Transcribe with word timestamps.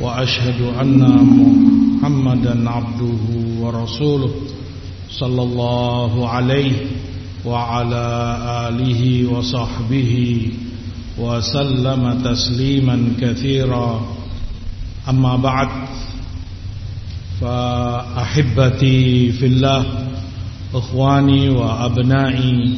وأشهد 0.00 0.60
أن 0.80 1.00
محمدا 2.00 2.70
عبده 2.70 3.22
ورسوله 3.60 4.30
صلى 5.10 5.42
الله 5.42 6.28
عليه 6.28 6.72
وعلى 7.46 8.06
آله 8.68 9.30
وصحبه 9.32 10.42
وسلم 11.18 12.22
تسليما 12.24 12.96
كثيرا. 13.20 14.06
أما 15.08 15.36
بعد 15.36 15.68
فأحبتي 17.40 19.32
في 19.32 19.46
الله 19.46 19.84
إخواني 20.74 21.50
وأبنائي 21.50 22.74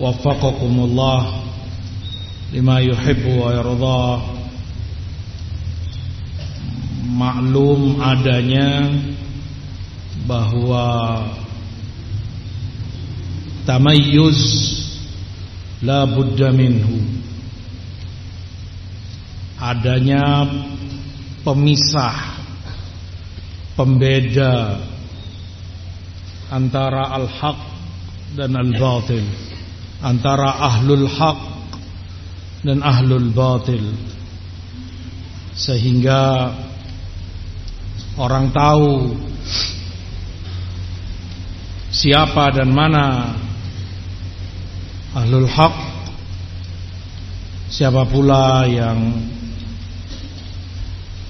وفقكم 0.00 0.80
الله 0.80 1.40
لما 2.52 2.78
يحب 2.80 3.26
ويرضى. 3.26 4.22
Maklum 7.20 8.00
adanya 8.00 8.88
bahwa 10.24 11.20
tamayyuz 13.68 14.40
la 15.84 16.08
budda 16.08 16.48
minhu. 16.56 17.20
Adanya 19.60 20.48
pemisah 21.44 22.40
pembeda 23.76 24.80
antara 26.48 27.12
al-haq 27.20 27.60
dan 28.32 28.56
al-batil 28.56 29.28
antara 30.00 30.56
ahlul 30.64 31.04
haq 31.04 31.40
dan 32.64 32.80
ahlul 32.80 33.28
batil. 33.32 33.84
Sehingga 35.56 36.52
orang 38.18 38.50
tahu 38.50 39.14
siapa 41.90 42.54
dan 42.54 42.70
mana 42.70 43.34
ahlul 45.14 45.46
haq. 45.46 45.76
Siapa 47.70 48.02
pula 48.06 48.66
yang 48.66 48.98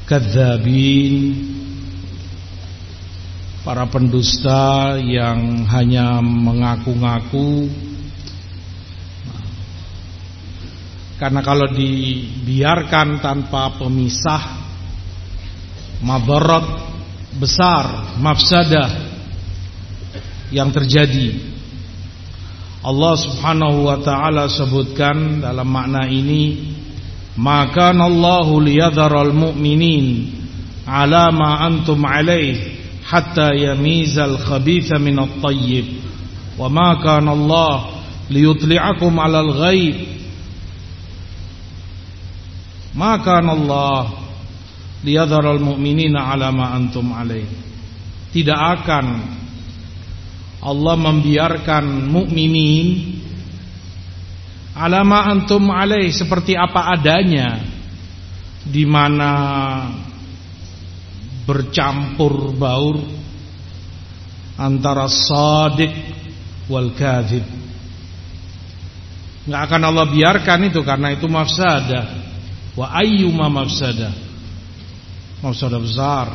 kadzabin? 0.08 1.48
Para 3.60 3.84
pendusta 3.92 4.96
yang 4.96 5.68
hanya 5.68 6.24
mengaku-ngaku. 6.24 7.68
Karena 11.20 11.44
kalau 11.44 11.68
dibiarkan 11.68 13.20
tanpa 13.20 13.76
pemisah 13.76 14.59
madarat 16.00 16.66
besar 17.36 18.16
mafsadah 18.18 18.90
yang 20.50 20.74
terjadi. 20.74 21.52
Allah 22.80 23.14
Subhanahu 23.20 23.92
wa 23.92 24.00
taala 24.00 24.48
sebutkan 24.48 25.44
dalam 25.44 25.68
makna 25.68 26.08
ini 26.08 26.72
maka 27.36 27.92
Allahu 27.92 28.58
liyadharal 28.64 29.36
mu'minin 29.36 30.32
ala 30.88 31.28
ma 31.30 31.60
antum 31.64 32.00
alaih 32.02 32.80
hatta 33.04 33.52
yamizal 33.52 34.40
khabitha 34.40 34.96
min 34.96 35.20
at-tayyib. 35.20 35.86
Wa 36.56 36.72
ma 36.72 36.96
kana 36.98 37.36
Allah 37.36 38.00
liyutli'akum 38.32 39.12
'alal 39.12 39.52
ghaib 39.60 39.96
ma 42.96 43.20
kana 43.22 43.54
Allah 43.54 44.19
liyadharal 45.04 45.60
mu'minina 45.60 46.32
ala 46.32 46.52
ma 46.52 46.76
antum 46.76 47.08
alaih. 47.12 47.48
Tidak 48.30 48.56
akan 48.56 49.06
Allah 50.60 50.96
membiarkan 50.96 51.84
mukminin 52.12 53.18
ala 54.76 55.02
ma 55.02 55.24
antum 55.26 55.72
alaih 55.72 56.12
seperti 56.12 56.52
apa 56.54 56.94
adanya 56.94 57.64
di 58.60 58.84
mana 58.84 59.32
bercampur 61.48 62.54
baur 62.54 63.00
antara 64.60 65.08
sadiq 65.08 65.90
wal 66.68 66.92
kadzib. 66.92 67.42
Enggak 69.48 69.62
akan 69.66 69.82
Allah 69.82 70.06
biarkan 70.06 70.60
itu 70.68 70.84
karena 70.84 71.16
itu 71.16 71.24
mafsadah. 71.26 72.28
Wa 72.76 72.94
ayyuma 73.02 73.50
mafsadah 73.50 74.29
mafsadah 75.40 75.80
besar. 75.80 76.26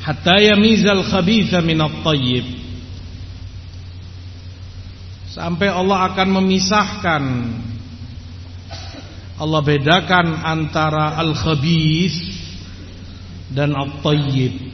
Hatta 0.00 0.36
yamizal 0.40 1.04
khabitha 1.04 1.60
min 1.60 1.80
at-tayyib. 1.80 2.46
Sampai 5.36 5.68
Allah 5.68 6.12
akan 6.12 6.28
memisahkan. 6.40 7.24
Allah 9.36 9.60
bedakan 9.60 10.26
antara 10.40 11.20
al-khabith 11.20 12.16
dan 13.52 13.76
at-tayyib. 13.76 14.72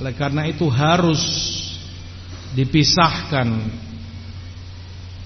Oleh 0.00 0.14
karena 0.16 0.48
itu 0.48 0.64
harus 0.70 1.20
dipisahkan 2.56 3.48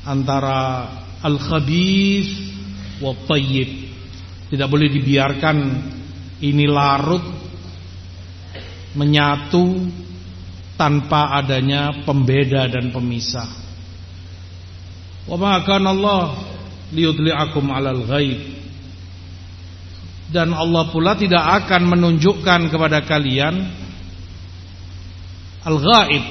antara 0.03 0.91
al-khabith 1.23 2.27
wa 2.99 3.15
tayyib 3.31 3.82
tidak 4.53 4.69
boleh 4.69 4.93
dibiarkan 4.93 5.57
ini 6.45 6.69
larut 6.69 7.25
menyatu 8.93 9.89
tanpa 10.77 11.41
adanya 11.41 12.05
pembeda 12.05 12.69
dan 12.69 12.93
pemisah. 12.93 13.49
Wa 15.25 15.41
ma 15.41 15.57
kana 15.65 15.97
Allah 15.97 16.37
liyudli'akum 16.93 17.65
'alal 17.73 18.05
ghaib. 18.05 18.41
Dan 20.29 20.53
Allah 20.53 20.85
pula 20.93 21.17
tidak 21.17 21.65
akan 21.65 21.89
menunjukkan 21.97 22.69
kepada 22.69 23.05
kalian 23.09 23.57
al-ghaib. 25.65 26.25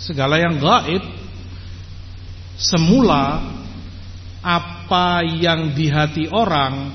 Segala 0.00 0.40
yang 0.40 0.56
gaib 0.60 1.04
semula 2.56 3.57
apa 4.42 5.26
yang 5.26 5.74
di 5.74 5.90
hati 5.90 6.30
orang, 6.30 6.94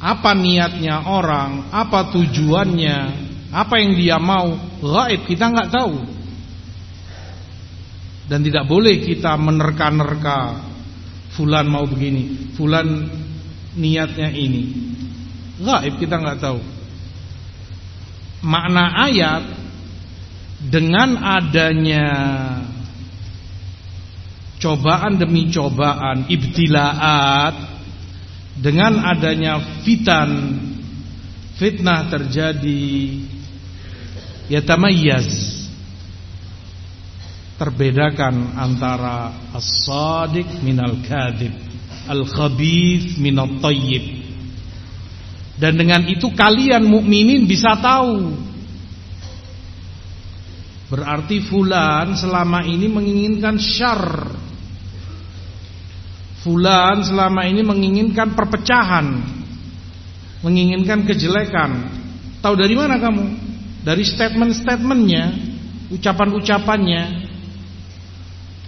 apa 0.00 0.30
niatnya 0.34 1.06
orang, 1.06 1.70
apa 1.70 2.10
tujuannya, 2.10 2.98
apa 3.50 3.74
yang 3.78 3.92
dia 3.94 4.16
mau, 4.18 4.54
gaib 4.80 5.26
kita 5.26 5.50
nggak 5.50 5.70
tahu. 5.70 5.96
Dan 8.30 8.46
tidak 8.46 8.64
boleh 8.70 9.02
kita 9.02 9.34
menerka-nerka 9.34 10.62
fulan 11.34 11.66
mau 11.66 11.82
begini, 11.86 12.54
fulan 12.54 13.10
niatnya 13.74 14.30
ini. 14.30 14.64
Gaib 15.60 15.98
kita 15.98 16.16
nggak 16.18 16.40
tahu. 16.40 16.60
Makna 18.40 19.04
ayat 19.04 19.44
dengan 20.60 21.16
adanya 21.20 22.06
cobaan 24.60 25.16
demi 25.16 25.48
cobaan, 25.48 26.28
ibtilaat 26.28 27.56
dengan 28.60 29.00
adanya 29.08 29.80
fitan 29.80 30.60
fitnah 31.56 32.12
terjadi 32.12 32.84
yatamayyaz 34.52 35.60
terbedakan 37.56 38.56
antara 38.56 39.32
as-sadiq 39.52 40.64
minal 40.64 40.96
kadhib 41.04 41.52
al-khabith 42.08 43.20
minat 43.20 43.60
tayyib. 43.60 44.04
Dan 45.60 45.76
dengan 45.76 46.08
itu 46.08 46.32
kalian 46.32 46.88
mukminin 46.88 47.44
bisa 47.44 47.76
tahu. 47.76 48.32
Berarti 50.88 51.44
fulan 51.44 52.16
selama 52.16 52.64
ini 52.64 52.88
menginginkan 52.88 53.60
syarr 53.60 54.32
Fulan 56.40 57.04
selama 57.04 57.44
ini 57.44 57.60
menginginkan 57.60 58.32
perpecahan 58.32 59.40
menginginkan 60.40 61.04
kejelekan. 61.04 62.00
Tahu 62.40 62.54
dari 62.56 62.72
mana 62.76 62.96
kamu? 62.96 63.24
Dari 63.84 64.04
statement-statementnya, 64.04 65.24
ucapan-ucapannya. 65.92 67.02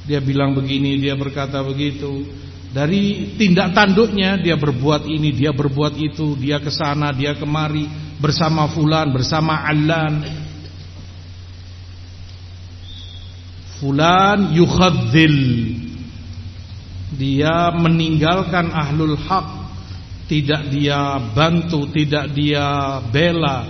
Dia 0.09 0.21
bilang 0.21 0.57
begini, 0.57 1.01
dia 1.01 1.17
berkata 1.17 1.61
begitu. 1.65 2.29
Dari 2.73 3.37
tindak 3.37 3.77
tanduknya 3.77 4.41
dia 4.41 4.57
berbuat 4.57 5.05
ini, 5.05 5.37
dia 5.37 5.53
berbuat 5.53 5.93
itu, 6.01 6.33
dia 6.41 6.57
ke 6.57 6.73
sana, 6.73 7.13
dia 7.13 7.37
kemari 7.37 7.85
bersama 8.17 8.69
fulan, 8.73 9.13
bersama 9.13 9.69
allan. 9.69 10.25
Fulan 13.81 14.57
yukhadzil. 14.57 15.37
Dia 17.13 17.71
meninggalkan 17.77 18.73
ahlul 18.73 19.21
haq, 19.21 19.49
tidak 20.29 20.73
dia 20.73 21.21
bantu, 21.37 21.89
tidak 21.93 22.33
dia 22.33 22.99
bela 23.13 23.69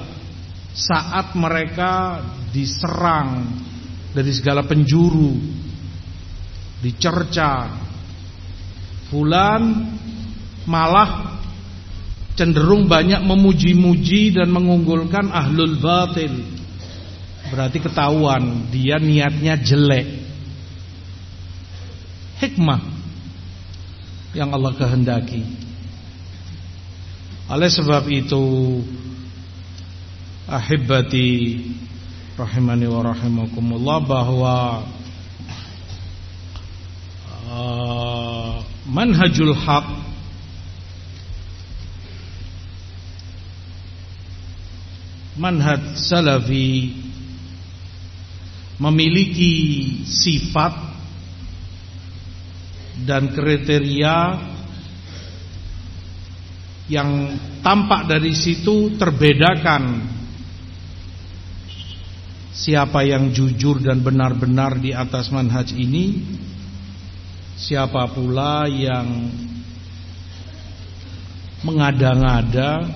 saat 0.72 1.36
mereka 1.36 2.22
diserang 2.54 3.50
dari 4.14 4.32
segala 4.32 4.64
penjuru, 4.64 5.36
dicerca, 6.80 7.82
Fulan 9.12 9.92
malah 10.64 11.36
cenderung 12.32 12.88
banyak 12.88 13.20
memuji-muji 13.20 14.32
dan 14.32 14.48
mengunggulkan 14.48 15.28
ahlul 15.28 15.76
batil. 15.76 16.32
Berarti 17.52 17.84
ketahuan 17.84 18.72
dia 18.72 18.96
niatnya 18.96 19.60
jelek. 19.60 20.08
Hikmah 22.40 23.01
yang 24.32 24.52
Allah 24.52 24.72
kehendaki. 24.76 25.44
Oleh 27.52 27.68
sebab 27.68 28.08
itu 28.08 28.44
ahibati 30.48 31.60
rahimani 32.36 32.88
wa 32.88 33.12
rahimakumullah 33.12 33.98
bahwa 34.00 34.56
uh, 37.52 38.56
manhajul 38.88 39.52
haq 39.52 39.84
manhaj 45.36 45.96
salafi 45.96 46.96
memiliki 48.80 49.52
sifat 50.08 50.91
dan 53.06 53.32
kriteria 53.34 54.16
yang 56.90 57.10
tampak 57.62 58.10
dari 58.10 58.34
situ 58.34 58.94
terbedakan 58.98 60.06
siapa 62.52 63.06
yang 63.06 63.32
jujur 63.32 63.80
dan 63.80 64.02
benar-benar 64.04 64.76
di 64.76 64.92
atas 64.92 65.32
manhaj 65.32 65.72
ini 65.72 66.20
Siapa 67.62 68.10
pula 68.10 68.66
yang 68.66 69.28
mengada-ngada 71.62 72.90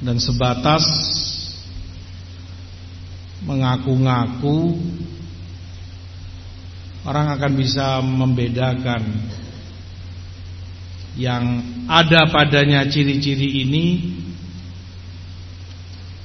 dan 0.00 0.16
sebatas 0.16 0.80
mengaku-ngaku 3.44 4.80
orang 7.04 7.36
akan 7.36 7.52
bisa 7.56 8.00
membedakan 8.00 9.02
yang 11.14 11.62
ada 11.86 12.26
padanya 12.32 12.88
ciri-ciri 12.88 13.62
ini. 13.62 13.86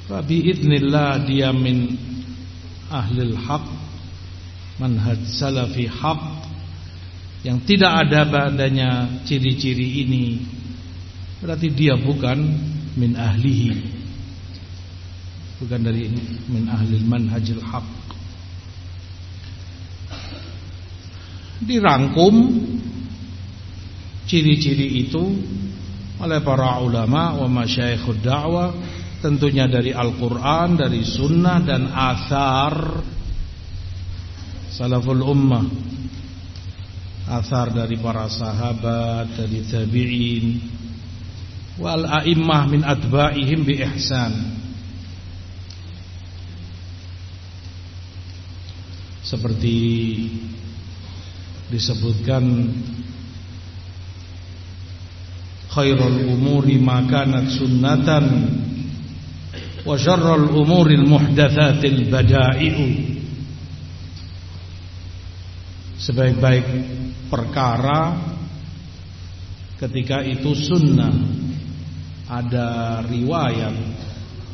Rabi 0.10 0.50
idnillah 0.50 1.22
dia 1.30 1.54
min 1.54 1.94
ahlil 2.90 3.38
haq 3.38 3.62
manhaj 4.82 5.22
salafi 5.30 5.86
haq 5.86 6.18
yang 7.46 7.62
tidak 7.62 8.08
ada 8.08 8.26
padanya 8.26 9.22
ciri-ciri 9.30 10.02
ini. 10.08 10.42
Berarti 11.40 11.70
dia 11.70 11.94
bukan 11.96 12.40
min 12.98 13.14
ahlihi. 13.14 13.72
Bukan 15.62 15.80
dari 15.86 16.10
min 16.50 16.66
ahli 16.66 17.04
manhajil 17.06 17.62
haq 17.62 17.86
dirangkum 21.64 22.36
ciri-ciri 24.30 25.04
itu 25.08 25.24
oleh 26.20 26.40
para 26.44 26.80
ulama 26.84 27.40
wa 27.40 27.48
masyayikhud 27.48 28.20
da'wah 28.20 28.70
tentunya 29.20 29.68
dari 29.68 29.92
Al-Qur'an 29.92 30.80
dari 30.80 31.04
sunnah 31.04 31.60
dan 31.64 31.92
asar 31.92 32.76
salaful 34.80 35.20
ummah. 35.20 35.68
Asar 37.30 37.76
dari 37.76 38.00
para 38.00 38.26
sahabat 38.26 39.38
dari 39.38 39.62
tabi'in. 39.68 40.46
Wal 41.78 42.08
a'immah 42.08 42.64
min 42.72 42.82
atba'ihim 42.82 43.60
bi 43.68 43.76
ihsan. 43.86 44.34
Seperti 49.22 49.78
disebutkan 51.70 52.44
khairul 55.70 56.34
umuri 56.34 56.82
ma 56.82 57.06
kanat 57.06 57.54
sunnatan 57.54 58.26
wa 59.86 59.96
syarrul 59.96 60.50
umuri 60.58 60.98
al 60.98 61.08
muhdatsatil 61.08 62.10
bada'i'u. 62.10 62.88
Sebaik-baik 66.00 66.66
perkara 67.30 68.18
ketika 69.78 70.26
itu 70.26 70.52
sunnah. 70.58 71.14
Ada 72.30 73.02
riwayat 73.10 73.74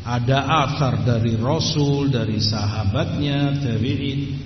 ada 0.06 0.70
asar 0.70 1.02
dari 1.02 1.34
Rasul 1.34 2.14
dari 2.14 2.38
sahabatnya 2.38 3.58
tabi'in 3.58 4.45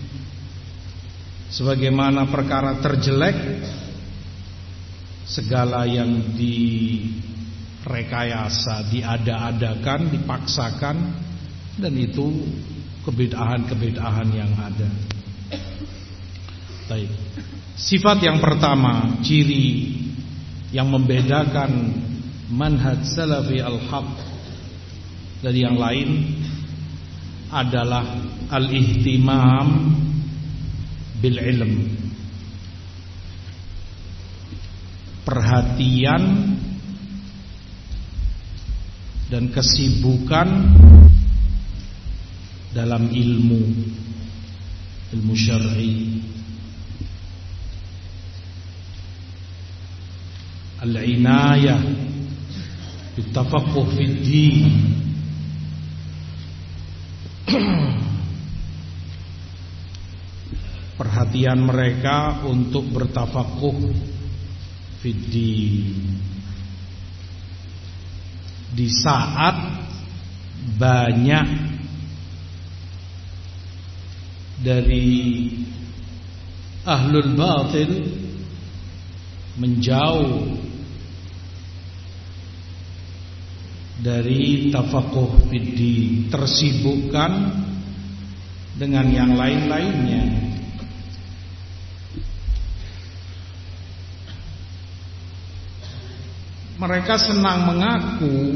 sebagaimana 1.49 2.25
perkara 2.29 2.77
terjelek 2.81 3.35
segala 5.25 5.85
yang 5.85 6.21
direkayasa 6.37 8.83
diada-adakan 8.89 10.09
dipaksakan 10.13 10.97
dan 11.77 11.97
itu 11.97 12.31
kebedahan-kebedahan 13.05 14.29
yang 14.33 14.53
ada 14.57 14.89
Baik. 16.89 17.05
Sifat 17.77 18.17
yang 18.25 18.41
pertama, 18.41 19.21
ciri 19.21 19.93
yang 20.73 20.89
membedakan 20.89 21.69
manhaj 22.49 23.05
salafi 23.05 23.61
al-haq 23.61 24.09
dari 25.45 25.61
yang 25.61 25.77
lain 25.77 26.33
adalah 27.53 28.01
al-ihtimam 28.49 30.08
bil 31.19 31.37
ilm. 31.39 31.73
Perhatian 35.27 36.23
dan 39.29 39.53
kesibukan 39.53 40.49
dalam 42.73 43.13
ilmu 43.13 43.61
ilmu 45.13 45.33
syar'i 45.37 46.21
al-inayah 50.81 51.81
bitafaqquh 53.17 53.89
fid 53.93 54.15
din 54.25 54.57
perhatian 60.99 61.63
mereka 61.63 62.43
untuk 62.43 62.83
bertafakuh 62.91 63.79
di 68.75 68.87
saat 68.91 69.55
banyak 70.75 71.47
dari 74.59 75.07
ahlul 76.83 77.31
batil 77.31 77.91
menjauh 79.55 80.51
dari 84.03 84.67
tafakuh 84.67 85.47
fiddi 85.47 86.27
tersibukkan 86.27 87.31
dengan 88.75 89.07
yang 89.11 89.31
lain-lainnya 89.35 90.48
mereka 96.79 97.19
senang 97.19 97.67
mengaku 97.67 98.55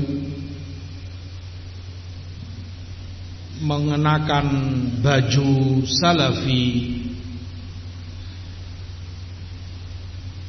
mengenakan 3.64 4.48
baju 5.04 5.84
salafi 5.84 6.68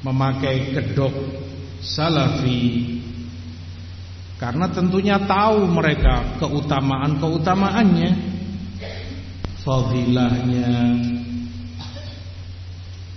memakai 0.07 0.71
kedok 0.71 1.15
salafi 1.83 2.95
karena 4.39 4.71
tentunya 4.71 5.19
tahu 5.19 5.67
mereka 5.67 6.39
keutamaan-keutamaannya 6.39 8.11
fadilahnya 9.67 10.71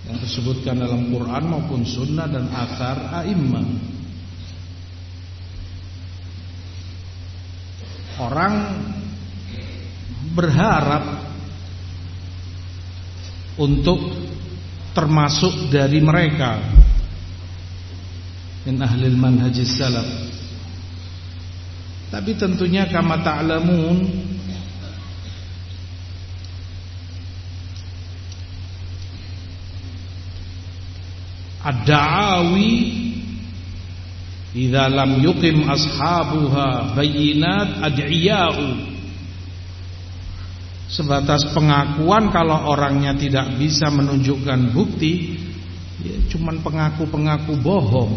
yang 0.08 0.18
disebutkan 0.24 0.82
dalam 0.82 1.12
Quran 1.12 1.44
maupun 1.46 1.84
sunnah 1.84 2.26
dan 2.26 2.48
akar 2.48 3.22
a'immah 3.22 3.97
orang 8.18 8.54
berharap 10.34 11.04
untuk 13.58 13.98
termasuk 14.94 15.70
dari 15.70 15.98
mereka. 15.98 16.58
Min 18.66 18.78
ahlil 18.82 19.18
manhajis 19.18 19.78
salaf. 19.78 20.06
Tapi 22.08 22.34
tentunya 22.40 22.88
kama 22.88 23.20
ta'lamun 23.20 23.96
ad-da'awi 31.60 32.72
idza 34.56 34.88
lam 34.88 35.20
yuqim 35.20 35.68
ashabuha 35.68 36.96
bayinat 36.96 37.84
ad'iya'u. 37.84 38.96
Sebatas 40.88 41.52
pengakuan 41.52 42.32
kalau 42.32 42.72
orangnya 42.72 43.12
tidak 43.12 43.60
bisa 43.60 43.92
menunjukkan 43.92 44.72
bukti 44.72 45.36
ya 46.00 46.16
cuman 46.32 46.64
pengaku-pengaku 46.64 47.60
bohong. 47.60 48.14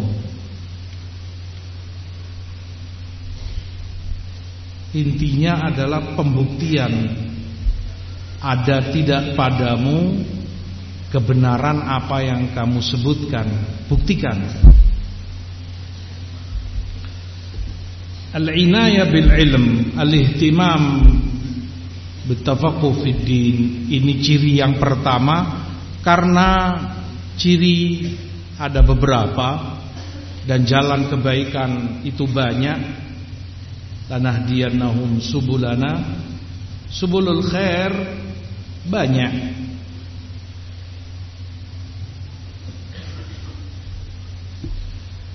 Intinya 4.92 5.72
adalah 5.72 6.16
pembuktian. 6.16 6.92
Ada 8.42 8.90
tidak 8.90 9.38
padamu 9.38 10.18
kebenaran 11.14 11.86
apa 11.86 12.24
yang 12.26 12.52
kamu 12.56 12.82
sebutkan? 12.82 13.46
Buktikan 13.86 14.42
al-inayah 18.32 19.08
bil 19.12 19.32
ilm 19.32 19.66
al-ihtimam 20.00 20.84
Bitafaqquh 22.22 23.02
Ini 23.92 24.14
ciri 24.24 24.62
yang 24.62 24.78
pertama 24.78 25.68
karena 26.06 26.50
ciri 27.36 28.08
ada 28.62 28.86
beberapa 28.86 29.82
dan 30.46 30.64
jalan 30.64 31.10
kebaikan 31.10 32.02
itu 32.06 32.24
banyak. 32.30 33.02
Lanahdiyannahum 34.08 35.18
subulana. 35.18 36.24
Subulul 36.92 37.42
khair 37.48 37.92
banyak. 38.86 39.34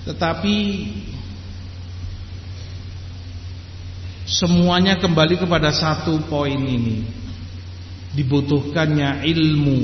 Tetapi 0.07 0.57
Semuanya 4.27 4.99
kembali 4.99 5.39
kepada 5.39 5.71
satu 5.71 6.19
poin 6.27 6.59
ini. 6.59 6.99
Dibutuhkannya 8.11 9.23
ilmu 9.23 9.79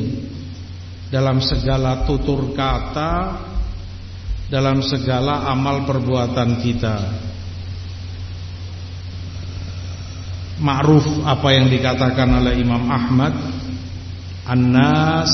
Dalam 1.07 1.39
segala 1.39 2.03
tutur 2.03 2.51
kata 2.51 3.39
Dalam 4.51 4.83
segala 4.83 5.47
amal 5.47 5.87
perbuatan 5.87 6.59
kita. 6.59 6.97
Ma'ruf 10.59 11.23
apa 11.23 11.49
yang 11.55 11.71
dikatakan 11.71 12.43
oleh 12.43 12.59
Imam 12.59 12.83
Ahmad 12.91 13.33
An-nas 14.43 15.31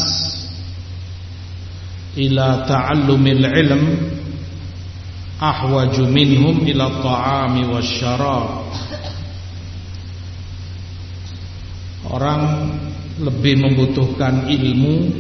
Ila 2.14 2.62
ta'allumil 2.70 3.46
ilm 3.58 3.84
Ahwaju 5.42 6.04
minhum 6.14 6.62
ila 6.68 7.02
ta'ami 7.02 7.64
wa 7.68 7.82
Orang 12.10 12.42
lebih 13.22 13.62
membutuhkan 13.62 14.50
ilmu 14.50 15.14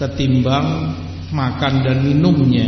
ketimbang 0.00 0.96
makan 1.34 1.74
dan 1.84 2.00
minumnya. 2.00 2.64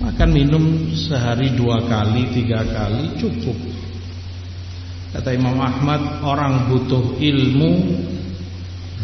Makan 0.00 0.30
minum 0.32 0.64
sehari 0.96 1.52
dua 1.52 1.84
kali, 1.84 2.32
tiga 2.32 2.64
kali 2.64 3.20
cukup. 3.20 3.56
Kata 5.14 5.30
Imam 5.30 5.60
Ahmad, 5.60 6.24
orang 6.24 6.66
butuh 6.72 7.20
ilmu 7.20 7.70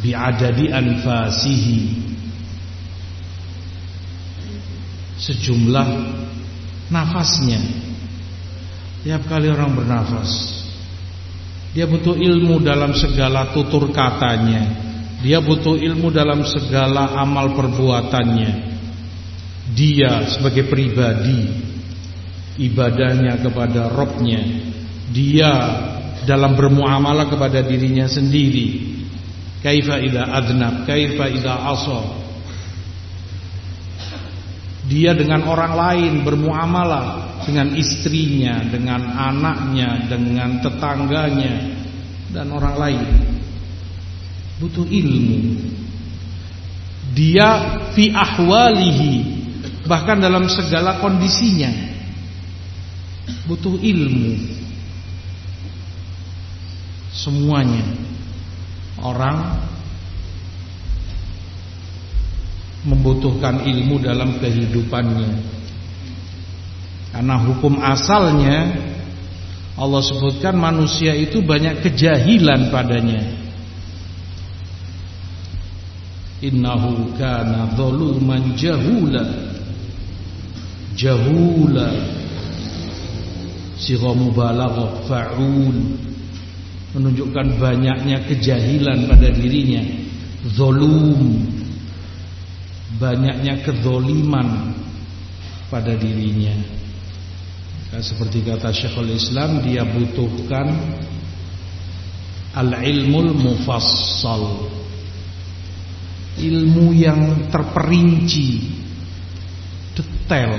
biadadi 0.00 0.72
anfasihi. 0.72 1.80
Sejumlah 5.20 5.88
nafasnya. 6.88 7.60
Tiap 9.04 9.28
kali 9.28 9.48
orang 9.52 9.76
bernafas 9.76 10.59
dia 11.70 11.86
butuh 11.86 12.18
ilmu 12.18 12.58
dalam 12.66 12.90
segala 12.98 13.54
tutur 13.54 13.94
katanya. 13.94 14.90
Dia 15.22 15.38
butuh 15.38 15.78
ilmu 15.78 16.10
dalam 16.10 16.42
segala 16.42 17.14
amal 17.14 17.54
perbuatannya. 17.54 18.52
Dia 19.70 20.26
sebagai 20.34 20.66
pribadi 20.66 21.46
ibadahnya 22.58 23.38
kepada 23.38 23.86
Robnya. 23.86 24.42
Dia 25.14 25.52
dalam 26.26 26.58
bermuamalah 26.58 27.30
kepada 27.30 27.62
dirinya 27.62 28.10
sendiri. 28.10 28.98
Kaifa 29.62 30.00
idza 30.02 30.26
adnab, 30.26 30.88
kaifa 30.88 31.30
idza 31.30 31.54
asa. 31.54 32.00
Dia 34.90 35.14
dengan 35.14 35.46
orang 35.46 35.72
lain 35.78 36.12
bermuamalah 36.26 37.29
dengan 37.50 37.74
istrinya, 37.74 38.62
dengan 38.70 39.10
anaknya, 39.10 40.06
dengan 40.06 40.62
tetangganya 40.62 41.54
dan 42.30 42.46
orang 42.54 42.78
lain. 42.78 43.10
Butuh 44.62 44.86
ilmu. 44.86 45.58
Dia 47.10 47.82
fi 47.90 48.14
ahwalihi 48.14 49.42
bahkan 49.82 50.22
dalam 50.22 50.46
segala 50.46 51.02
kondisinya 51.02 51.74
butuh 53.50 53.74
ilmu. 53.82 54.38
Semuanya 57.10 57.82
orang 59.02 59.58
membutuhkan 62.86 63.66
ilmu 63.66 63.98
dalam 63.98 64.38
kehidupannya. 64.38 65.58
Karena 67.10 67.36
hukum 67.42 67.82
asalnya 67.82 68.70
Allah 69.80 70.02
sebutkan 70.04 70.54
manusia 70.60 71.16
itu 71.16 71.42
banyak 71.42 71.82
kejahilan 71.82 72.70
padanya. 72.70 73.22
Innahu 76.40 77.16
kana 77.18 77.74
zaluman 77.74 78.54
jahula. 78.56 79.24
Jahula. 80.94 81.88
Sigha 83.80 84.12
mubalaghah 84.12 85.08
fa'ul 85.08 85.76
menunjukkan 86.92 87.56
banyaknya 87.56 88.28
kejahilan 88.28 89.08
pada 89.08 89.28
dirinya. 89.32 89.82
Zolum 90.52 91.48
banyaknya 93.00 93.64
kezoliman 93.64 94.76
pada 95.72 95.96
dirinya. 95.96 96.79
Ya, 97.90 97.98
seperti 97.98 98.46
kata 98.46 98.70
Syekhul 98.70 99.10
Islam 99.10 99.66
dia 99.66 99.82
butuhkan 99.82 100.70
al-ilmul 102.54 103.34
mufassal. 103.34 104.70
Ilmu 106.40 106.94
yang 106.94 107.50
terperinci, 107.50 108.70
detail 109.92 110.54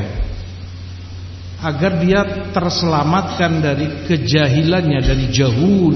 agar 1.63 2.03
dia 2.03 2.21
terselamatkan 2.51 3.63
dari 3.63 3.87
kejahilannya 4.05 4.99
dari 4.99 5.25
jahul. 5.31 5.95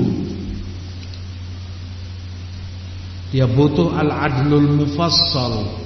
Dia 3.36 3.46
butuh 3.52 3.92
al-adlul 3.92 4.72
mufassal. 4.72 5.84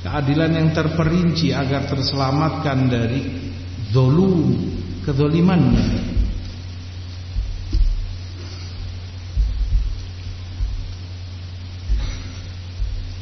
keadilan 0.00 0.56
yang 0.56 0.68
terperinci 0.72 1.52
agar 1.52 1.84
terselamatkan 1.84 2.88
dari 2.88 3.49
zolum, 3.90 4.54
kezolimannya. 5.02 6.10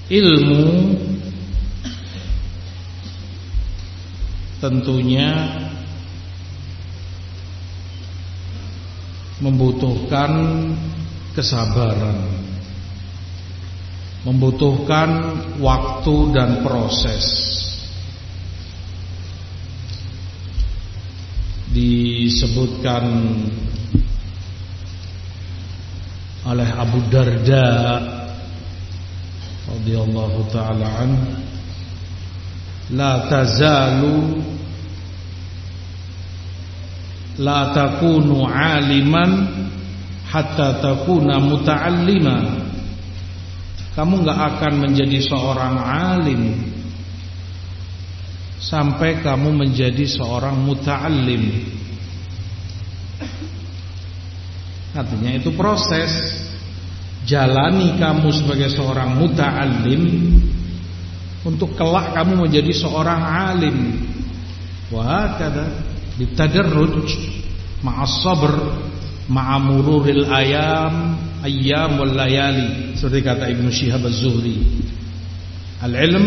Ilmu 0.08 0.64
tentunya 4.56 5.30
membutuhkan 9.44 10.32
kesabaran, 11.36 12.24
membutuhkan 14.24 15.10
waktu 15.60 16.16
dan 16.32 16.64
proses. 16.64 17.47
Disebutkan 21.68 23.04
oleh 26.48 26.68
Abu 26.72 27.04
Darda 27.12 27.68
radhiyallahu 29.68 30.48
taala 30.48 30.88
an 31.04 31.10
la 32.96 33.28
tazalu 33.28 34.40
la 37.36 37.68
takunu 37.76 38.48
aliman 38.48 39.44
hatta 40.24 40.80
takuna 40.80 41.36
muta'allima 41.36 42.36
kamu 43.92 44.24
nggak 44.24 44.40
akan 44.56 44.72
menjadi 44.88 45.20
seorang 45.20 45.76
alim 45.84 46.42
sampai 48.68 49.24
kamu 49.24 49.64
menjadi 49.64 50.04
seorang 50.04 50.60
muta'allim. 50.60 51.64
Artinya 54.92 55.32
itu 55.32 55.56
proses. 55.56 56.44
Jalani 57.28 58.00
kamu 58.00 58.28
sebagai 58.32 58.72
seorang 58.72 59.20
muta'allim 59.20 60.32
untuk 61.44 61.76
kelak 61.76 62.16
kamu 62.16 62.48
menjadi 62.48 62.72
seorang 62.72 63.20
alim. 63.20 63.76
Wah 64.88 65.36
kata 65.36 65.64
bitadarruj 66.16 67.04
ma'as 67.84 68.24
sabr 68.24 68.52
ma'a 69.28 69.60
mururil 69.60 70.24
ayam 70.24 71.20
ayyam 71.44 72.00
wal 72.00 72.16
layali. 72.16 72.96
Seperti 72.96 73.20
kata 73.20 73.44
Ibnu 73.52 73.68
Syihab 73.68 74.08
Az-Zuhri. 74.08 74.80
Al-ilm 75.84 76.24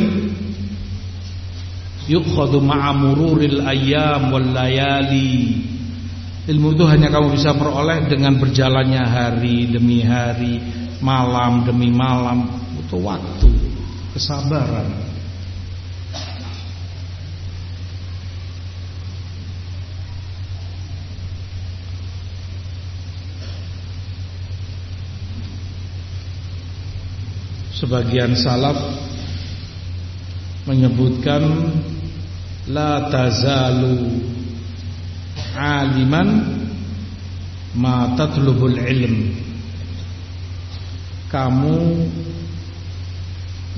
yukhadu 2.11 2.59
ma'a 2.59 2.91
mururil 2.91 3.63
ayyam 3.63 4.35
wal 4.35 4.43
layali. 4.43 5.63
Ilmu 6.51 6.75
itu 6.75 6.83
hanya 6.83 7.07
kamu 7.07 7.31
bisa 7.39 7.55
peroleh 7.55 8.11
dengan 8.11 8.35
berjalannya 8.35 9.03
hari 9.07 9.71
demi 9.71 10.03
hari 10.03 10.59
malam 10.99 11.63
demi 11.63 11.87
malam. 11.87 12.51
Butuh 12.75 12.99
waktu 12.99 13.47
kesabaran. 14.11 15.07
Sebagian 27.81 28.37
salaf 28.37 28.77
menyebutkan 30.69 31.41
la 32.69 33.09
tazalu 33.09 34.21
aliman 35.57 36.29
ma 37.73 38.13
tatlubul 38.13 38.77
ilm. 38.77 39.33
Kamu 41.31 41.79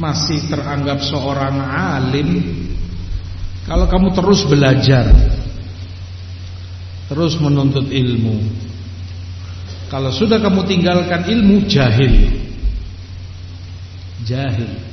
masih 0.01 0.49
teranggap 0.49 1.05
seorang 1.05 1.61
alim 1.69 2.41
kalau 3.69 3.85
kamu 3.85 4.11
terus 4.17 4.41
belajar, 4.49 5.05
terus 7.07 7.37
menuntut 7.37 7.87
ilmu. 7.87 8.41
Kalau 9.93 10.09
sudah 10.09 10.41
kamu 10.41 10.65
tinggalkan 10.65 11.29
ilmu 11.29 11.69
jahil 11.69 12.41
jahil. 14.23 14.92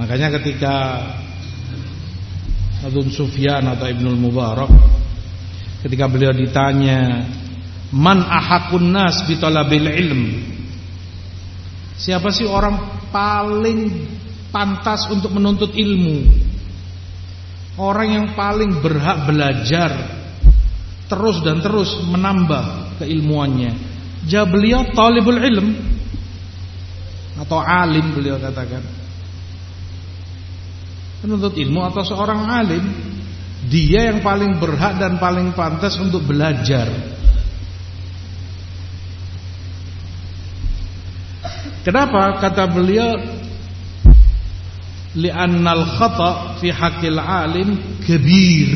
Makanya 0.00 0.32
ketika 0.40 0.74
Abu 2.80 3.04
Sufyan 3.12 3.68
atau 3.68 3.84
Ibnul 3.84 4.16
Mubarak 4.16 4.72
ketika 5.84 6.08
beliau 6.08 6.32
ditanya 6.32 7.28
man 7.92 8.24
ahakun 8.24 8.96
nas 8.96 9.28
bitalabil 9.28 9.92
ilm? 9.92 10.22
Siapa 12.00 12.32
sih 12.32 12.48
orang 12.48 12.80
paling 13.12 14.08
pantas 14.48 15.04
untuk 15.12 15.36
menuntut 15.36 15.76
ilmu? 15.76 16.48
Orang 17.76 18.08
yang 18.08 18.26
paling 18.32 18.80
berhak 18.80 19.28
belajar 19.28 20.16
terus 21.12 21.44
dan 21.44 21.60
terus 21.60 21.92
menambah 22.08 22.96
keilmuannya. 23.04 23.76
Jawab 24.24 24.48
beliau 24.48 24.80
talibul 24.96 25.36
ilm 25.36 25.76
atau 27.36 27.60
alim 27.60 28.16
beliau 28.16 28.40
katakan. 28.40 28.99
Penuntut 31.20 31.52
ilmu 31.52 31.84
atau 31.84 32.00
seorang 32.00 32.48
alim, 32.48 32.84
dia 33.68 34.08
yang 34.08 34.24
paling 34.24 34.56
berhak 34.56 34.96
dan 34.96 35.20
paling 35.20 35.52
pantas 35.52 36.00
untuk 36.00 36.24
belajar. 36.24 36.88
Kenapa? 41.84 42.40
Kata 42.40 42.64
beliau 42.68 43.20
li'annal 45.16 45.84
khata 45.96 46.60
fi 46.60 46.72
haqqil 46.72 47.20
alim 47.20 48.00
kabir 48.04 48.70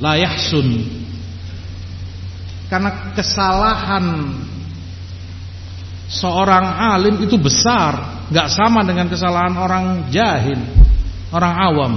la 0.00 0.16
yahsun. 0.16 0.68
Karena 2.68 3.12
kesalahan 3.12 4.36
seorang 6.06 6.66
alim 6.96 7.18
itu 7.22 7.36
besar, 7.36 8.19
nggak 8.30 8.48
sama 8.48 8.86
dengan 8.86 9.10
kesalahan 9.10 9.58
orang 9.58 10.08
jahil, 10.14 10.58
orang 11.34 11.54
awam. 11.58 11.94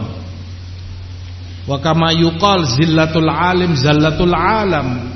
Wa 1.63 1.77
kama 1.79 2.11
yuqal 2.11 2.67
zillatul 2.67 3.29
alim 3.29 3.77
zallatul 3.77 4.35
alam. 4.35 5.13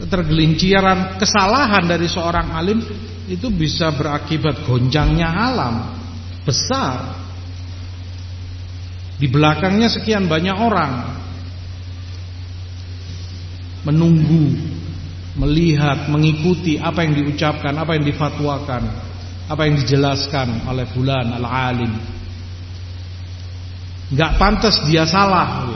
Ketergelinciran 0.00 1.20
kesalahan 1.20 1.84
dari 1.84 2.08
seorang 2.08 2.56
alim 2.56 2.80
itu 3.28 3.52
bisa 3.52 3.92
berakibat 3.92 4.64
gonjangnya 4.64 5.28
alam 5.28 5.74
besar. 6.44 7.20
Di 9.20 9.28
belakangnya 9.28 9.92
sekian 9.92 10.24
banyak 10.24 10.56
orang 10.56 10.92
menunggu, 13.84 14.56
melihat, 15.40 16.12
mengikuti 16.12 16.76
apa 16.76 17.00
yang 17.00 17.16
diucapkan, 17.16 17.72
apa 17.72 17.96
yang 17.96 18.04
difatwakan, 18.04 18.82
apa 19.48 19.62
yang 19.64 19.74
dijelaskan 19.80 20.68
oleh 20.68 20.84
bulan 20.92 21.32
al-alim. 21.40 21.92
Gak 24.12 24.36
pantas 24.36 24.84
dia 24.84 25.08
salah. 25.08 25.72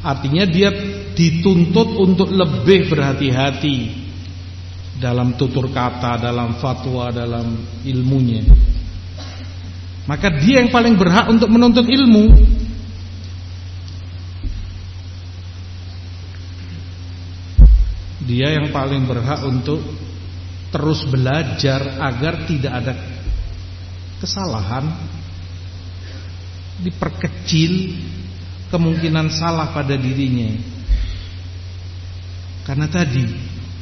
Artinya 0.00 0.48
dia 0.48 0.72
dituntut 1.12 2.00
untuk 2.00 2.32
lebih 2.32 2.88
berhati-hati 2.88 3.76
dalam 4.96 5.36
tutur 5.36 5.68
kata, 5.68 6.16
dalam 6.16 6.56
fatwa, 6.56 7.12
dalam 7.12 7.60
ilmunya. 7.84 8.48
Maka 10.08 10.32
dia 10.40 10.64
yang 10.64 10.72
paling 10.72 10.96
berhak 10.96 11.28
untuk 11.28 11.52
menuntut 11.52 11.84
ilmu 11.84 12.32
Dia 18.30 18.54
yang 18.54 18.70
paling 18.70 19.10
berhak 19.10 19.42
untuk 19.42 19.82
terus 20.70 21.02
belajar 21.10 21.98
agar 21.98 22.46
tidak 22.46 22.72
ada 22.78 22.94
kesalahan 24.22 24.86
diperkecil 26.78 27.98
kemungkinan 28.70 29.34
salah 29.34 29.74
pada 29.74 29.98
dirinya. 29.98 30.54
Karena 32.62 32.86
tadi 32.86 33.26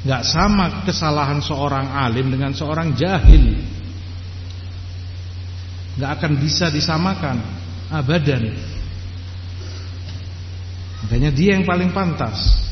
nggak 0.09 0.23
sama 0.25 0.81
kesalahan 0.89 1.45
seorang 1.45 1.93
alim 1.93 2.33
dengan 2.33 2.57
seorang 2.57 2.97
jahil. 2.97 3.77
nggak 5.99 6.11
akan 6.15 6.33
bisa 6.41 6.73
disamakan 6.73 7.43
abadan. 7.93 8.55
Makanya 11.05 11.35
dia 11.35 11.59
yang 11.59 11.67
paling 11.67 11.91
pantas 11.91 12.68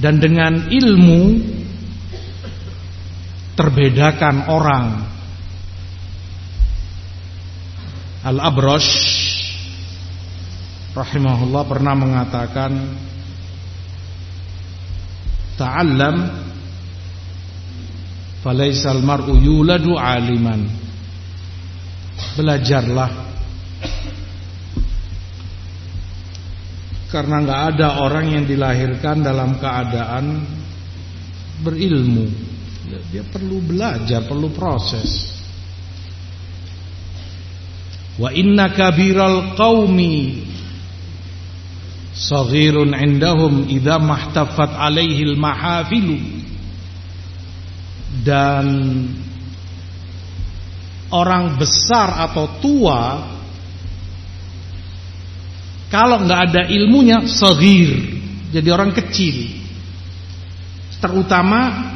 dan 0.00 0.16
dengan 0.16 0.72
ilmu 0.72 1.22
terbedakan 3.54 4.48
orang. 4.48 4.88
Al-Abrosh 8.20 8.92
rahimahullah 10.92 11.64
pernah 11.64 11.94
mengatakan 11.96 12.72
ta'allam 15.56 16.16
falaisal 18.44 19.00
mar'u 19.00 19.36
yuladu 19.40 19.96
aliman 19.96 20.68
belajarlah 22.36 23.29
karena 27.10 27.42
nggak 27.42 27.62
ada 27.74 27.88
orang 28.06 28.38
yang 28.38 28.44
dilahirkan 28.46 29.20
dalam 29.20 29.58
keadaan 29.58 30.46
berilmu. 31.60 32.26
Dia 33.10 33.26
perlu 33.26 33.62
belajar 33.62 34.26
perlu 34.26 34.50
proses. 34.50 35.30
Wa 38.18 38.30
inna 38.34 38.70
kabiral 38.74 39.54
qaumi 39.54 40.46
saghirun 42.14 42.94
indahum 42.94 43.66
idza 43.70 43.96
mahtafat 43.98 44.74
alaihi 44.76 45.34
mahafilu 45.38 46.18
dan 48.26 48.66
orang 51.10 51.58
besar 51.58 52.26
atau 52.30 52.46
tua 52.58 53.00
kalau 55.90 56.22
nggak 56.22 56.40
ada 56.50 56.62
ilmunya 56.70 57.26
saghir 57.26 58.20
jadi 58.54 58.68
orang 58.70 58.94
kecil. 58.94 59.58
Terutama 61.00 61.90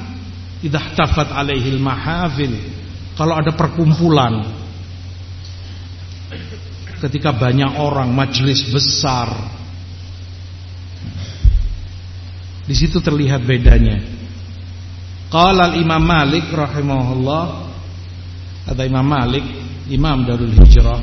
idza 0.64 0.80
tafat 0.98 1.30
alaihi 1.34 1.78
mahafil 1.78 2.54
kalau 3.14 3.38
ada 3.38 3.54
perkumpulan. 3.54 4.42
Ketika 6.98 7.36
banyak 7.36 7.78
orang 7.78 8.10
majelis 8.10 8.64
besar. 8.66 9.28
Di 12.64 12.72
situ 12.72 12.96
terlihat 12.96 13.44
bedanya. 13.44 14.00
Qala 15.28 15.76
Imam 15.76 16.00
Malik 16.00 16.48
rahimahullah. 16.48 17.44
Ada 18.64 18.88
Imam 18.88 19.04
Malik, 19.04 19.44
Imam 19.92 20.24
Darul 20.24 20.56
Hijrah 20.56 20.96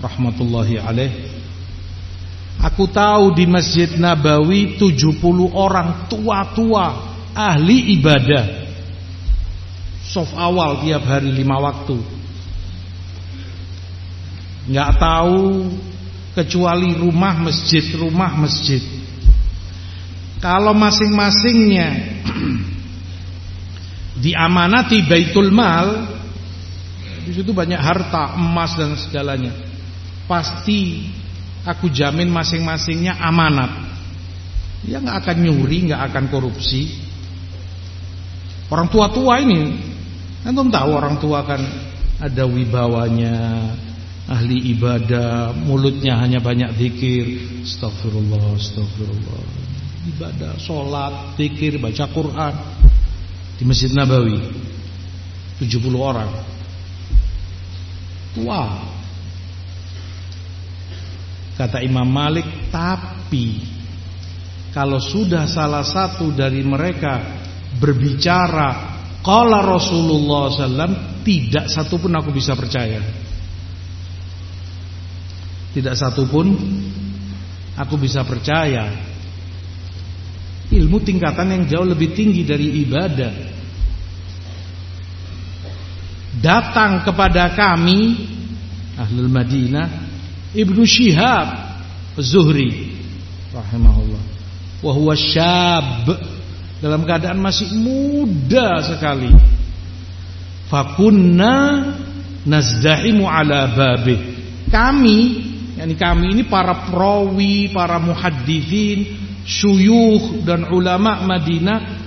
rahmatullahi 0.00 0.80
alaih. 0.80 1.12
Aku 2.74 2.90
tahu 2.90 3.38
di 3.38 3.46
Masjid 3.46 3.86
Nabawi 3.86 4.74
70 4.74 5.22
orang 5.54 6.10
tua-tua 6.10 7.14
ahli 7.30 7.94
ibadah. 7.94 8.66
Sof 10.02 10.34
awal 10.34 10.82
tiap 10.82 11.06
hari 11.06 11.30
lima 11.30 11.54
waktu. 11.62 11.94
Nggak 14.74 14.90
tahu 14.98 15.70
kecuali 16.34 16.98
rumah 16.98 17.46
masjid, 17.46 17.94
rumah 17.94 18.34
masjid. 18.42 18.82
Kalau 20.42 20.74
masing-masingnya 20.74 21.88
diamanati 24.26 24.98
baitul 25.06 25.54
mal, 25.54 26.10
di 27.22 27.38
situ 27.38 27.54
banyak 27.54 27.78
harta, 27.78 28.34
emas 28.34 28.74
dan 28.74 28.98
segalanya. 28.98 29.54
Pasti 30.26 31.22
aku 31.64 31.88
jamin 31.90 32.28
masing-masingnya 32.28 33.16
amanat. 33.18 33.72
Dia 34.84 35.00
nggak 35.00 35.16
akan 35.24 35.36
nyuri, 35.40 35.90
nggak 35.90 36.02
akan 36.12 36.24
korupsi. 36.28 36.92
Orang 38.68 38.92
tua-tua 38.92 39.40
ini, 39.40 39.80
antum 40.44 40.68
tahu 40.68 40.90
orang 40.92 41.16
tua 41.20 41.44
kan 41.44 41.60
ada 42.20 42.44
wibawanya, 42.44 43.72
ahli 44.28 44.76
ibadah, 44.76 45.56
mulutnya 45.56 46.20
hanya 46.20 46.40
banyak 46.40 46.76
zikir, 46.76 47.24
astagfirullah, 47.64 48.56
astagfirullah 48.56 49.64
ibadah, 50.04 50.60
sholat, 50.60 51.36
zikir, 51.40 51.80
baca 51.80 52.04
Quran. 52.12 52.54
Di 53.54 53.62
Masjid 53.62 53.88
Nabawi 53.94 54.40
70 55.62 55.94
orang. 55.94 56.30
Wah 58.42 58.93
Kata 61.54 61.78
Imam 61.82 62.06
Malik 62.06 62.70
Tapi 62.70 63.62
Kalau 64.74 64.98
sudah 64.98 65.46
salah 65.46 65.86
satu 65.86 66.34
dari 66.34 66.62
mereka 66.66 67.22
Berbicara 67.78 68.94
Kala 69.24 69.64
Rasulullah 69.64 70.52
SAW 70.52 71.22
Tidak 71.24 71.66
satu 71.70 71.96
pun 71.96 72.12
aku 72.12 72.28
bisa 72.28 72.52
percaya. 72.52 73.00
Tidak 75.72 75.94
satu 75.96 76.28
pun 76.28 76.46
Aku 77.74 77.98
bisa 77.98 78.22
percaya. 78.22 78.86
Ilmu 80.70 81.02
tingkatan 81.02 81.50
yang 81.50 81.62
jauh 81.66 81.86
lebih 81.86 82.14
tinggi 82.14 82.46
dari 82.46 82.86
ibadah. 82.86 83.34
Datang 86.38 87.02
kepada 87.02 87.50
kami 87.54 88.30
Ahlul 88.94 89.30
Madinah 89.30 90.03
Ibnu 90.54 90.86
Shihab 90.86 91.48
Zuhri. 92.22 92.94
Rahimahullah. 93.50 94.22
Wahuwa 94.80 95.18
syab. 95.18 96.14
Dalam 96.78 97.02
keadaan 97.02 97.42
masih 97.42 97.74
muda 97.74 98.82
sekali. 98.86 99.30
Fakunna 100.70 101.54
Nazdahimu 102.44 103.24
ala 103.24 103.72
babih 103.72 104.20
Kami 104.68 105.18
yani 105.80 105.94
kami 105.96 106.36
ini 106.36 106.42
para 106.44 106.88
perawi, 106.88 107.72
para 107.72 107.96
muhaddithin 107.96 109.16
syuyuh 109.44 110.44
dan 110.44 110.68
ulama 110.72 111.24
Madinah 111.24 112.04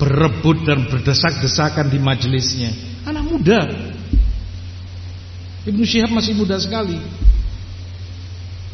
berebut 0.00 0.64
dan 0.64 0.88
berdesak-desakan 0.88 1.92
di 1.92 1.98
majelisnya. 2.00 2.72
Anak 3.04 3.24
muda. 3.28 3.60
Ibnu 5.70 5.86
Syihab 5.86 6.10
masih 6.10 6.34
muda 6.34 6.58
sekali. 6.58 6.98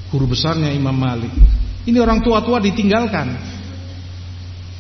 Guru 0.09 0.33
besarnya 0.33 0.73
Imam 0.73 0.97
Malik. 0.97 1.31
Ini 1.85 2.01
orang 2.01 2.25
tua-tua 2.25 2.57
ditinggalkan. 2.59 3.37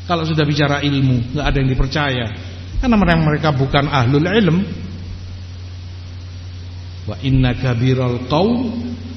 Kalau 0.08 0.24
sudah 0.24 0.46
bicara 0.48 0.80
ilmu, 0.80 1.36
nggak 1.36 1.46
ada 1.46 1.56
yang 1.60 1.70
dipercaya. 1.70 2.26
Karena 2.80 2.96
mereka 2.96 3.52
bukan 3.52 3.90
ahlul 3.90 4.24
ilm. 4.24 4.58
Wa 7.06 7.20
inna 7.22 7.54
kabiral 7.54 8.26
qaum 8.26 8.70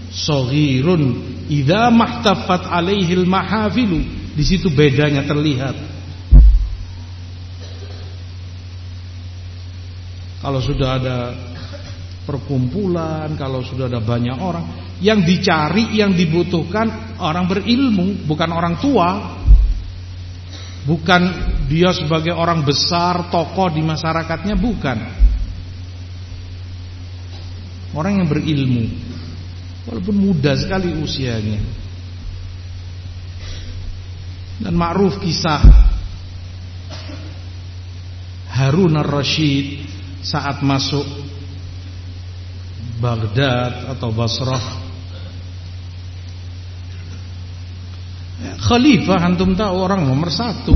saghirun 0.10 1.02
idza 1.50 1.90
mahtafat 1.94 2.70
alaihil 2.70 3.26
mahafilu 3.26 4.02
di 4.34 4.44
situ 4.46 4.70
bedanya 4.70 5.26
terlihat 5.26 5.74
kalau 10.42 10.62
sudah 10.62 11.02
ada 11.02 11.18
perkumpulan 12.30 13.34
kalau 13.34 13.66
sudah 13.66 13.90
ada 13.90 13.98
banyak 13.98 14.38
orang. 14.38 14.94
Yang 15.02 15.20
dicari 15.26 15.98
yang 15.98 16.14
dibutuhkan 16.14 17.18
orang 17.18 17.50
berilmu 17.50 18.30
bukan 18.30 18.50
orang 18.54 18.78
tua. 18.78 19.10
Bukan 20.86 21.22
dia 21.66 21.90
sebagai 21.90 22.38
orang 22.38 22.62
besar 22.62 23.34
tokoh 23.34 23.74
di 23.74 23.82
masyarakatnya 23.82 24.54
bukan. 24.54 24.98
Orang 27.98 28.22
yang 28.22 28.30
berilmu. 28.30 28.86
Walaupun 29.90 30.16
muda 30.22 30.54
sekali 30.54 30.94
usianya. 30.94 31.58
Dan 34.62 34.78
ma'ruf 34.78 35.18
kisah. 35.18 35.90
Harun 38.50 38.92
al-Rashid 39.00 39.88
Saat 40.20 40.60
masuk 40.68 41.08
Baghdad 43.00 43.96
atau 43.96 44.12
Basrah. 44.12 44.92
Khalifah 48.40 49.20
antum 49.24 49.56
tahu 49.56 49.76
orang 49.80 50.04
nomor 50.04 50.32
satu. 50.32 50.76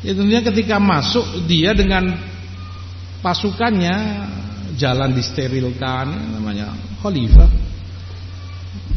Ya 0.00 0.16
tentunya 0.16 0.40
ketika 0.40 0.80
masuk 0.80 1.44
Dia 1.44 1.76
dengan 1.76 2.16
pasukannya 3.20 3.96
jalan 4.80 5.12
disterilkan 5.12 6.08
namanya 6.40 6.72
khalifah. 7.04 7.48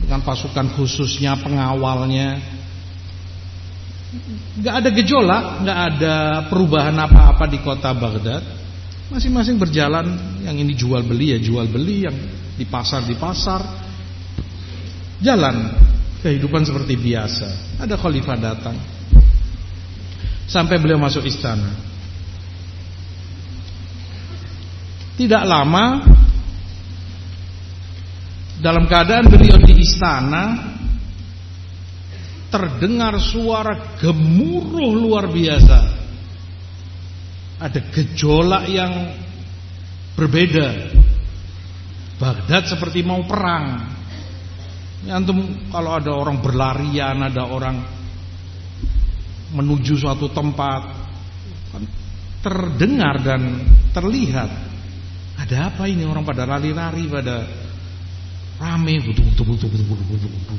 Dengan 0.04 0.24
pasukan 0.24 0.80
khususnya 0.80 1.36
pengawalnya. 1.40 2.40
Nggak 4.64 4.76
ada 4.80 4.90
gejolak 4.96 5.44
nggak 5.64 5.80
ada 5.92 6.16
perubahan 6.48 6.96
apa-apa 6.96 7.50
di 7.52 7.60
kota 7.60 7.92
Baghdad 7.92 8.63
masing-masing 9.14 9.62
berjalan 9.62 10.18
yang 10.42 10.58
ini 10.58 10.74
jual 10.74 11.06
beli 11.06 11.38
ya 11.38 11.40
jual 11.40 11.70
beli 11.70 12.10
yang 12.10 12.18
di 12.58 12.66
pasar 12.66 13.06
di 13.06 13.14
pasar 13.14 13.62
jalan 15.22 15.70
kehidupan 16.26 16.66
seperti 16.66 16.98
biasa 16.98 17.78
ada 17.78 17.94
khalifah 17.94 18.38
datang 18.42 18.78
sampai 20.48 20.80
beliau 20.80 21.00
masuk 21.00 21.24
istana. 21.28 21.72
Tidak 25.14 25.44
lama 25.46 26.02
dalam 28.58 28.90
keadaan 28.90 29.30
beliau 29.30 29.62
di 29.62 29.78
istana 29.78 30.74
terdengar 32.50 33.18
suara 33.22 33.98
gemuruh 34.02 34.94
luar 34.94 35.30
biasa. 35.30 36.03
Ada 37.62 37.80
gejolak 37.94 38.70
yang 38.70 38.94
berbeda. 40.18 40.94
Baghdad 42.18 42.70
seperti 42.70 43.02
mau 43.06 43.26
perang. 43.26 43.94
Ya, 45.04 45.20
antum 45.20 45.68
kalau 45.68 46.00
ada 46.00 46.16
orang 46.16 46.40
berlarian, 46.40 47.20
ada 47.20 47.44
orang 47.44 47.84
menuju 49.54 50.02
suatu 50.02 50.34
tempat 50.34 50.82
kan 51.70 51.84
terdengar 52.42 53.22
dan 53.22 53.42
terlihat 53.94 54.50
ada 55.38 55.74
apa 55.74 55.86
ini 55.86 56.04
orang 56.06 56.26
pada 56.26 56.46
lari-lari 56.50 57.06
pada 57.06 57.46
rame 58.58 59.02
butuh 59.02 59.24
butuh 59.24 59.46
butuh 59.46 59.70
butuh 59.70 59.86
butuh 59.86 60.30
butuh 60.30 60.58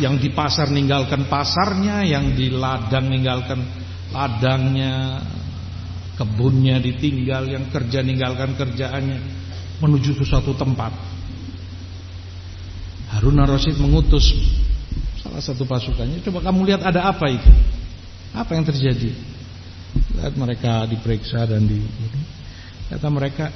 yang 0.00 0.16
di 0.16 0.32
pasar 0.32 0.72
ninggalkan 0.72 1.28
pasarnya 1.28 2.04
yang 2.08 2.32
di 2.32 2.48
ladang 2.48 3.12
ninggalkan 3.12 3.60
ladangnya 4.14 5.24
kebunnya 6.16 6.80
ditinggal 6.80 7.50
yang 7.50 7.68
kerja 7.68 8.00
ninggalkan 8.00 8.56
kerjaannya 8.56 9.18
menuju 9.82 10.16
ke 10.16 10.24
suatu 10.24 10.56
tempat 10.56 11.16
Harun 13.16 13.38
ar-Rasyid 13.38 13.78
mengutus 13.78 14.28
salah 15.22 15.40
satu 15.40 15.64
pasukannya. 15.64 16.20
Coba 16.20 16.44
kamu 16.44 16.68
lihat 16.68 16.82
ada 16.84 17.08
apa 17.08 17.32
itu? 17.32 17.48
Apa 18.36 18.58
yang 18.58 18.68
terjadi? 18.68 19.08
Lihat 20.20 20.34
mereka 20.36 20.84
diperiksa 20.84 21.48
dan 21.48 21.64
di. 21.64 21.80
Kata 22.92 23.08
mereka 23.08 23.48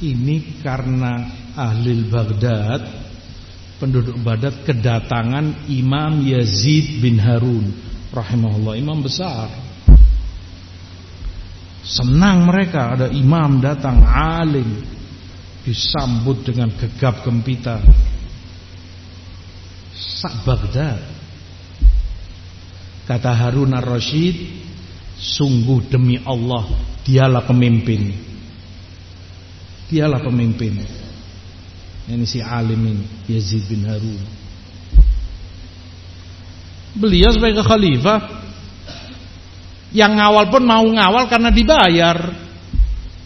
ini 0.00 0.62
karena 0.64 1.28
ahli 1.52 2.08
Baghdad 2.08 2.82
penduduk 3.76 4.16
Baghdad 4.24 4.64
kedatangan 4.64 5.68
Imam 5.68 6.24
Yazid 6.24 7.04
bin 7.04 7.20
Harun 7.20 7.89
rahimahullah 8.10 8.74
imam 8.78 8.98
besar. 9.02 9.50
Senang 11.80 12.44
mereka 12.46 12.94
ada 12.94 13.06
imam 13.08 13.58
datang 13.58 14.04
alim 14.04 14.84
disambut 15.64 16.44
dengan 16.44 16.70
gegap 16.76 17.24
gempita 17.24 17.80
sak 20.20 20.44
Baghdad. 20.44 21.00
Kata 23.08 23.32
Harun 23.34 23.74
ar-Rasyid, 23.74 24.36
sungguh 25.18 25.90
demi 25.90 26.20
Allah 26.22 26.68
dialah 27.02 27.42
pemimpin. 27.42 28.14
Dialah 29.90 30.22
pemimpin. 30.22 30.78
Ini 32.06 32.26
si 32.26 32.38
alim 32.38 32.80
ini, 32.86 33.06
Yazid 33.26 33.66
bin 33.66 33.82
Harun. 33.82 34.39
Beliau 36.96 37.30
sebagai 37.30 37.62
khalifah 37.62 38.42
yang 39.94 40.18
ngawal 40.18 40.50
pun 40.50 40.62
mau 40.66 40.86
ngawal 40.86 41.26
karena 41.30 41.50
dibayar. 41.50 42.18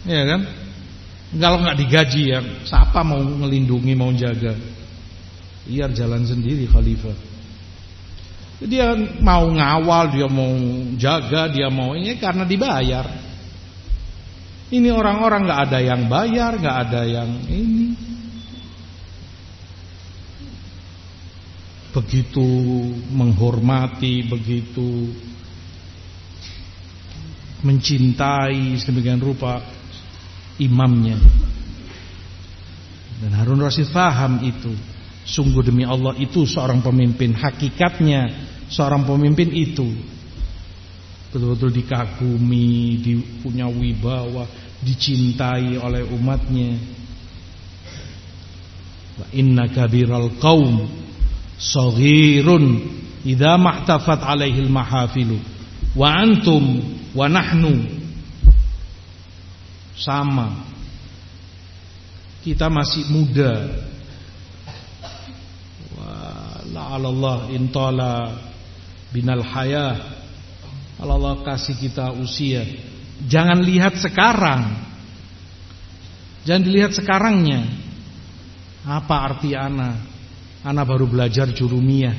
Ya 0.05 0.23
kan? 0.25 0.41
Kalau 1.35 1.57
nggak 1.61 1.77
digaji 1.81 2.21
ya, 2.31 2.39
siapa 2.63 3.01
mau 3.01 3.19
ngelindungi, 3.19 3.93
mau 3.97 4.13
jaga? 4.13 4.55
biar 5.65 5.89
jalan 5.91 6.23
sendiri 6.23 6.69
khalifah. 6.69 7.17
Dia 8.63 8.95
mau 9.19 9.51
ngawal, 9.51 10.15
dia 10.15 10.27
mau 10.31 10.53
jaga, 10.95 11.51
dia 11.51 11.67
mau 11.67 11.91
ini 11.97 12.15
karena 12.15 12.47
dibayar. 12.47 13.03
Ini 14.71 14.89
orang-orang 14.95 15.45
nggak 15.45 15.61
ada 15.69 15.79
yang 15.83 16.01
bayar, 16.07 16.51
nggak 16.55 16.77
ada 16.87 17.01
yang 17.03 17.29
ini. 17.51 18.04
Begitu 21.95 22.43
menghormati, 23.15 24.27
begitu 24.27 25.15
mencintai 27.63 28.75
sedemikian 28.75 29.23
rupa 29.23 29.63
imamnya. 30.59 31.15
Dan 33.23 33.31
Harun 33.31 33.63
Rasid 33.63 33.87
faham 33.95 34.43
itu. 34.43 34.75
Sungguh 35.25 35.65
demi 35.65 35.81
Allah 35.81 36.13
itu 36.21 36.45
seorang 36.45 36.85
pemimpin 36.85 37.33
Hakikatnya 37.33 38.29
seorang 38.69 39.09
pemimpin 39.09 39.49
itu 39.49 39.89
Betul-betul 41.33 41.81
dikagumi 41.81 43.01
Punya 43.41 43.65
wibawa 43.65 44.45
Dicintai 44.85 45.81
oleh 45.81 46.05
umatnya 46.05 46.77
Wa 49.17 49.25
inna 49.33 49.65
kabiral 49.73 50.37
kaum 50.37 50.85
Saghirun 51.55 52.83
Idza 53.25 53.57
mahtafat 53.57 54.21
alaihil 54.21 54.69
mahafilu 54.69 55.39
Wa 55.95 56.21
antum 56.21 56.95
Wa 57.15 57.31
nahnu. 57.31 57.79
Sama. 59.95 60.51
Kita 62.43 62.67
masih 62.67 63.07
muda. 63.07 63.71
La'alallah 66.75 67.47
intala 67.55 68.35
binal 69.15 69.39
hayah. 69.39 69.95
Allah 70.99 71.39
kasih 71.47 71.79
kita 71.79 72.11
usia. 72.19 72.67
Jangan 73.31 73.63
lihat 73.63 73.95
sekarang. 73.95 74.75
Jangan 76.43 76.63
dilihat 76.67 76.91
sekarangnya. 76.91 77.63
Apa 78.83 79.31
arti 79.31 79.55
ana 79.55 80.14
ana 80.65 80.81
baru 80.81 81.05
belajar 81.05 81.53
jurumiyah. 81.53 82.17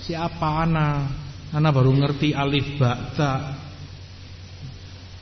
Siapa 0.00 0.64
ana? 0.64 1.04
Ana 1.52 1.68
baru 1.68 1.92
ngerti 1.92 2.32
alif 2.32 2.80
ba 2.80 3.12
ta. 3.12 3.32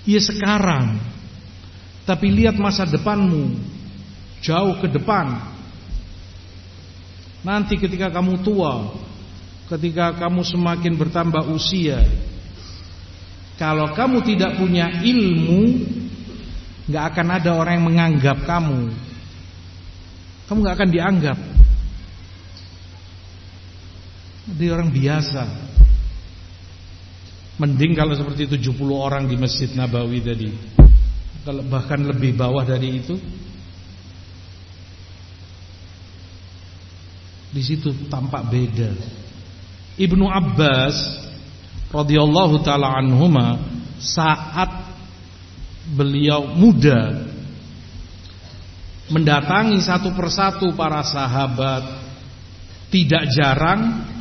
Iya 0.07 0.23
sekarang. 0.23 1.03
Tapi 2.07 2.31
lihat 2.31 2.55
masa 2.63 2.87
depanmu. 2.87 3.59
Jauh 4.39 4.79
ke 4.79 4.87
depan. 4.87 5.59
Nanti 7.43 7.79
ketika 7.79 8.11
kamu 8.11 8.43
tua 8.43 8.91
Ketika 9.71 10.19
kamu 10.19 10.43
semakin 10.43 10.99
bertambah 10.99 11.47
usia 11.55 12.03
Kalau 13.55 13.95
kamu 13.95 14.27
tidak 14.27 14.59
punya 14.59 14.91
ilmu 14.99 15.63
Gak 16.91 17.15
akan 17.15 17.39
ada 17.39 17.55
orang 17.55 17.79
yang 17.79 17.87
menganggap 17.87 18.47
kamu. 18.47 18.91
Kamu 20.51 20.59
gak 20.63 20.75
akan 20.75 20.91
dianggap 20.91 21.39
Jadi 24.57 24.73
orang 24.73 24.89
biasa. 24.89 25.45
Mending 27.61 27.93
kalau 27.93 28.17
seperti 28.17 28.49
70 28.57 28.73
orang 28.89 29.29
di 29.29 29.37
Masjid 29.37 29.69
Nabawi 29.77 30.25
tadi. 30.25 30.49
Kalau 31.45 31.61
bahkan 31.69 32.01
lebih 32.01 32.33
bawah 32.33 32.65
dari 32.65 33.05
itu. 33.05 33.21
Di 37.53 37.61
situ 37.61 37.93
tampak 38.09 38.49
beda. 38.49 38.97
Ibnu 40.01 40.25
Abbas 40.25 40.97
radhiyallahu 41.93 42.65
taala 42.65 42.97
anhuma 42.97 43.61
saat 44.01 44.89
beliau 45.93 46.49
muda 46.57 47.29
mendatangi 49.13 49.85
satu 49.85 50.17
persatu 50.17 50.73
para 50.73 51.05
sahabat 51.05 51.85
tidak 52.89 53.29
jarang 53.37 54.16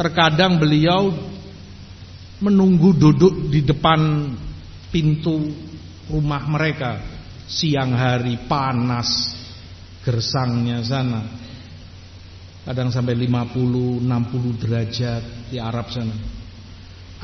terkadang 0.00 0.56
beliau 0.56 1.12
menunggu 2.40 2.96
duduk 2.96 3.52
di 3.52 3.60
depan 3.60 4.32
pintu 4.88 5.52
rumah 6.08 6.40
mereka 6.48 7.04
siang 7.44 7.92
hari 7.92 8.40
panas 8.48 9.36
gersangnya 10.00 10.80
sana 10.80 11.20
Kadang 12.60 12.92
sampai 12.92 13.16
50, 13.16 14.04
60 14.04 14.60
derajat 14.60 15.22
di 15.48 15.56
Arab 15.56 15.88
sana. 15.88 16.12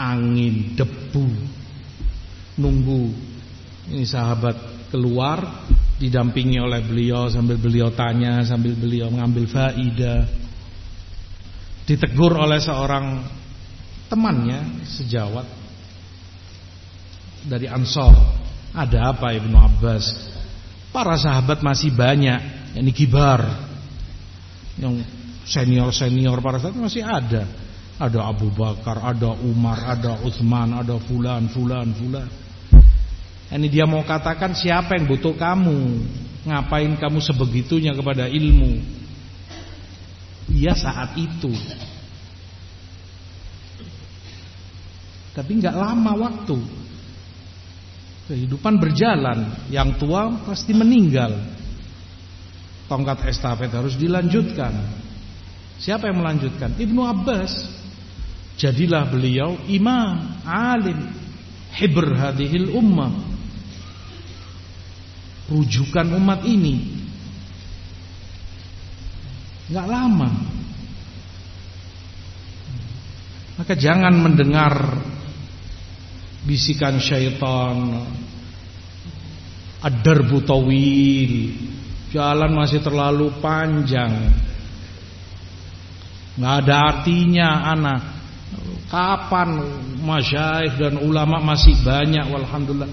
Angin, 0.00 0.74
debu. 0.74 1.26
Nunggu 2.56 3.02
ini 3.92 4.02
sahabat 4.08 4.88
keluar 4.88 5.68
didampingi 6.00 6.56
oleh 6.56 6.80
beliau 6.80 7.28
sambil 7.28 7.60
beliau 7.60 7.92
tanya, 7.92 8.40
sambil 8.48 8.72
beliau 8.74 9.12
mengambil 9.12 9.44
faidah. 9.44 10.45
Ditegur 11.86 12.34
oleh 12.34 12.58
seorang 12.58 13.22
temannya 14.10 14.82
sejawat 14.86 15.46
dari 17.46 17.70
Ansor. 17.70 18.14
Ada 18.74 19.14
apa 19.14 19.32
Ibnu 19.32 19.54
Abbas? 19.54 20.04
Para 20.90 21.14
sahabat 21.14 21.62
masih 21.62 21.94
banyak, 21.94 22.74
ini 22.76 22.90
kibar 22.90 23.40
yang 24.76 25.00
senior-senior 25.46 26.42
para 26.42 26.58
sahabat 26.58 26.90
masih 26.90 27.06
ada. 27.06 27.46
Ada 27.96 28.20
Abu 28.28 28.52
Bakar, 28.52 29.00
ada 29.00 29.32
Umar, 29.40 29.80
ada 29.88 30.20
Uthman, 30.20 30.76
ada 30.76 31.00
fulan, 31.00 31.48
fulan, 31.48 31.96
fulan. 31.96 32.28
Ini 33.46 33.66
dia 33.72 33.86
mau 33.88 34.02
katakan 34.04 34.52
siapa 34.52 34.98
yang 34.98 35.08
butuh 35.08 35.32
kamu? 35.32 36.02
Ngapain 36.44 36.92
kamu 36.98 37.18
sebegitunya 37.24 37.96
kepada 37.96 38.28
ilmu? 38.28 38.82
Iya 40.50 40.74
saat 40.78 41.18
itu. 41.18 41.50
Tapi 45.36 45.50
nggak 45.60 45.76
lama 45.76 46.12
waktu. 46.16 46.58
Kehidupan 48.26 48.80
berjalan, 48.82 49.68
yang 49.70 49.94
tua 50.00 50.32
pasti 50.48 50.74
meninggal. 50.74 51.30
Tongkat 52.88 53.28
estafet 53.28 53.70
harus 53.70 53.94
dilanjutkan. 54.00 54.72
Siapa 55.76 56.08
yang 56.08 56.24
melanjutkan? 56.24 56.74
Ibnu 56.80 57.04
Abbas. 57.04 57.52
Jadilah 58.56 59.04
beliau 59.12 59.60
imam, 59.68 60.40
alim, 60.48 61.12
hibr 61.76 62.16
hadhil 62.16 62.72
ummah. 62.72 63.12
Rujukan 65.52 66.16
umat 66.16 66.48
ini. 66.48 66.95
Enggak 69.66 69.86
lama. 69.90 70.30
Maka 73.56 73.72
jangan 73.74 74.14
mendengar 74.14 74.74
bisikan 76.44 77.00
syaitan. 77.02 78.06
Ad-darbu 79.82 80.42
tawil. 80.42 81.34
Jalan 82.10 82.52
masih 82.54 82.80
terlalu 82.82 83.34
panjang. 83.42 84.34
Enggak 86.36 86.54
ada 86.62 86.76
artinya 86.92 87.48
anak 87.72 88.16
Kapan 88.86 89.66
masyaikh 89.98 90.78
dan 90.78 90.94
ulama 91.02 91.42
masih 91.42 91.74
banyak 91.82 92.22
walhamdulillah. 92.30 92.86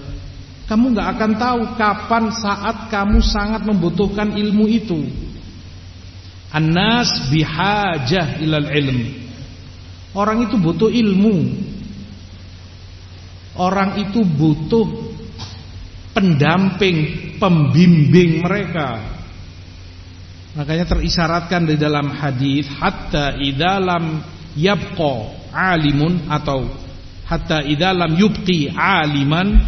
Kamu 0.66 0.90
nggak 0.90 1.08
akan 1.14 1.32
tahu 1.38 1.60
kapan 1.78 2.24
saat 2.34 2.90
kamu 2.90 3.22
sangat 3.22 3.62
membutuhkan 3.62 4.34
ilmu 4.34 4.66
itu. 4.66 5.06
Anas 6.54 7.34
bihajah 7.34 8.38
ilal 8.38 8.70
ilm. 8.70 8.98
Orang 10.14 10.46
itu 10.46 10.54
butuh 10.54 10.86
ilmu. 10.86 11.50
Orang 13.58 13.98
itu 13.98 14.22
butuh 14.22 14.86
pendamping, 16.14 17.34
pembimbing 17.42 18.38
mereka. 18.38 19.02
Makanya 20.54 20.86
terisyaratkan 20.86 21.66
di 21.66 21.74
dalam 21.74 22.14
hadis 22.14 22.70
hatta 22.70 23.34
idalam 23.42 24.22
yabqa 24.54 25.14
alimun 25.50 26.30
atau 26.30 26.70
hatta 27.26 27.62
idza 27.66 27.90
lam 27.90 28.14
yubqi 28.14 28.70
aliman 28.70 29.58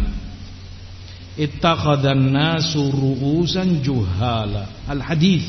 ittakhadhan 1.35 2.31
nasu 2.31 2.87
ru'usan 2.91 3.83
juhala 3.83 4.67
al 4.87 5.03
hadis 5.03 5.43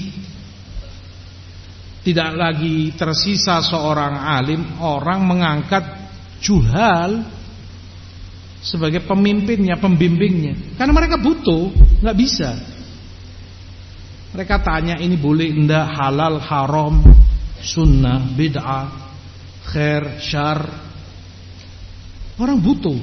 tidak 2.06 2.30
lagi 2.38 2.94
tersisa 2.94 3.62
seorang 3.62 4.14
alim 4.14 4.62
orang 4.82 5.24
mengangkat 5.26 5.84
juhal 6.38 7.26
sebagai 8.62 9.02
pemimpinnya 9.06 9.78
pembimbingnya 9.78 10.78
karena 10.78 10.92
mereka 10.94 11.16
butuh 11.18 11.74
nggak 12.02 12.18
bisa 12.18 12.50
mereka 14.34 14.60
tanya 14.62 15.00
ini 15.00 15.18
boleh 15.18 15.50
enggak 15.50 15.86
halal 15.98 16.38
haram 16.38 17.02
sunnah 17.58 18.22
bid'ah 18.38 19.08
khair, 19.68 20.02
syar. 20.24 20.60
Orang 22.38 22.62
butuh. 22.62 22.96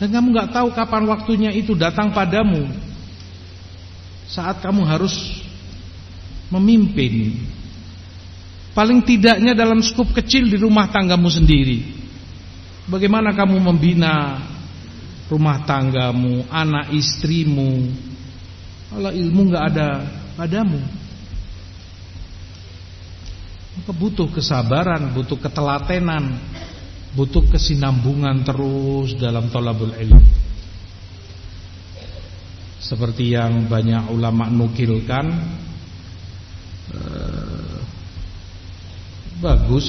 Dan 0.00 0.08
kamu 0.12 0.32
nggak 0.32 0.52
tahu 0.54 0.68
kapan 0.72 1.04
waktunya 1.08 1.50
itu 1.52 1.76
datang 1.76 2.12
padamu. 2.12 2.68
Saat 4.30 4.62
kamu 4.62 4.86
harus 4.86 5.12
memimpin. 6.50 7.38
Paling 8.70 9.02
tidaknya 9.02 9.54
dalam 9.54 9.82
skup 9.82 10.14
kecil 10.14 10.46
di 10.46 10.58
rumah 10.58 10.90
tanggamu 10.90 11.26
sendiri. 11.26 11.82
Bagaimana 12.86 13.34
kamu 13.34 13.58
membina 13.58 14.38
rumah 15.30 15.62
tanggamu, 15.62 16.46
anak 16.50 16.90
istrimu. 16.94 17.86
Kalau 18.90 19.10
ilmu 19.14 19.40
nggak 19.50 19.64
ada 19.74 19.88
padamu. 20.34 20.82
Maka 23.78 23.92
butuh 23.94 24.28
kesabaran, 24.34 25.14
butuh 25.14 25.38
ketelatenan, 25.38 26.34
butuh 27.14 27.46
kesinambungan 27.46 28.42
terus 28.42 29.14
dalam 29.18 29.46
tolabul 29.50 29.94
ilmu. 29.94 30.26
Seperti 32.82 33.38
yang 33.38 33.70
banyak 33.70 34.10
ulama 34.10 34.50
nukilkan 34.50 35.26
eh, 36.94 37.78
bagus. 39.42 39.88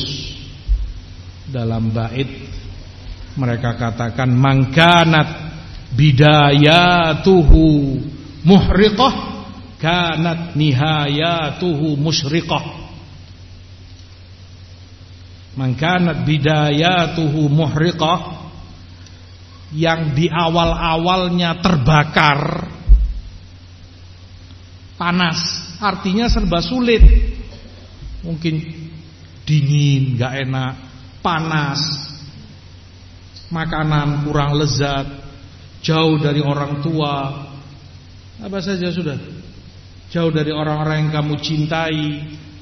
Dalam 1.52 1.92
bait 1.92 2.32
mereka 3.36 3.76
katakan 3.76 4.32
mangkanat 4.32 5.52
bidayatuhu 5.92 8.00
muhriqah 8.48 9.32
kanat 9.82 10.54
nihayatuhu 10.54 11.98
musyriqah. 11.98 12.64
Mangkanat 15.58 16.24
bidayatuhu 16.24 17.52
muhriqah 17.52 18.40
yang 19.76 20.16
di 20.16 20.32
awal-awalnya 20.32 21.60
terbakar 21.60 22.72
panas, 25.02 25.42
artinya 25.82 26.30
serba 26.30 26.62
sulit. 26.62 27.02
Mungkin 28.22 28.62
dingin, 29.50 30.14
gak 30.22 30.46
enak, 30.46 30.74
panas, 31.26 31.82
makanan 33.50 34.30
kurang 34.30 34.54
lezat, 34.62 35.10
jauh 35.82 36.22
dari 36.22 36.46
orang 36.46 36.86
tua, 36.86 37.50
apa 38.38 38.58
saja 38.62 38.94
sudah. 38.94 39.18
Jauh 40.14 40.30
dari 40.30 40.54
orang-orang 40.54 41.10
yang 41.10 41.12
kamu 41.18 41.34
cintai, 41.42 42.06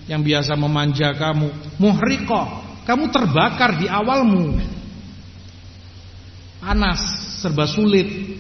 yang 0.07 0.23
biasa 0.23 0.55
memanja 0.55 1.11
kamu, 1.19 1.75
muhriqah 1.75 2.47
kamu 2.87 3.11
terbakar 3.11 3.75
di 3.83 3.91
awalmu. 3.91 4.63
Panas, 6.63 7.01
serba 7.43 7.67
sulit. 7.67 8.39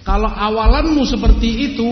Kalau 0.00 0.32
awalanmu 0.32 1.04
seperti 1.04 1.72
itu, 1.72 1.90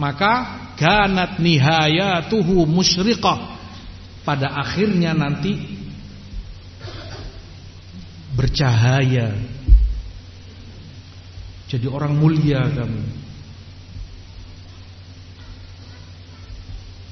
maka 0.00 0.64
ganat 0.80 1.36
nihayatuhu 1.38 2.64
musyriqah. 2.64 3.60
Pada 4.22 4.54
akhirnya 4.54 5.12
nanti 5.12 5.58
bercahaya. 8.32 9.34
Jadi 11.68 11.86
orang 11.88 12.14
mulia 12.16 12.64
kamu. 12.68 13.02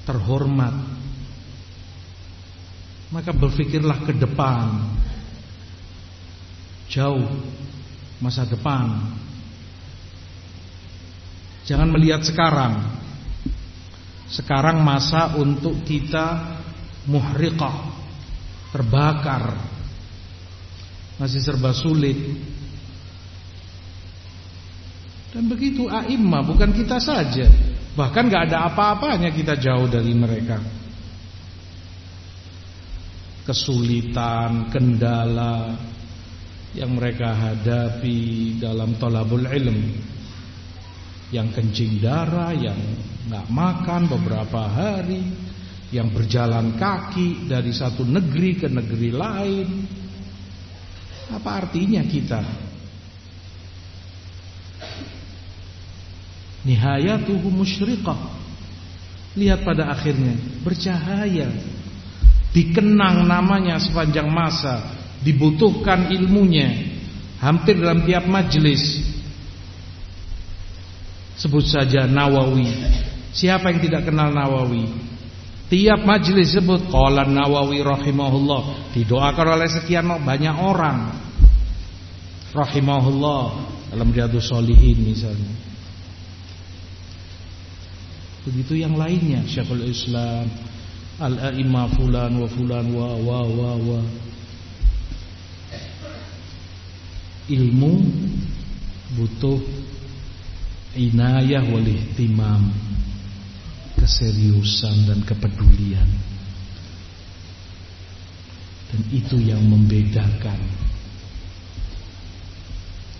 Terhormat 0.06 0.74
maka 3.10 3.30
berpikirlah 3.34 4.06
ke 4.06 4.14
depan 4.16 4.86
Jauh 6.90 7.30
Masa 8.18 8.44
depan 8.44 8.90
Jangan 11.68 11.88
melihat 11.92 12.24
sekarang. 12.24 12.80
Sekarang 14.30 14.80
masa 14.86 15.34
untuk 15.36 15.82
kita 15.82 16.56
Muhriqah 17.10 17.76
Terbakar. 18.70 19.58
Masih 21.18 21.42
serba 21.42 21.74
sulit. 21.74 22.16
Dan 25.30 25.46
begitu 25.46 25.86
a'imah 25.86 26.42
Bukan 26.46 26.70
kita 26.72 26.96
saja. 27.02 27.46
Bahkan 27.90 28.24
gak 28.30 28.50
ada 28.50 28.70
apa-apanya 28.70 29.34
kita 29.34 29.58
jauh 29.58 29.90
dari 29.90 30.14
mereka. 30.14 30.62
Kesulitan, 33.44 34.70
kendala 34.70 35.74
yang 36.70 36.94
mereka 36.94 37.34
hadapi 37.34 38.54
dalam 38.62 38.94
tolabul 38.94 39.42
ilm 39.42 39.78
yang 41.30 41.54
kencing 41.54 42.02
darah, 42.02 42.50
yang 42.54 42.78
nggak 43.30 43.46
makan 43.50 44.10
beberapa 44.10 44.66
hari, 44.66 45.22
yang 45.94 46.10
berjalan 46.10 46.74
kaki 46.78 47.50
dari 47.50 47.70
satu 47.74 48.02
negeri 48.06 48.50
ke 48.58 48.66
negeri 48.70 49.10
lain. 49.14 49.68
Apa 51.30 51.62
artinya 51.66 52.02
kita? 52.02 52.42
Nihayatuhu 56.66 57.48
musyriqah. 57.50 58.38
Lihat 59.38 59.62
pada 59.62 59.94
akhirnya 59.94 60.34
bercahaya. 60.66 61.46
Dikenang 62.50 63.30
namanya 63.30 63.78
sepanjang 63.78 64.26
masa, 64.26 64.82
dibutuhkan 65.22 66.10
ilmunya. 66.10 66.98
Hampir 67.38 67.78
dalam 67.78 68.02
tiap 68.02 68.26
majelis. 68.26 69.09
Sebut 71.40 71.64
saja 71.64 72.04
Nawawi. 72.04 72.68
Siapa 73.32 73.72
yang 73.72 73.80
tidak 73.80 74.12
kenal 74.12 74.28
Nawawi? 74.28 74.84
Tiap 75.72 76.04
majelis 76.04 76.52
sebut 76.52 76.92
qala 76.92 77.24
Nawawi 77.24 77.80
rahimahullah, 77.80 78.92
didoakan 78.92 79.46
oleh 79.56 79.68
sekian 79.70 80.04
banyak 80.04 80.52
orang. 80.52 81.16
Rahimahullah 82.52 83.42
dalam 83.88 84.10
Riyadhus 84.10 84.50
Shalihin 84.50 85.00
misalnya. 85.06 85.70
Begitu 88.40 88.80
yang 88.80 88.96
lainnya 88.96 89.44
Syekhul 89.44 89.84
Islam 89.84 90.48
Al-A'imah 91.20 91.92
fulan 91.92 92.32
wa 92.40 92.48
fulan 92.48 92.88
wa 92.96 93.12
wa 93.20 93.40
wa 93.44 93.72
wa 93.76 94.00
Ilmu 97.50 97.92
butuh 99.20 99.60
inayah 100.96 101.62
wal 101.70 101.86
ihtimam 101.86 102.72
keseriusan 104.00 105.06
dan 105.06 105.20
kepedulian 105.22 106.08
dan 108.90 109.02
itu 109.14 109.38
yang 109.38 109.62
membedakan 109.62 110.58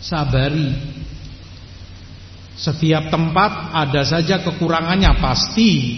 sabari 0.03 0.75
setiap 2.61 3.09
tempat 3.09 3.73
ada 3.73 4.05
saja 4.05 4.45
kekurangannya 4.45 5.17
pasti. 5.17 5.97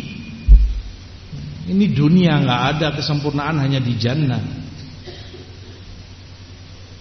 Ini 1.63 1.91
dunia 1.91 2.39
nggak 2.43 2.63
ada 2.75 2.89
kesempurnaan 2.95 3.59
hanya 3.59 3.83
di 3.83 3.95
jannah. 3.99 4.43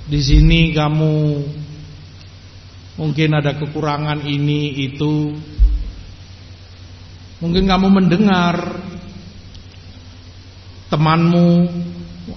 Di 0.10 0.18
sini 0.18 0.74
kamu 0.74 1.14
mungkin 3.00 3.30
ada 3.38 3.56
kekurangan 3.56 4.24
ini 4.28 4.92
itu. 4.92 5.36
Mungkin 7.42 7.66
kamu 7.66 7.88
mendengar 7.90 8.56
temanmu 10.92 11.68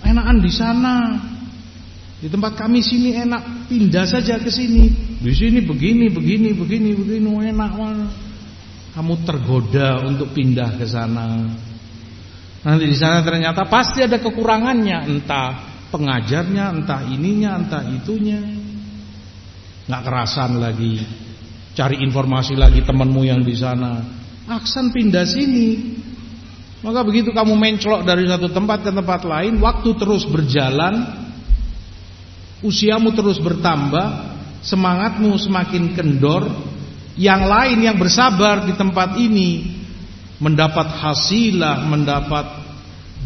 enakan 0.01 0.39
di 0.41 0.53
sana. 0.53 0.97
Di 2.25 2.33
tempat 2.33 2.57
kami 2.57 2.81
sini 2.81 3.13
enak, 3.13 3.69
pindah 3.69 4.09
saja 4.09 4.41
ke 4.41 4.49
sini. 4.49 4.89
Di 5.21 5.33
sini 5.37 5.61
begini, 5.61 6.09
begini, 6.09 6.57
begini, 6.57 6.97
begini, 6.97 7.29
enak 7.53 7.73
mana. 7.77 8.09
Kamu 8.97 9.29
tergoda 9.29 10.01
untuk 10.09 10.33
pindah 10.33 10.81
ke 10.81 10.89
sana. 10.89 11.53
Nanti 12.65 12.85
di 12.89 12.97
sana 12.97 13.21
ternyata 13.21 13.69
pasti 13.69 14.01
ada 14.01 14.17
kekurangannya, 14.17 15.05
entah 15.05 15.69
pengajarnya, 15.93 16.81
entah 16.81 17.05
ininya, 17.13 17.61
entah 17.61 17.85
itunya. 17.93 18.41
Nggak 19.85 20.03
kerasan 20.05 20.61
lagi. 20.61 21.05
Cari 21.75 22.01
informasi 22.01 22.55
lagi 22.55 22.81
temanmu 22.87 23.23
yang 23.27 23.43
di 23.43 23.53
sana. 23.59 24.01
Aksan 24.49 24.95
pindah 24.95 25.27
sini. 25.27 26.01
Maka 26.85 27.01
begitu 27.01 27.33
kamu 27.33 27.57
mencolok 27.57 28.05
dari 28.05 28.29
satu 28.29 28.53
tempat 28.53 28.85
ke 28.85 28.93
tempat 28.93 29.25
lain, 29.25 29.57
waktu 29.57 29.97
terus 29.97 30.29
berjalan, 30.29 31.25
usiamu 32.61 33.17
terus 33.17 33.41
bertambah, 33.41 34.37
semangatmu 34.61 35.33
semakin 35.41 35.97
kendor, 35.97 36.45
yang 37.17 37.49
lain 37.49 37.89
yang 37.89 37.97
bersabar 37.97 38.69
di 38.69 38.77
tempat 38.77 39.17
ini 39.17 39.81
mendapat 40.45 40.93
hasilah, 41.01 41.89
mendapat 41.89 42.47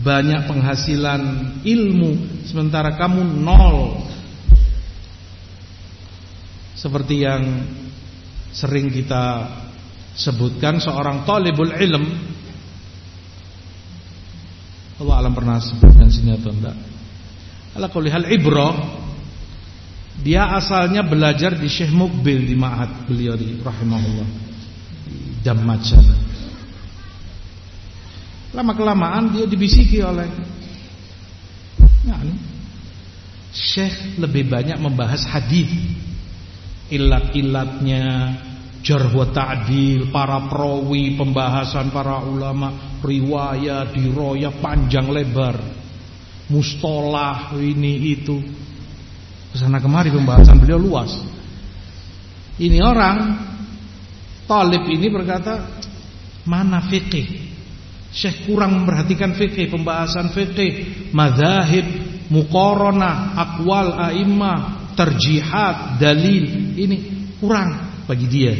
banyak 0.07 0.47
penghasilan 0.47 1.21
ilmu 1.67 2.45
sementara 2.47 2.95
kamu 2.95 3.27
nol. 3.43 4.07
Seperti 6.79 7.27
yang 7.27 7.43
sering 8.55 8.87
kita 8.87 9.51
sebutkan 10.15 10.79
seorang 10.79 11.27
talibul 11.27 11.75
ilm. 11.75 12.05
Allah 14.99 15.15
alam 15.19 15.35
pernah 15.35 15.59
sebutkan 15.59 16.07
sini 16.07 16.39
atau 16.39 16.55
enggak? 16.55 16.79
Ala 17.75 17.87
kulli 17.91 18.11
hal 18.11 18.27
ibrah 18.31 18.75
dia 20.19 20.51
asalnya 20.55 21.07
belajar 21.07 21.55
di 21.55 21.71
Syekh 21.71 21.95
Mukbil 21.95 22.43
di 22.43 22.59
Ma'had 22.59 23.07
beliau 23.07 23.39
di 23.39 23.59
rahimahullah. 23.63 24.29
Di 25.07 25.19
Dammajan. 25.47 26.07
Lama 28.55 28.73
kelamaan 28.75 29.31
dia 29.31 29.47
dibisiki 29.47 30.03
oleh 30.03 30.27
Syekh 33.55 34.19
lebih 34.19 34.51
banyak 34.51 34.79
membahas 34.83 35.23
hadis, 35.29 35.71
ilat-ilatnya, 36.89 38.07
jarh 38.81 39.13
wa 39.13 39.27
para 40.09 40.39
perawi, 40.49 41.17
pembahasan 41.19 41.93
para 41.93 42.25
ulama, 42.25 43.01
riwayat, 43.05 43.93
diroya 43.93 44.55
panjang 44.59 45.09
lebar, 45.13 45.57
mustolah 46.49 47.53
ini 47.61 48.17
itu. 48.17 48.37
Ke 49.49 49.57
sana 49.57 49.81
kemari 49.81 50.13
pembahasan 50.13 50.61
beliau 50.61 50.81
luas. 50.81 51.13
Ini 52.59 52.79
orang 52.85 53.17
Talib 54.49 54.89
ini 54.89 55.07
berkata 55.13 55.61
mana 56.49 56.81
fikih? 56.89 57.49
Syekh 58.09 58.49
kurang 58.49 58.83
memperhatikan 58.83 59.37
fikih, 59.37 59.69
pembahasan 59.69 60.33
fikih, 60.33 61.05
mazahib, 61.13 61.85
muqaranah, 62.33 63.37
akwal 63.37 63.93
a'immah, 63.93 64.78
terjihat, 64.99 66.03
dalil. 66.03 66.75
Ini 66.75 66.97
kurang 67.39 68.03
bagi 68.11 68.27
dia. 68.27 68.55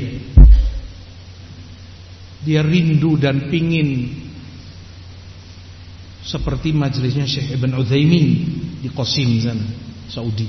Dia 2.47 2.63
rindu 2.63 3.19
dan 3.19 3.51
pingin 3.51 4.15
seperti 6.23 6.71
majelisnya 6.71 7.27
Syekh 7.27 7.59
Ibn 7.59 7.83
Uthaymin 7.83 8.27
di 8.79 8.89
Qasim 8.95 9.43
sana, 9.43 9.67
Saudi. 10.07 10.47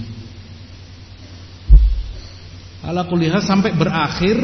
Ala 2.85 3.09
kulihat 3.09 3.43
sampai 3.43 3.73
berakhir 3.73 4.37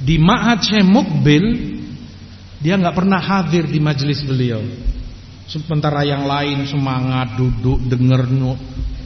di 0.00 0.16
Ma'had 0.22 0.62
Syekh 0.62 0.86
Mukbil 0.86 1.44
dia 2.62 2.78
nggak 2.80 2.96
pernah 2.96 3.20
hadir 3.20 3.68
di 3.68 3.82
majelis 3.82 4.24
beliau. 4.24 4.62
Sementara 5.46 6.02
yang 6.02 6.24
lain 6.24 6.64
semangat 6.66 7.36
duduk 7.36 7.84
denger 7.86 8.26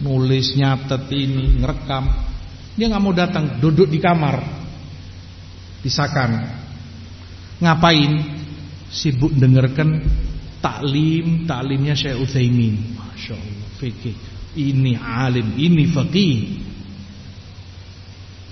nulis 0.01 0.57
nyatet 0.57 1.09
ini 1.13 1.61
ngerekam. 1.61 2.05
Dia 2.77 2.89
nggak 2.89 3.03
mau 3.03 3.13
datang, 3.13 3.61
duduk 3.61 3.89
di 3.93 4.01
kamar. 4.01 4.41
Pisakan. 5.85 6.31
Ngapain? 7.61 8.13
Sibuk 8.91 9.31
dengarkan 9.37 10.03
taklim, 10.59 11.47
taklimnya 11.47 11.95
Syekh 11.95 12.19
Utsaimin. 12.19 12.99
Masya 12.99 13.39
Allah, 13.39 13.69
fikih. 13.79 14.17
Ini 14.51 14.99
alim, 14.99 15.55
ini 15.55 15.87
faqih 15.87 16.59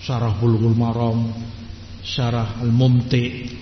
syarah 0.08 0.32
Bulughul 0.40 0.72
Maram, 0.72 1.28
syarah 2.00 2.64
Al-Mumti. 2.64 3.60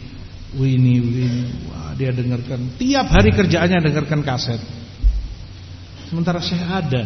Wini 0.56 1.02
wini, 1.02 1.42
wah 1.68 1.92
dia 1.98 2.14
dengarkan 2.14 2.78
tiap 2.80 3.10
hari 3.12 3.34
kerjaannya 3.34 3.82
dengarkan 3.82 4.22
kaset. 4.24 4.62
Sementara 6.06 6.38
saya 6.40 6.80
ada. 6.80 7.02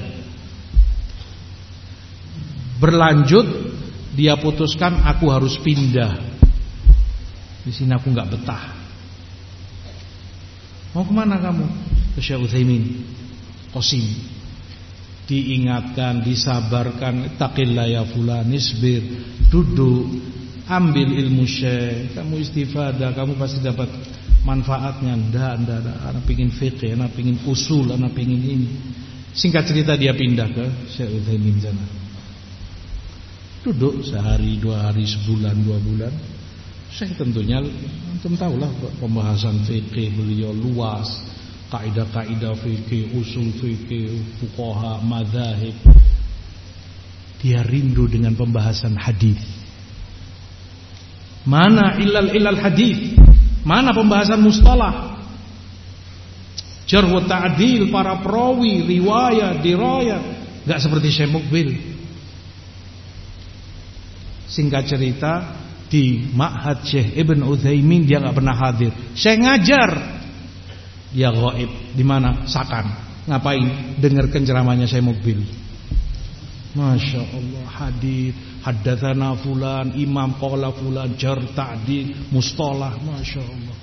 Berlanjut 2.81 3.47
dia 4.16 4.41
putuskan 4.41 5.05
aku 5.05 5.28
harus 5.28 5.61
pindah. 5.61 6.16
Di 7.61 7.70
sini 7.76 7.93
aku 7.93 8.09
nggak 8.09 8.31
betah. 8.33 8.64
Mau 10.97 11.05
ke 11.05 11.12
mana 11.12 11.37
kamu? 11.39 11.68
Ke 12.16 12.20
Syekh 12.24 12.49
Utsaimin. 12.49 13.05
Qasim 13.70 14.03
diingatkan, 15.31 16.26
disabarkan, 16.26 17.39
taqillah 17.39 17.87
ya 17.87 18.03
fulan, 18.03 18.51
isbir, 18.51 18.99
duduk, 19.47 20.11
ambil 20.66 21.07
ilmu 21.07 21.47
syekh, 21.47 22.18
kamu 22.18 22.43
istifadah, 22.43 23.14
kamu 23.14 23.39
pasti 23.39 23.62
dapat 23.62 23.87
manfaatnya. 24.43 25.14
Ndak, 25.14 25.53
ndak. 25.62 25.99
Anak 26.03 26.26
pingin 26.26 26.51
fikih, 26.51 26.99
anak 26.99 27.14
pingin 27.14 27.39
usul, 27.47 27.95
anak 27.95 28.11
pingin 28.11 28.43
ini. 28.43 28.70
Singkat 29.31 29.70
cerita 29.70 29.95
dia 29.95 30.11
pindah 30.11 30.51
ke 30.51 30.66
Syekh 30.91 31.22
Utsaimin 31.22 31.62
sana. 31.62 31.87
Duduk 33.61 34.01
sehari, 34.01 34.57
dua 34.57 34.89
hari, 34.89 35.05
sebulan, 35.05 35.53
dua 35.61 35.77
bulan. 35.85 36.13
Saya 36.91 37.13
tentunya 37.13 37.61
antum 38.09 38.33
tahulah 38.35 38.73
pembahasan 38.99 39.63
fikih 39.69 40.17
beliau 40.17 40.51
luas 40.51 41.07
kaidah-kaidah 41.71 42.57
fikih, 42.59 43.15
usul 43.15 43.53
fikih, 43.55 44.11
fuqaha, 44.43 45.05
madzhab. 45.07 45.77
Dia 47.41 47.65
rindu 47.65 48.11
dengan 48.11 48.35
pembahasan 48.37 48.99
hadis. 48.99 49.41
Mana 51.47 51.97
ilal 51.97 52.37
ilal 52.37 52.59
hadis? 52.61 53.17
Mana 53.65 53.97
pembahasan 53.97 54.41
mustalah? 54.41 55.21
Jarh 56.85 57.07
ta'dil 57.07 57.89
para 57.95 58.19
perawi, 58.19 58.83
riwayat, 58.83 59.63
dirayat, 59.63 60.23
enggak 60.67 60.81
seperti 60.83 61.09
Syekh 61.15 61.31
Mukbil. 61.31 61.89
Singkat 64.51 64.82
cerita, 64.90 65.32
di 65.90 66.30
Ma'had 66.30 66.86
Syekh 66.86 67.18
Ibn 67.18 67.42
Utsaimin 67.51 68.07
dia 68.07 68.22
enggak 68.22 68.38
pernah 68.38 68.55
hadir. 68.55 68.94
Syekh 69.18 69.42
ngajar. 69.42 69.90
Dia 71.11 71.34
gaib 71.34 71.70
di 71.98 72.05
mana? 72.07 72.46
Sakan. 72.46 72.86
Ngapain? 73.26 73.98
Dengar 73.98 74.30
ceramahnya 74.30 74.86
Syekh 74.86 75.03
Mukbil. 75.03 75.42
Masya 76.70 77.18
Allah 77.34 77.66
hadir 77.66 78.30
Haddathana 78.62 79.34
fulan 79.42 79.90
Imam 79.98 80.38
qala 80.38 80.70
fulan 80.70 81.18
Jar 81.18 81.42
ta'dil 81.51 82.30
Mustalah 82.30 82.94
Masya 82.94 83.42
Allah 83.42 83.76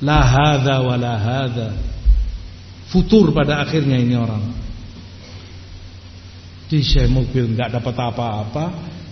La 0.00 0.20
hadha 0.24 0.76
wa 0.80 0.96
la 0.96 1.14
hadha 1.20 1.68
Futur 2.88 3.36
pada 3.36 3.60
akhirnya 3.60 4.00
ini 4.00 4.16
orang 4.16 4.65
Di 6.66 6.82
Syekh 6.82 7.10
Mukbil 7.10 7.54
enggak 7.54 7.74
dapat 7.74 7.94
apa-apa 7.94 8.64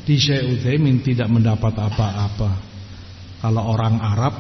Di 0.03 0.19
Syekh 0.19 0.59
Uthaymin 0.59 1.03
tidak 1.07 1.31
mendapat 1.31 1.75
apa-apa 1.75 2.51
Kalau 3.43 3.63
orang 3.71 4.03
Arab 4.03 4.35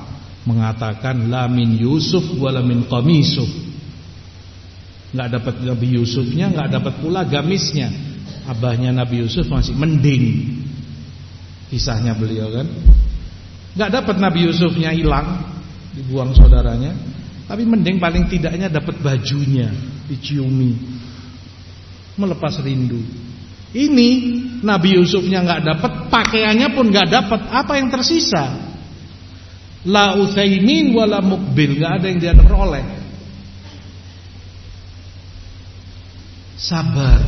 Mengatakan 0.44 1.30
La 1.30 1.46
min 1.46 1.78
Yusuf 1.78 2.34
Wala 2.36 2.60
min 2.60 2.84
Qamisuf 2.90 3.74
nggak 5.14 5.28
dapat 5.30 5.54
Nabi 5.62 5.94
Yusufnya, 5.94 6.50
nggak 6.50 6.68
dapat 6.74 6.94
pula 6.98 7.22
gamisnya. 7.22 7.88
Abahnya 8.50 8.90
Nabi 8.90 9.22
Yusuf 9.22 9.46
masih 9.46 9.72
mending. 9.78 10.58
Kisahnya 11.70 12.18
beliau 12.18 12.50
kan. 12.50 12.66
nggak 13.74 13.90
dapat 13.90 14.16
Nabi 14.22 14.46
Yusufnya 14.50 14.94
hilang, 14.94 15.50
dibuang 15.98 16.30
saudaranya, 16.30 16.94
tapi 17.50 17.66
mending 17.66 17.98
paling 17.98 18.30
tidaknya 18.30 18.70
dapat 18.70 19.02
bajunya, 19.02 19.70
diciumi. 20.06 20.78
Melepas 22.14 22.62
rindu. 22.62 23.02
Ini 23.74 24.10
Nabi 24.62 24.94
Yusufnya 24.94 25.42
nggak 25.42 25.62
dapat, 25.66 25.92
pakaiannya 26.06 26.68
pun 26.78 26.86
nggak 26.94 27.10
dapat. 27.10 27.40
Apa 27.50 27.74
yang 27.74 27.90
tersisa? 27.90 28.70
La 29.84 30.14
Utsaimin 30.16 30.94
wala 30.94 31.18
Mukbil, 31.18 31.82
nggak 31.82 31.92
ada 32.00 32.06
yang 32.06 32.18
dia 32.22 32.34
peroleh. 32.38 33.04
Sabar 36.64 37.20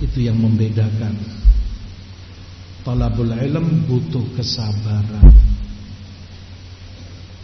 Itu 0.00 0.24
yang 0.24 0.40
membedakan 0.40 1.20
Talabul 2.80 3.34
ilm 3.36 3.84
butuh 3.84 4.24
kesabaran 4.32 5.28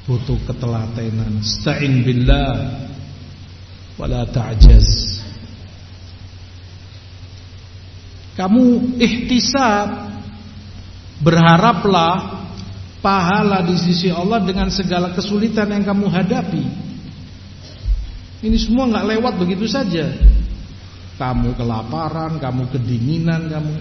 Butuh 0.08 0.38
ketelatenan 0.48 1.44
Sta'in 1.44 2.06
billah 2.06 2.88
Wala 4.00 4.24
ta'jaz 4.24 5.20
Kamu 8.40 8.96
ihtisab 8.96 10.08
Berharaplah 11.20 12.40
Pahala 13.04 13.60
di 13.68 13.76
sisi 13.76 14.08
Allah 14.08 14.40
Dengan 14.40 14.72
segala 14.72 15.12
kesulitan 15.12 15.68
yang 15.68 15.84
kamu 15.84 16.08
hadapi 16.08 16.90
ini 18.40 18.56
semua 18.56 18.88
nggak 18.88 19.08
lewat 19.16 19.34
begitu 19.36 19.68
saja. 19.68 20.08
Kamu 21.20 21.52
kelaparan, 21.60 22.40
kamu 22.40 22.72
kedinginan, 22.72 23.52
kamu 23.52 23.74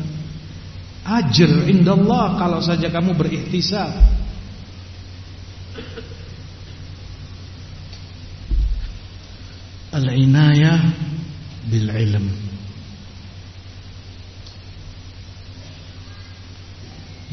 ajar 1.07 1.51
indallah 1.72 2.36
kalau 2.36 2.59
saja 2.59 2.91
kamu 2.91 3.15
berikhtisab. 3.15 3.88
Al-inayah 10.00 10.80
bil 11.68 11.91
ilm. 11.91 12.26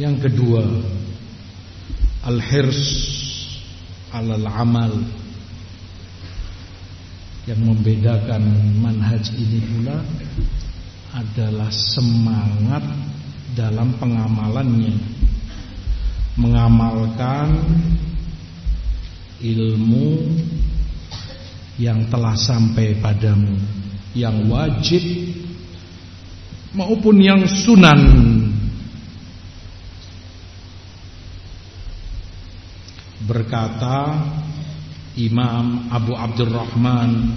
Yang 0.03 0.17
kedua, 0.27 0.67
al-hirs 2.27 2.83
alal 4.11 4.51
amal 4.51 4.99
yang 7.47 7.63
membedakan 7.63 8.43
manhaj 8.83 9.31
ini 9.39 9.63
pula 9.71 10.03
adalah 11.15 11.71
semangat 11.71 12.83
dalam 13.55 13.95
pengamalannya 14.03 15.15
Mengamalkan 16.35 17.63
ilmu 19.39 20.09
yang 21.77 22.09
telah 22.09 22.33
sampai 22.37 22.97
padamu 23.01 23.57
Yang 24.17 24.37
wajib 24.49 25.05
maupun 26.77 27.17
yang 27.21 27.43
sunan. 27.49 28.01
Berkata 33.27 34.23
Imam 35.17 35.89
Abu 35.89 36.13
Abdurrahman 36.13 37.33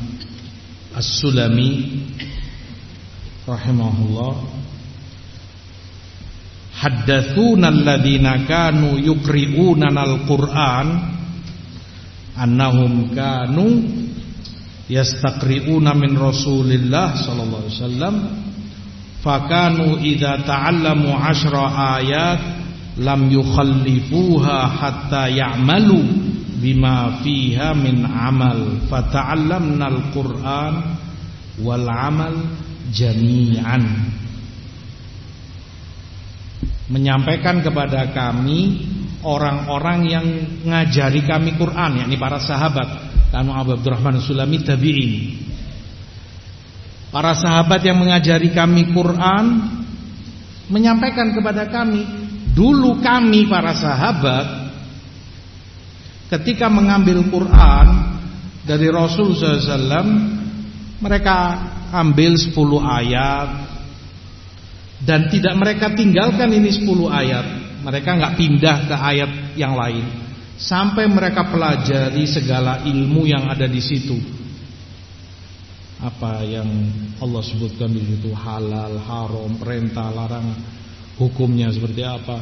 As-Sulami 0.93 2.03
rahimahullah 3.47 4.35
haddatsuna 6.77 7.73
alladziina 7.73 8.45
kanu 8.45 8.99
yuqri'una 9.01 9.89
al-Qur'an 9.89 10.87
annahum 12.37 13.09
kanu 13.15 13.67
yastaqri'una 14.89 15.93
min 15.93 16.17
Rasulillah 16.17 17.13
sallallahu 17.13 17.61
alaihi 17.61 17.77
wasallam 17.77 18.15
fakanu 19.21 20.01
idza 20.01 20.41
ta'allamu 20.43 21.13
'ashra 21.13 21.63
ayat 22.01 22.41
lam 22.99 23.29
yukhallifuha 23.31 24.57
hatta 24.67 25.29
ya'malu 25.31 26.01
bima 26.59 27.23
fiha 27.23 27.71
min 27.77 28.03
amal. 28.03 28.83
Fata'allamna 28.91 29.85
al-Qur'an 29.87 30.73
wal 31.63 31.87
amal 31.87 32.35
jami'an. 32.91 34.11
Menyampaikan 36.89 37.61
kepada 37.61 38.11
kami 38.11 38.81
orang-orang 39.21 39.99
yang 40.09 40.27
ngajari 40.65 41.21
kami 41.23 41.53
Quran 41.55 42.03
yakni 42.03 42.17
para 42.17 42.41
sahabat 42.41 43.08
kanu 43.29 43.53
Abu 43.53 43.77
Abdurrahman 43.77 44.21
Sulami 44.21 44.61
tabi'in. 44.61 45.13
Para 47.09 47.33
sahabat 47.33 47.81
yang 47.81 47.97
mengajari 47.97 48.53
kami 48.53 48.93
Quran 48.93 49.45
menyampaikan 50.69 51.33
kepada 51.33 51.65
kami 51.65 52.05
dulu 52.53 53.01
kami 53.01 53.49
para 53.49 53.73
sahabat 53.73 54.69
ketika 56.29 56.69
mengambil 56.69 57.25
Quran 57.25 57.87
dari 58.61 58.85
Rasul 58.93 59.33
SAW 59.33 60.05
mereka 61.01 61.37
ambil 61.89 62.37
10 62.37 62.53
ayat. 62.85 63.49
Dan 64.99 65.31
tidak 65.31 65.55
mereka 65.55 65.95
tinggalkan 65.95 66.51
ini 66.51 66.69
10 66.75 66.85
ayat. 67.07 67.45
Mereka 67.81 68.09
nggak 68.19 68.35
pindah 68.35 68.77
ke 68.85 68.95
ayat 68.99 69.31
yang 69.55 69.73
lain 69.73 70.28
sampai 70.59 71.07
mereka 71.07 71.47
pelajari 71.47 72.27
segala 72.27 72.83
ilmu 72.83 73.23
yang 73.23 73.47
ada 73.47 73.65
di 73.65 73.79
situ 73.79 74.19
apa 75.99 76.43
yang 76.47 76.67
Allah 77.19 77.43
sebutkan 77.43 77.91
di 77.91 77.99
situ 77.99 78.31
halal, 78.31 79.03
haram, 79.03 79.51
perintah, 79.59 80.07
larangan, 80.15 80.55
hukumnya 81.19 81.67
seperti 81.75 82.07
apa. 82.07 82.39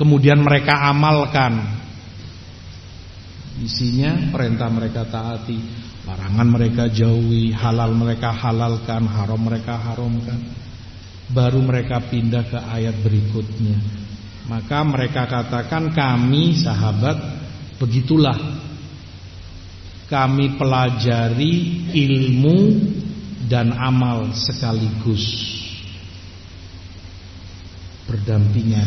Kemudian 0.00 0.40
mereka 0.40 0.88
amalkan 0.88 1.84
Isinya 3.56 4.28
perintah 4.28 4.68
mereka 4.68 5.08
taati, 5.08 5.56
larangan 6.04 6.44
mereka 6.44 6.92
jauhi, 6.92 7.56
halal 7.56 7.96
mereka 7.96 8.28
halalkan, 8.28 9.08
haram 9.08 9.40
mereka 9.40 9.80
haramkan. 9.80 10.36
Baru 11.32 11.64
mereka 11.64 12.04
pindah 12.04 12.44
ke 12.52 12.58
ayat 12.60 13.00
berikutnya. 13.00 13.80
Maka 14.46 14.84
mereka 14.84 15.24
katakan 15.24 15.90
kami 15.90 16.52
sahabat 16.52 17.45
begitulah. 17.76 18.36
Kami 20.06 20.54
pelajari 20.54 21.54
ilmu 21.90 22.58
dan 23.50 23.74
amal 23.74 24.30
sekaligus 24.38 25.50
berdampingan. 28.06 28.86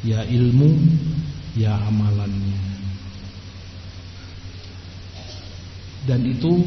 Ya 0.00 0.24
ilmu 0.24 0.80
ya 1.60 1.76
amalannya. 1.76 2.72
Dan 6.08 6.24
itu 6.24 6.64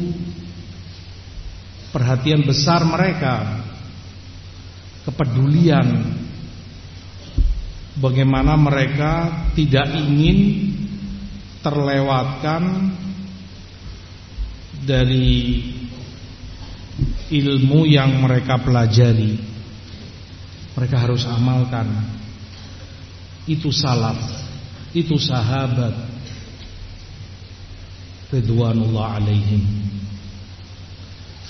perhatian 1.90 2.46
besar 2.46 2.86
mereka 2.86 3.58
kepedulian 5.02 6.14
bagaimana 7.98 8.58
mereka 8.58 9.46
tidak 9.54 9.90
ingin 9.94 10.70
terlewatkan 11.62 12.92
dari 14.84 15.64
ilmu 17.32 17.88
yang 17.88 18.20
mereka 18.20 18.60
pelajari. 18.60 19.40
Mereka 20.74 20.96
harus 20.98 21.22
amalkan. 21.24 21.86
Itu 23.46 23.70
salaf 23.70 24.44
itu 24.94 25.18
sahabat. 25.18 25.92
Ridwanullah 28.30 29.20
alaihim. 29.20 29.62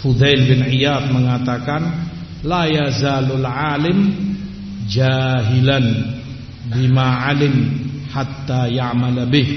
Fudail 0.01 0.49
bin 0.49 0.69
Iyad 0.69 1.13
mengatakan 1.13 2.09
la 2.45 2.69
yazalul 2.69 3.45
alim 3.45 3.99
jahilan 4.89 6.14
bima 6.69 7.29
alim 7.29 7.55
hatta 8.09 8.71
ya'mala 8.71 9.29
bih 9.29 9.49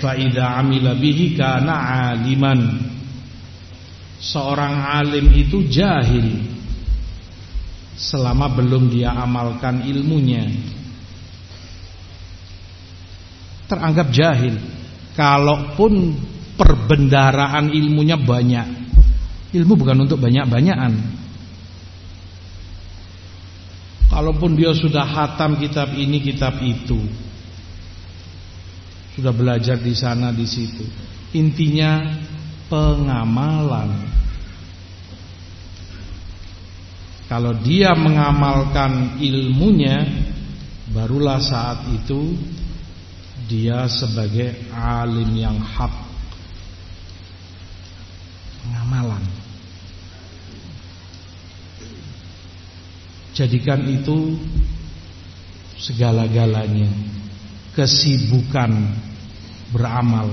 fa 0.00 0.16
idza 0.16 0.60
amila 0.60 0.96
bihi 0.96 1.36
kana 1.36 1.74
aliman. 2.12 2.60
Seorang 4.24 5.04
alim 5.04 5.36
itu 5.36 5.68
jahil 5.68 6.48
selama 7.94 8.48
belum 8.56 8.88
dia 8.88 9.12
amalkan 9.12 9.84
ilmunya. 9.84 10.48
Teranggap 13.68 14.08
jahil. 14.12 14.56
Kalaupun 15.14 16.16
perbendaraan 16.58 17.70
ilmunya 17.70 18.18
banyak 18.18 18.84
ilmu 19.54 19.78
bukan 19.78 20.02
untuk 20.02 20.18
banyak-banyakan 20.18 20.92
kalaupun 24.14 24.54
dia 24.54 24.70
sudah 24.70 25.02
hatam 25.02 25.58
kitab 25.58 25.90
ini 25.98 26.22
kitab 26.22 26.62
itu. 26.62 27.02
Sudah 29.18 29.34
belajar 29.34 29.78
di 29.78 29.94
sana 29.94 30.30
di 30.30 30.46
situ. 30.46 30.86
Intinya 31.34 31.98
pengamalan. 32.70 34.14
Kalau 37.26 37.56
dia 37.58 37.96
mengamalkan 37.98 39.18
ilmunya 39.18 40.06
Barulah 40.92 41.40
saat 41.40 41.88
itu 41.90 42.36
Dia 43.48 43.88
sebagai 43.90 44.70
alim 44.70 45.32
yang 45.34 45.58
hak. 45.58 45.94
Pengamalan 48.62 49.43
Jadikan 53.34 53.82
itu 53.90 54.38
Segala-galanya. 55.74 56.86
Kesibukan 57.74 58.70
Beramal. 59.74 60.30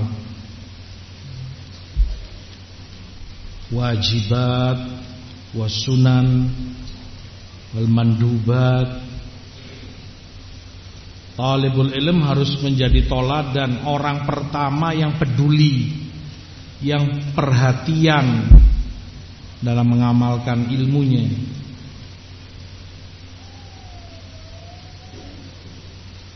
Wajibat 3.74 4.78
Wasunan 5.52 6.48
wal 7.74 7.88
mandubat 7.90 8.88
Talibul 11.32 11.90
ilm 11.96 12.20
harus 12.22 12.60
menjadi 12.60 13.08
toladan 13.08 13.88
orang 13.88 14.28
pertama 14.28 14.92
yang 14.92 15.16
peduli 15.16 15.88
yang 16.84 17.32
perhatian 17.32 18.52
dalam 19.64 19.86
mengamalkan 19.88 20.68
ilmunya 20.68 21.24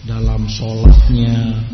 dalam 0.06 0.46
sholatnya 0.46 1.66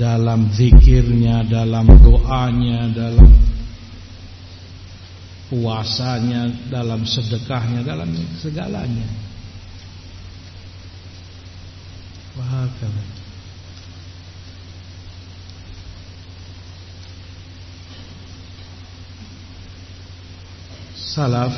dalam 0.00 0.48
zikirnya 0.52 1.44
dalam 1.44 1.86
doanya 2.00 2.88
dalam 2.92 3.46
puasanya, 5.46 6.50
dalam 6.66 7.06
sedekahnya, 7.06 7.86
dalam 7.86 8.10
segalanya. 8.42 9.06
Wahakala. 12.36 13.04
Salaf 21.16 21.54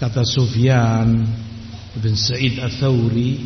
kata 0.00 0.24
Sufyan 0.24 1.20
bin 2.00 2.16
Sa'id 2.16 2.56
Ats-Tsauri 2.56 3.44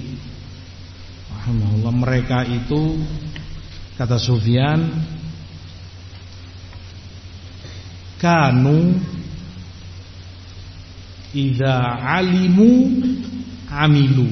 rahimahullah 1.41 1.95
mereka 1.97 2.45
itu 2.45 3.01
kata 3.97 4.21
Sufyan 4.21 4.93
kanu 8.21 9.01
idza 11.33 11.81
alimu 12.21 13.01
amilu. 13.73 14.29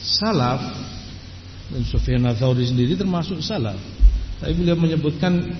Salaf 0.00 0.64
dan 1.68 1.82
Sufyan 1.84 2.24
Ats-Tsauri 2.24 2.64
sendiri 2.64 2.96
termasuk 2.96 3.44
salaf. 3.44 3.76
Tapi 4.40 4.56
beliau 4.56 4.78
menyebutkan 4.78 5.52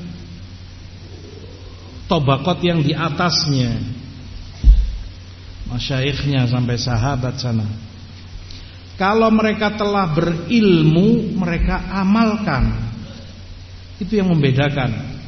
tobakot 2.09 2.65
yang 2.65 2.81
di 2.81 2.97
atasnya. 2.97 3.77
Masyaikhnya 5.69 6.49
sampai 6.49 6.81
sahabat 6.81 7.37
sana 7.37 7.88
kalau 8.99 9.31
mereka 9.31 9.73
telah 9.79 10.11
berilmu 10.11 11.39
mereka 11.39 11.87
amalkan 11.95 12.75
itu 14.03 14.19
yang 14.19 14.29
membedakan 14.29 15.19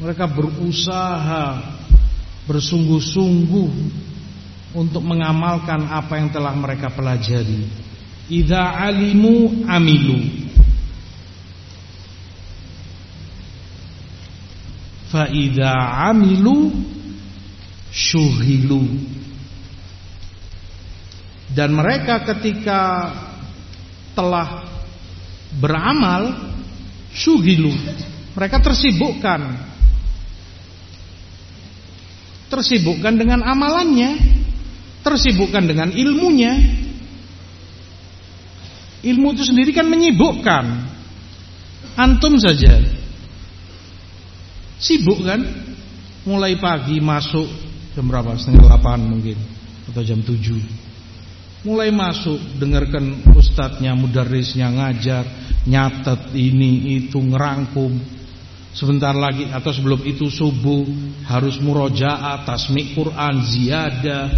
Mereka 0.00 0.32
berusaha 0.32 1.60
bersungguh-sungguh 2.48 3.70
untuk 4.72 5.04
mengamalkan 5.04 5.84
apa 5.92 6.16
yang 6.16 6.32
telah 6.32 6.56
mereka 6.56 6.88
pelajari. 6.88 7.68
Idza 8.32 8.80
alimu 8.80 9.68
amilu. 9.68 10.20
Fa 15.12 15.28
idza 15.28 15.68
amilu 16.08 16.72
syughilu. 17.92 18.88
Dan 21.50 21.74
mereka 21.74 22.22
ketika 22.22 23.10
telah 24.14 24.70
beramal 25.58 26.54
syughilu. 27.10 27.74
Mereka 28.38 28.62
tersibukkan. 28.62 29.40
Tersibukkan 32.50 33.14
dengan 33.18 33.42
amalannya. 33.42 34.18
Tersibukkan 35.02 35.64
dengan 35.66 35.88
ilmunya. 35.90 36.54
Ilmu 39.00 39.32
itu 39.34 39.42
sendiri 39.48 39.74
kan 39.74 39.88
menyibukkan. 39.90 40.64
Antum 41.98 42.38
saja. 42.38 42.78
Sibuk 44.78 45.24
kan? 45.26 45.40
Mulai 46.20 46.60
pagi 46.60 47.00
masuk 47.00 47.48
Jam 47.94 48.06
berapa? 48.06 48.38
Setengah 48.38 48.70
delapan 48.70 48.98
mungkin. 49.02 49.36
Atau 49.90 50.06
jam 50.06 50.22
tujuh 50.22 50.62
Mulai 51.60 51.92
masuk 51.92 52.40
Dengarkan 52.56 53.20
ustadznya, 53.36 53.92
mudarisnya 53.92 54.72
ngajar 54.72 55.28
Nyatet 55.68 56.32
ini 56.32 56.96
itu 57.04 57.20
ngerangkum 57.20 58.20
Sebentar 58.70 59.10
lagi 59.10 59.50
atau 59.50 59.74
sebelum 59.74 59.98
itu 60.06 60.30
subuh 60.30 60.86
harus 61.26 61.58
murojaah, 61.58 62.46
tasmi 62.46 62.94
Quran, 62.94 63.42
ziyadah. 63.42 64.30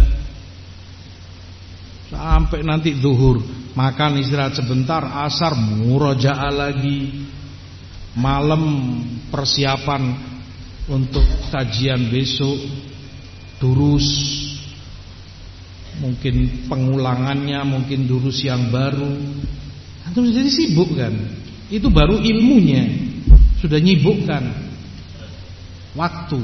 Sampai 2.09 2.65
nanti 2.65 2.97
zuhur, 2.97 3.45
makan 3.77 4.17
istirahat 4.17 4.57
sebentar, 4.57 5.05
asar 5.29 5.53
murojaah 5.53 6.49
lagi. 6.49 7.29
Malam 8.17 8.61
persiapan 9.29 10.17
untuk 10.89 11.25
kajian 11.53 12.09
besok, 12.09 12.57
durus. 13.61 14.05
Mungkin 16.01 16.65
pengulangannya, 16.65 17.61
mungkin 17.67 18.09
durus 18.09 18.41
yang 18.41 18.73
baru. 18.73 19.13
Antum 20.09 20.25
jadi 20.25 20.49
sibuk 20.49 20.97
kan? 20.97 21.13
Itu 21.69 21.93
baru 21.93 22.17
ilmunya 22.17 22.85
sudah 23.61 23.79
nyibukkan 23.79 24.43
waktu. 25.95 26.41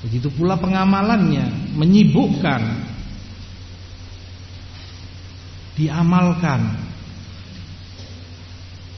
Begitu 0.00 0.32
pula 0.32 0.56
pengamalannya, 0.56 1.76
menyibukkan. 1.76 2.62
Diamalkan. 5.76 6.60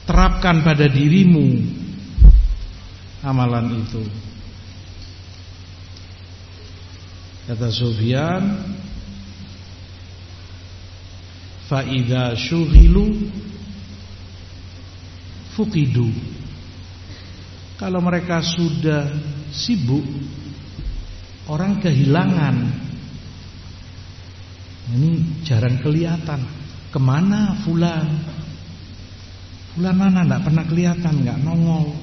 Terapkan 0.03 0.67
pada 0.67 0.87
dirimu 0.91 1.63
amalan 3.23 3.79
itu. 3.79 4.03
Kata 7.47 7.67
Sufyan, 7.71 8.43
"Fa 11.73 11.81
syuhilu 12.37 13.33
fukidu." 15.57 16.13
Kalau 17.81 17.97
mereka 18.05 18.45
sudah 18.45 19.09
sibuk, 19.49 20.05
orang 21.49 21.81
kehilangan. 21.81 22.55
Ini 24.93 25.41
jarang 25.41 25.81
kelihatan. 25.81 26.45
Ke 26.93 26.99
mana 27.01 27.57
Fulan? 27.65 28.07
Fulan 29.73 29.95
mana? 29.97 30.21
Tidak 30.21 30.41
pernah 30.45 30.63
kelihatan, 30.69 31.25
nggak 31.25 31.41
nongol. 31.41 31.97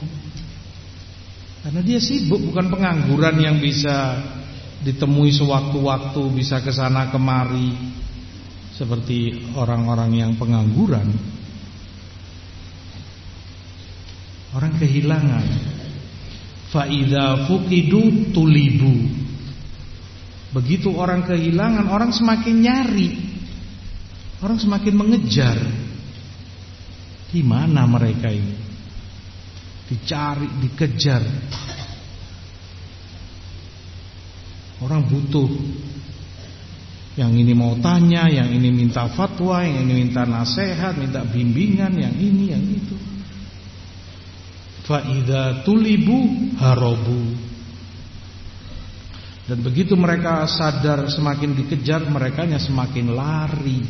Karena 1.63 1.81
dia 1.87 2.03
sibuk, 2.03 2.43
bukan 2.51 2.67
pengangguran 2.67 3.37
yang 3.39 3.57
bisa 3.63 4.19
ditemui 4.81 5.29
sewaktu-waktu 5.31 6.23
bisa 6.33 6.65
ke 6.65 6.73
sana 6.73 7.13
kemari 7.13 7.77
seperti 8.81 9.53
orang-orang 9.61 10.17
yang 10.17 10.33
pengangguran. 10.41 11.13
Orang 14.57 14.81
kehilangan. 14.81 15.45
Faida 16.73 17.45
fukidu 17.45 18.33
tulibu. 18.33 19.05
Begitu 20.57 20.97
orang 20.97 21.29
kehilangan, 21.29 21.93
orang 21.93 22.09
semakin 22.09 22.57
nyari. 22.57 23.21
Orang 24.41 24.57
semakin 24.57 24.95
mengejar. 24.97 25.61
Di 27.29 27.45
mana 27.45 27.85
mereka 27.85 28.33
ini? 28.33 28.57
Dicari, 29.93 30.49
dikejar. 30.65 31.21
Orang 34.81 35.05
butuh 35.05 35.53
Yang 37.21 37.33
ini 37.45 37.53
mau 37.53 37.77
tanya 37.85 38.25
Yang 38.33 38.57
ini 38.57 38.69
minta 38.73 39.05
fatwa 39.13 39.61
Yang 39.61 39.85
ini 39.85 39.95
minta 40.09 40.25
nasihat 40.25 40.97
Minta 40.97 41.21
bimbingan 41.29 41.93
Yang 41.93 42.17
ini, 42.17 42.45
yang 42.49 42.65
itu. 42.65 42.97
Fa'idha 44.89 45.63
tulibu 45.63 46.51
harobu. 46.57 47.21
Dan 49.45 49.61
begitu 49.61 49.93
mereka 50.01 50.49
sadar 50.49 51.13
Semakin 51.13 51.53
dikejar 51.61 52.09
Mereka 52.09 52.49
semakin 52.57 53.13
lari. 53.13 53.85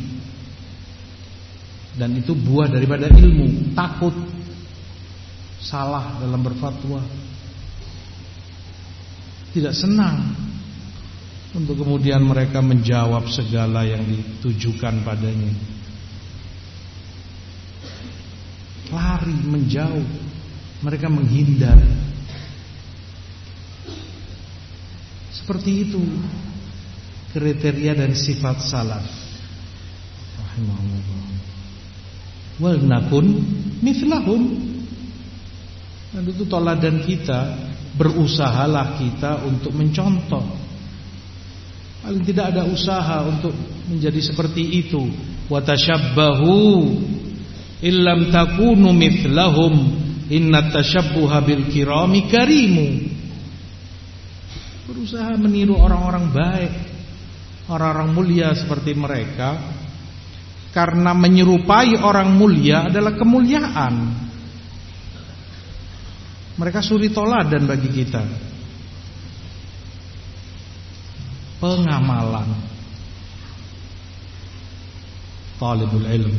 Dan 1.95 2.19
itu 2.19 2.35
buah 2.35 2.67
daripada 2.67 3.07
ilmu 3.07 3.71
Takut. 3.71 4.13
Salah 5.61 6.19
dalam 6.19 6.41
berfatwa. 6.41 6.99
Tidak 9.51 9.75
senang 9.75 10.50
untuk 11.51 11.83
kemudian 11.83 12.23
mereka 12.23 12.63
menjawab 12.63 13.27
segala 13.27 13.83
yang 13.83 14.07
ditujukan 14.07 15.03
padanya. 15.03 15.51
Lari 18.91 19.35
menjauh, 19.47 20.07
mereka 20.83 21.07
menghindar. 21.11 21.79
Seperti 25.31 25.87
itu 25.87 26.03
kriteria 27.35 27.99
dan 27.99 28.11
sifat 28.15 28.57
salaf. 28.63 29.07
Rahimahullah. 30.39 31.23
Wal 32.59 32.79
nakun 32.83 33.27
mithlahum. 33.83 34.71
Dan 36.11 36.27
itu 36.27 36.43
toladan 36.43 37.07
kita, 37.07 37.55
berusahalah 37.95 38.99
kita 38.99 39.47
untuk 39.47 39.71
mencontoh 39.71 40.60
Paling 42.01 42.23
tidak 42.25 42.57
ada 42.57 42.65
usaha 42.65 43.21
untuk 43.29 43.53
menjadi 43.85 44.17
seperti 44.25 44.81
itu. 44.81 45.05
Wa 45.45 45.61
tashabbahu 45.61 46.57
illam 47.85 48.33
takunu 48.33 48.89
mithlahum 48.89 49.73
inna 50.33 50.73
tashabbuha 50.73 51.37
bil 51.45 51.69
kirami 51.69 52.25
karimu. 52.25 52.89
Berusaha 54.89 55.37
meniru 55.37 55.77
orang-orang 55.77 56.25
baik, 56.33 56.73
orang-orang 57.69 58.09
mulia 58.17 58.49
seperti 58.57 58.97
mereka 58.97 59.61
karena 60.71 61.11
menyerupai 61.11 61.99
orang 61.99 62.31
mulia 62.33 62.87
adalah 62.87 63.13
kemuliaan. 63.13 63.93
Mereka 66.55 66.79
suri 66.83 67.11
toladan 67.11 67.67
bagi 67.67 67.89
kita. 67.91 68.50
Pengamalan. 71.61 72.49
Talibul 75.61 76.09
ilm. 76.09 76.35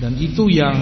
Dan 0.00 0.16
itu 0.16 0.48
yang 0.48 0.78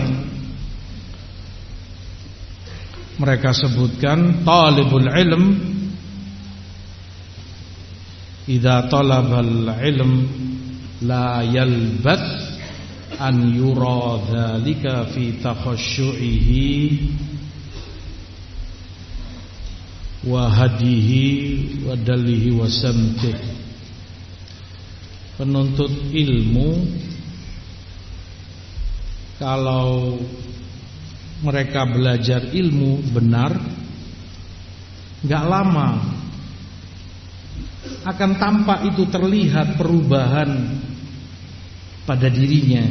mereka 3.19 3.51
sebutkan 3.51 4.45
talibul 4.47 5.09
ilm. 5.09 5.45
Idza 8.49 8.87
talabal 8.89 9.75
ilm 9.81 10.13
la 11.03 11.43
yalbath 11.43 12.29
an 13.19 13.51
yura 13.51 14.23
dhalika 14.25 15.11
fi 15.11 15.37
takhashu'ihi 15.43 17.28
wa 20.29 20.53
hadihi 20.53 21.25
wa 21.89 21.97
dalihi 21.97 22.53
wa 22.53 22.69
samtih 22.69 23.37
penuntut 25.41 26.13
ilmu 26.13 26.85
kalau 29.41 30.21
mereka 31.41 31.89
belajar 31.89 32.53
ilmu 32.53 33.01
benar 33.17 33.57
nggak 35.25 35.45
lama 35.49 35.89
akan 38.05 38.31
tampak 38.37 38.93
itu 38.93 39.09
terlihat 39.09 39.81
perubahan 39.81 40.77
pada 42.05 42.29
dirinya 42.29 42.85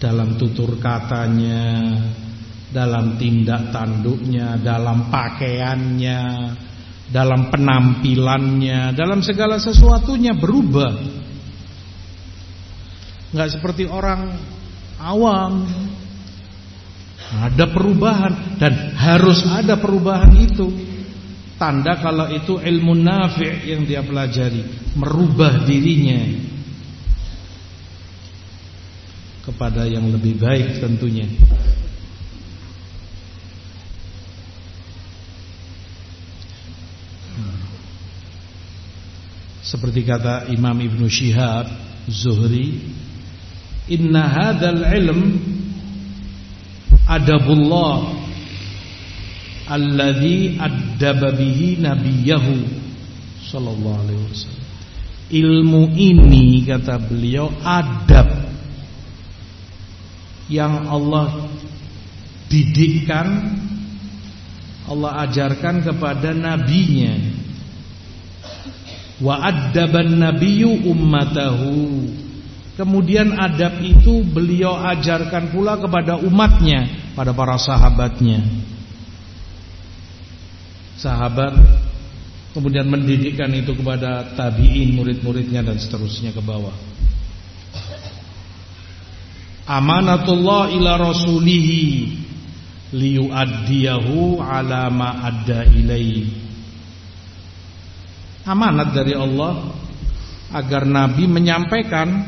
dalam 0.00 0.40
tutur 0.40 0.80
katanya 0.80 1.92
dalam 2.70 3.14
tindak 3.18 3.70
tanduknya, 3.70 4.58
dalam 4.58 5.06
pakaiannya, 5.10 6.22
dalam 7.10 7.50
penampilannya, 7.50 8.94
dalam 8.94 9.22
segala 9.22 9.62
sesuatunya 9.62 10.34
berubah. 10.34 10.92
Enggak 13.30 13.50
seperti 13.58 13.86
orang 13.86 14.34
awam. 14.98 15.66
Ada 17.26 17.66
perubahan 17.74 18.54
dan 18.62 18.94
harus 18.94 19.42
ada 19.50 19.74
perubahan 19.82 20.30
itu. 20.38 20.70
Tanda 21.58 21.98
kalau 21.98 22.30
itu 22.30 22.60
ilmu 22.60 22.94
nafi' 22.94 23.72
yang 23.72 23.82
dia 23.82 24.04
pelajari, 24.04 24.92
merubah 24.94 25.64
dirinya 25.64 26.20
kepada 29.42 29.88
yang 29.88 30.06
lebih 30.12 30.36
baik 30.36 30.78
tentunya. 30.84 31.26
Seperti 39.66 40.06
kata 40.06 40.46
Imam 40.54 40.78
Ibn 40.78 41.10
Shihab 41.10 41.66
Zuhri 42.06 42.78
Inna 43.90 44.30
hadal 44.30 44.86
ilm 44.94 45.20
Adabullah 47.10 48.14
Alladhi 49.66 50.54
addaba 50.54 51.34
bihi 51.34 51.82
nabiyahu 51.82 52.54
Sallallahu 53.42 53.98
alaihi 54.06 54.22
wasallam. 54.30 54.66
Ilmu 55.34 55.82
ini 55.98 56.62
kata 56.62 57.02
beliau 57.02 57.50
adab 57.66 58.30
Yang 60.46 60.74
Allah 60.86 61.26
didikkan 62.46 63.26
Allah 64.86 65.26
ajarkan 65.26 65.82
kepada 65.82 66.30
nabinya 66.30 67.35
Wa 69.20 69.40
addaban 69.40 70.20
nabiyyu 70.20 70.84
ummatahu. 70.84 72.04
Kemudian 72.76 73.32
adab 73.40 73.80
itu 73.80 74.20
beliau 74.20 74.76
ajarkan 74.76 75.48
pula 75.48 75.80
kepada 75.80 76.20
umatnya, 76.20 77.12
pada 77.16 77.32
para 77.32 77.56
sahabatnya. 77.56 78.44
Sahabat 81.00 81.56
kemudian 82.52 82.84
mendidikkan 82.84 83.48
itu 83.56 83.72
kepada 83.72 84.36
tabi'in, 84.36 84.92
murid-muridnya 84.92 85.64
dan 85.64 85.80
seterusnya 85.80 86.36
ke 86.36 86.40
bawah. 86.44 86.72
Amanatullah 89.66 90.72
ila 90.76 91.00
rasulihi 91.00 92.12
liyuaddiyahu 92.92 94.38
ala 94.38 94.92
ma 94.92 95.26
adda 95.26 95.64
ilai 95.74 96.45
amanat 98.46 98.94
dari 98.94 99.12
Allah 99.12 99.74
agar 100.54 100.86
nabi 100.86 101.26
menyampaikan 101.26 102.24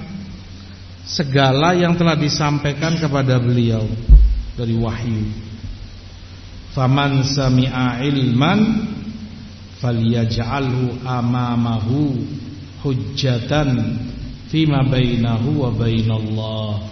segala 1.07 1.73
yang 1.79 1.95
telah 1.95 2.19
disampaikan 2.19 2.99
kepada 2.99 3.39
beliau 3.39 3.87
dari 4.59 4.75
wahyu. 4.75 5.25
Faman 6.75 7.23
sami'a 7.25 8.03
ilman 8.05 8.61
falyaj'alhu 9.79 11.07
amamahu 11.07 12.19
hujjatan 12.83 13.97
fima 14.51 14.83
bainahu 14.83 15.65
wa 15.65 15.71
bainallah 15.71 16.83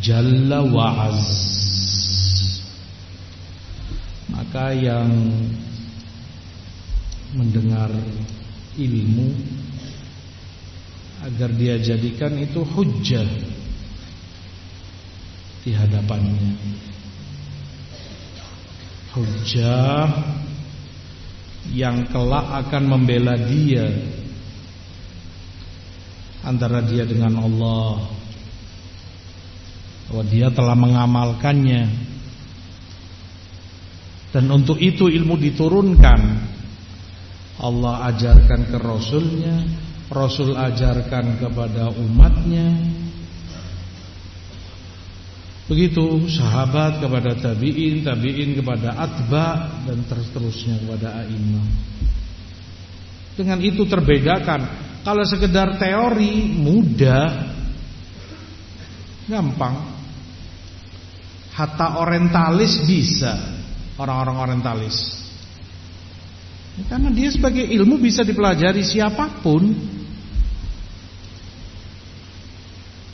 jalla 0.00 0.60
wa 0.64 1.08
azza 1.08 1.54
maka 4.34 4.74
yang 4.74 5.10
mendengar 7.36 7.90
ilmu 8.74 9.30
agar 11.24 11.50
dia 11.56 11.80
jadikan 11.80 12.36
itu 12.36 12.60
hujjah 12.60 13.26
di 15.64 15.72
hadapannya. 15.72 16.52
Hujjah 19.14 20.10
yang 21.72 22.04
kelak 22.12 22.66
akan 22.66 22.82
membela 22.84 23.38
dia 23.40 23.88
antara 26.44 26.84
dia 26.84 27.08
dengan 27.08 27.40
Allah. 27.40 28.12
Bahwa 30.12 30.24
dia 30.28 30.52
telah 30.52 30.76
mengamalkannya. 30.76 31.82
Dan 34.34 34.50
untuk 34.50 34.76
itu 34.82 35.08
ilmu 35.08 35.38
diturunkan 35.40 36.20
Allah 37.64 38.12
ajarkan 38.12 38.68
ke 38.68 38.76
Rasulnya 38.76 39.84
Rasul 40.12 40.52
ajarkan 40.52 41.40
kepada 41.40 41.88
umatnya. 41.96 42.70
Begitu 45.64 46.28
sahabat 46.28 47.00
kepada 47.00 47.40
tabi'in 47.40 48.04
Tabi'in 48.04 48.52
kepada 48.52 49.00
atba 49.00 49.80
Dan 49.88 50.04
terus-terusnya 50.04 50.76
kepada 50.84 51.24
a'imah. 51.24 51.66
Dengan 53.34 53.58
itu 53.64 53.88
terbedakan. 53.88 54.60
Kalau 55.00 55.24
sekedar 55.24 55.80
teori 55.80 56.52
mudah. 56.52 57.28
Gampang. 59.24 59.74
Hatta 61.56 61.96
orientalis 61.96 62.84
bisa. 62.84 63.34
Orang-orang 63.96 64.36
orientalis. 64.36 65.23
Karena 66.74 67.06
dia 67.14 67.30
sebagai 67.30 67.62
ilmu 67.62 68.02
bisa 68.02 68.26
dipelajari 68.26 68.82
siapa 68.82 69.30
pun. 69.38 69.70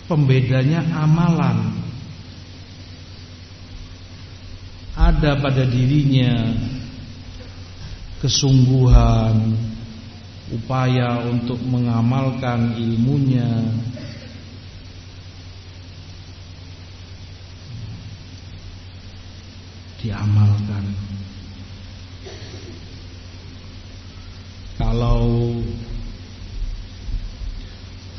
Pembedanya 0.09 0.81
amalan. 0.97 1.77
Ada 4.97 5.39
pada 5.39 5.65
dirinya 5.65 6.57
kesungguhan, 8.21 9.57
upaya 10.53 11.25
untuk 11.25 11.57
mengamalkan 11.65 12.77
ilmunya, 12.77 13.49
diamalkan. 20.05 21.10
Kalau 25.01 25.57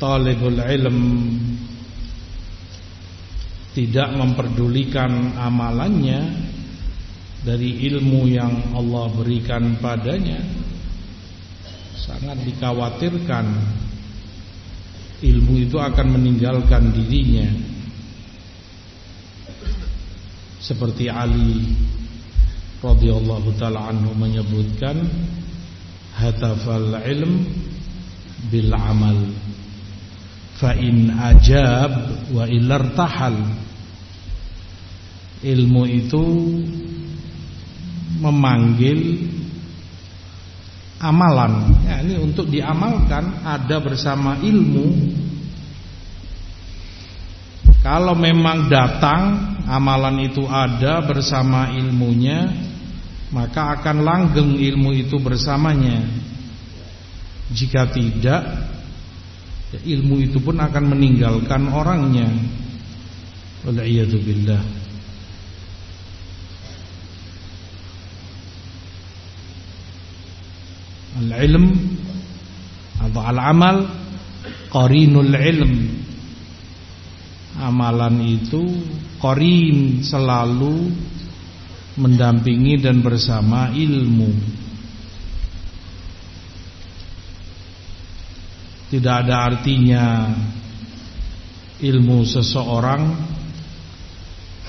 talibul 0.02 0.58
ilm 0.58 0.98
tidak 3.70 4.10
memperdulikan 4.18 5.38
amalannya 5.38 6.42
dari 7.46 7.86
ilmu 7.86 8.26
yang 8.26 8.74
Allah 8.74 9.14
berikan 9.14 9.78
padanya 9.78 10.42
sangat 12.02 12.42
dikhawatirkan 12.50 13.46
ilmu 15.22 15.62
itu 15.62 15.78
akan 15.78 16.18
meninggalkan 16.18 16.90
dirinya. 16.90 17.46
Seperti 20.58 21.06
Ali 21.06 21.78
radhiyallahu 22.82 23.54
taala 23.54 23.94
anhu 23.94 24.10
menyebutkan 24.18 24.98
hatafal 26.16 26.98
ilm 27.00 27.46
bil 28.48 28.72
amal. 28.74 29.18
Fa 30.58 30.76
in 30.78 31.10
ajab 31.10 31.90
wa 32.30 32.46
ilartahal 32.46 33.34
ilmu 35.42 35.82
itu 35.90 36.24
memanggil 38.22 39.26
amalan. 41.02 41.74
Ya, 41.82 41.98
ini 42.06 42.14
untuk 42.22 42.46
diamalkan 42.46 43.42
ada 43.42 43.82
bersama 43.82 44.38
ilmu. 44.38 45.18
Kalau 47.82 48.14
memang 48.14 48.70
datang 48.70 49.58
amalan 49.66 50.30
itu 50.30 50.46
ada 50.46 51.02
bersama 51.02 51.74
ilmunya 51.74 52.70
maka 53.32 53.80
akan 53.80 54.04
langgeng 54.04 54.60
ilmu 54.60 54.92
itu 54.92 55.16
bersamanya. 55.16 56.04
Jika 57.52 57.88
tidak 57.88 58.42
ya 59.72 59.80
ilmu 59.96 60.20
itu 60.20 60.36
pun 60.40 60.60
akan 60.60 60.84
meninggalkan 60.92 61.68
orangnya. 61.72 62.28
Billah 63.62 64.62
al-ilm 71.22 71.66
atau 72.98 73.22
al-amal 73.22 73.76
qarinul 74.72 75.32
ilm. 75.32 75.74
Amalan 77.52 78.16
itu 78.24 78.64
korin 79.20 80.00
selalu 80.00 80.88
mendampingi 81.96 82.80
dan 82.80 83.04
bersama 83.04 83.72
ilmu. 83.72 84.32
Tidak 88.92 89.14
ada 89.24 89.48
artinya 89.48 90.28
ilmu 91.80 92.28
seseorang 92.28 93.02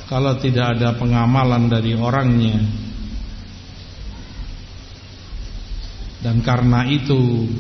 kalau 0.07 0.39
tidak 0.39 0.80
ada 0.80 0.95
pengamalan 0.95 1.67
dari 1.67 1.91
orangnya. 1.95 2.59
Dan 6.24 6.39
karena 6.39 6.88
itu 6.88 7.51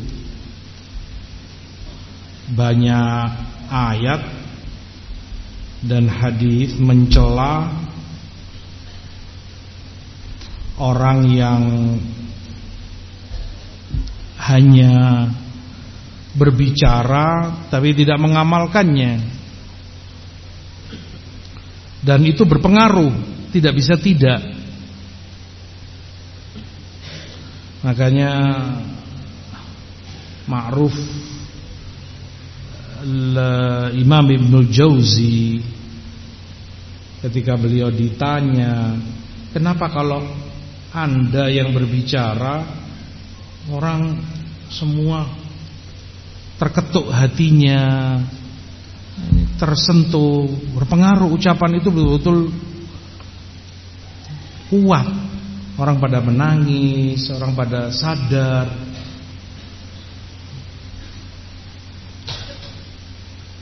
banyak 2.55 3.27
ayat 3.67 4.21
dan 5.83 6.07
hadis 6.07 6.79
mencela 6.79 7.67
orang 10.81 11.19
yang 11.29 11.61
hanya 14.43 15.29
berbicara 16.33 17.61
tapi 17.69 17.93
tidak 17.93 18.17
mengamalkannya. 18.17 19.21
Dan 22.03 22.19
itu 22.27 22.43
berpengaruh 22.43 23.13
tidak 23.55 23.79
bisa 23.79 23.95
tidak. 23.95 24.43
Makanya 27.83 28.31
ma'ruf 30.47 30.95
Imam 33.99 34.25
Ibnu 34.31 34.71
Jauzi 34.71 35.59
ketika 37.23 37.55
beliau 37.59 37.91
ditanya, 37.91 38.99
"Kenapa 39.51 39.91
kalau 39.91 40.23
Anda 40.93 41.49
yang 41.49 41.73
berbicara 41.73 42.61
orang 43.73 44.21
semua 44.69 45.25
terketuk 46.61 47.09
hatinya, 47.09 48.21
tersentuh, 49.57 50.45
berpengaruh 50.77 51.33
ucapan 51.33 51.81
itu 51.81 51.89
betul-betul 51.89 52.53
kuat. 54.69 55.07
Orang 55.73 55.97
pada 55.97 56.21
menangis, 56.21 57.33
orang 57.33 57.57
pada 57.57 57.89
sadar 57.89 58.69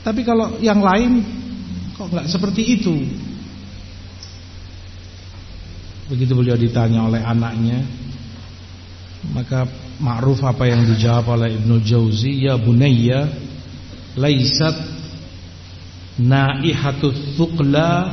Tapi 0.02 0.20
kalau 0.26 0.58
yang 0.58 0.82
lain 0.82 1.22
kok 1.94 2.10
nggak 2.10 2.26
seperti 2.26 2.62
itu? 2.78 2.94
Begitu 6.10 6.32
beliau 6.34 6.58
ditanya 6.58 7.06
oleh 7.06 7.22
anaknya, 7.22 7.82
maka 9.30 9.66
ma'ruf 10.02 10.42
apa 10.42 10.66
yang 10.66 10.82
dijawab 10.82 11.38
oleh 11.38 11.54
Ibnu 11.62 11.78
Jauzi, 11.86 12.42
ya 12.42 12.58
bunayya, 12.58 13.30
laisat 14.18 14.74
naihatut 16.18 17.38
thuqla 17.38 18.10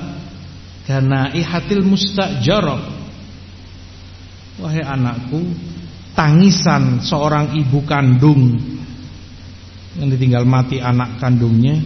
kanaihatil 0.85 1.81
mustajarab. 1.81 2.81
Wahai 4.59 4.83
anakku, 4.85 5.39
tangisan 6.13 6.99
seorang 7.01 7.57
ibu 7.57 7.79
kandung 7.87 8.59
yang 9.97 10.07
ditinggal 10.11 10.43
mati 10.45 10.77
anak 10.77 11.17
kandungnya 11.17 11.79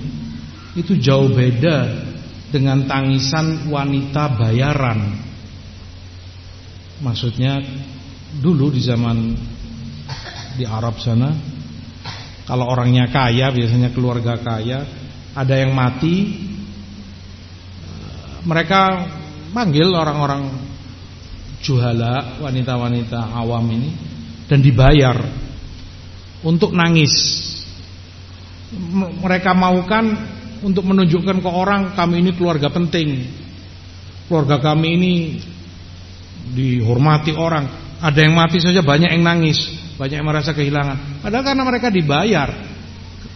itu 0.73 0.97
jauh 0.97 1.29
beda 1.29 1.89
dengan 2.49 2.85
tangisan 2.89 3.69
wanita 3.69 4.37
bayaran. 4.37 5.21
Maksudnya 7.03 7.59
dulu 8.39 8.71
di 8.71 8.79
zaman 8.79 9.35
di 10.55 10.63
Arab 10.63 10.97
sana 11.03 11.29
kalau 12.47 12.71
orangnya 12.71 13.11
kaya 13.11 13.51
biasanya 13.51 13.91
keluarga 13.91 14.39
kaya 14.39 14.87
ada 15.35 15.55
yang 15.59 15.75
mati 15.75 16.47
mereka 18.43 19.07
manggil 19.55 19.91
orang-orang 19.95 20.51
juhala 21.63 22.43
wanita-wanita 22.43 23.31
awam 23.39 23.63
ini 23.71 23.89
dan 24.51 24.59
dibayar 24.59 25.15
untuk 26.43 26.75
nangis. 26.75 27.13
Mereka 29.23 29.55
maukan 29.55 30.11
untuk 30.59 30.83
menunjukkan 30.83 31.39
ke 31.39 31.49
orang 31.49 31.95
kami 31.95 32.19
ini 32.19 32.31
keluarga 32.35 32.67
penting. 32.67 33.23
Keluarga 34.27 34.59
kami 34.59 34.87
ini 34.99 35.13
dihormati 36.51 37.31
orang 37.31 37.83
ada 38.03 38.19
yang 38.19 38.35
mati 38.35 38.59
saja 38.59 38.83
banyak 38.83 39.15
yang 39.15 39.23
nangis, 39.23 39.55
banyak 39.95 40.19
yang 40.19 40.27
merasa 40.27 40.51
kehilangan. 40.51 41.23
Padahal 41.23 41.43
karena 41.47 41.63
mereka 41.63 41.87
dibayar. 41.87 42.51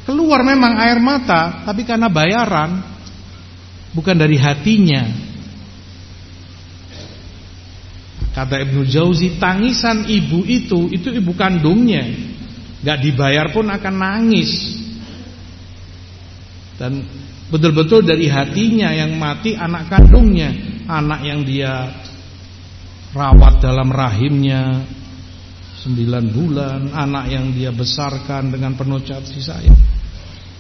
Keluar 0.04 0.44
memang 0.44 0.76
air 0.76 1.00
mata, 1.00 1.64
tapi 1.64 1.88
karena 1.88 2.12
bayaran, 2.12 2.84
bukan 3.96 4.16
dari 4.20 4.36
hatinya. 4.36 5.08
Kata 8.36 8.60
Ibnu 8.60 8.84
Jauzi, 8.84 9.40
tangisan 9.40 10.04
ibu 10.04 10.44
itu, 10.44 10.92
itu 10.92 11.16
ibu 11.16 11.32
kandungnya. 11.32 12.04
Gak 12.84 13.08
dibayar 13.08 13.48
pun 13.56 13.72
akan 13.72 13.96
nangis. 13.96 14.52
Dan 16.76 17.08
betul-betul 17.48 18.04
dari 18.04 18.28
hatinya 18.28 18.92
yang 18.92 19.16
mati 19.16 19.56
anak 19.56 19.88
kandungnya. 19.88 20.52
Anak 20.88 21.24
yang 21.24 21.44
dia 21.44 21.90
rawat 23.16 23.64
dalam 23.64 23.88
rahimnya 23.92 24.84
sembilan 25.84 26.26
bulan, 26.34 26.82
anak 26.92 27.26
yang 27.32 27.56
dia 27.56 27.72
besarkan 27.72 28.52
dengan 28.52 28.76
penuh 28.76 29.00
kasih 29.00 29.44
sayang. 29.44 29.80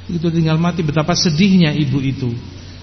Itu 0.07 0.31
tinggal 0.31 0.55
mati 0.55 0.87
betapa 0.87 1.11
sedihnya 1.11 1.75
ibu 1.75 1.99
itu. 1.99 2.31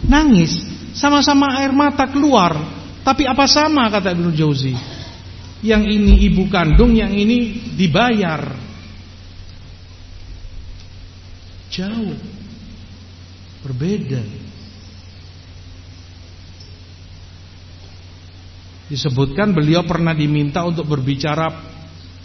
Nangis, 0.04 0.60
sama-sama 0.92 1.56
air 1.56 1.72
mata 1.72 2.04
keluar, 2.12 2.52
tapi 3.00 3.24
apa 3.24 3.48
sama 3.48 3.88
kata 3.88 4.12
Ibnu 4.12 4.32
Jauzi? 4.36 4.76
Yang 5.64 5.96
ini 5.96 6.28
ibu 6.28 6.44
kandung, 6.52 6.92
yang 6.92 7.16
ini 7.16 7.72
dibayar. 7.72 8.52
Jauh. 11.72 12.16
Berbeda. 13.64 14.20
Disebutkan 18.84 19.56
beliau 19.56 19.84
pernah 19.88 20.12
diminta 20.12 20.60
untuk 20.64 20.84
berbicara 20.84 21.48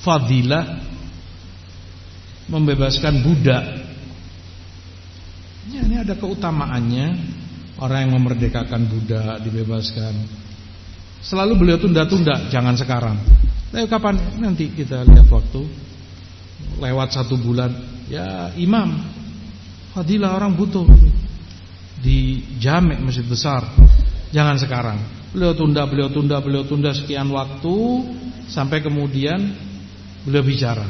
fadilah 0.03 0.66
membebaskan 2.49 3.24
budak. 3.24 3.64
Ya, 5.70 5.86
ini 5.86 6.01
ada 6.01 6.18
keutamaannya 6.18 7.07
orang 7.80 7.99
yang 8.10 8.14
memerdekakan 8.18 8.89
budak 8.89 9.39
dibebaskan. 9.45 10.14
Selalu 11.22 11.53
beliau 11.55 11.78
tunda-tunda, 11.78 12.49
jangan 12.49 12.76
sekarang. 12.76 13.16
Tapi 13.70 13.86
kapan 13.86 14.18
nanti 14.41 14.72
kita 14.74 15.05
lihat 15.05 15.30
waktu. 15.30 15.62
Lewat 16.80 17.12
satu 17.16 17.36
bulan, 17.39 17.72
ya 18.07 18.51
imam, 18.55 18.99
fadilah 19.95 20.36
orang 20.36 20.55
butuh 20.55 20.88
di 21.99 22.43
jamek 22.60 22.99
masjid 23.03 23.24
besar. 23.28 23.64
Jangan 24.32 24.55
sekarang. 24.60 25.18
Beliau 25.30 25.53
tunda, 25.53 25.86
beliau 25.86 26.09
tunda, 26.09 26.41
beliau 26.41 26.65
tunda 26.65 26.89
sekian 26.89 27.30
waktu 27.30 27.75
sampai 28.49 28.82
kemudian 28.82 29.38
beliau 30.25 30.41
bicara. 30.41 30.89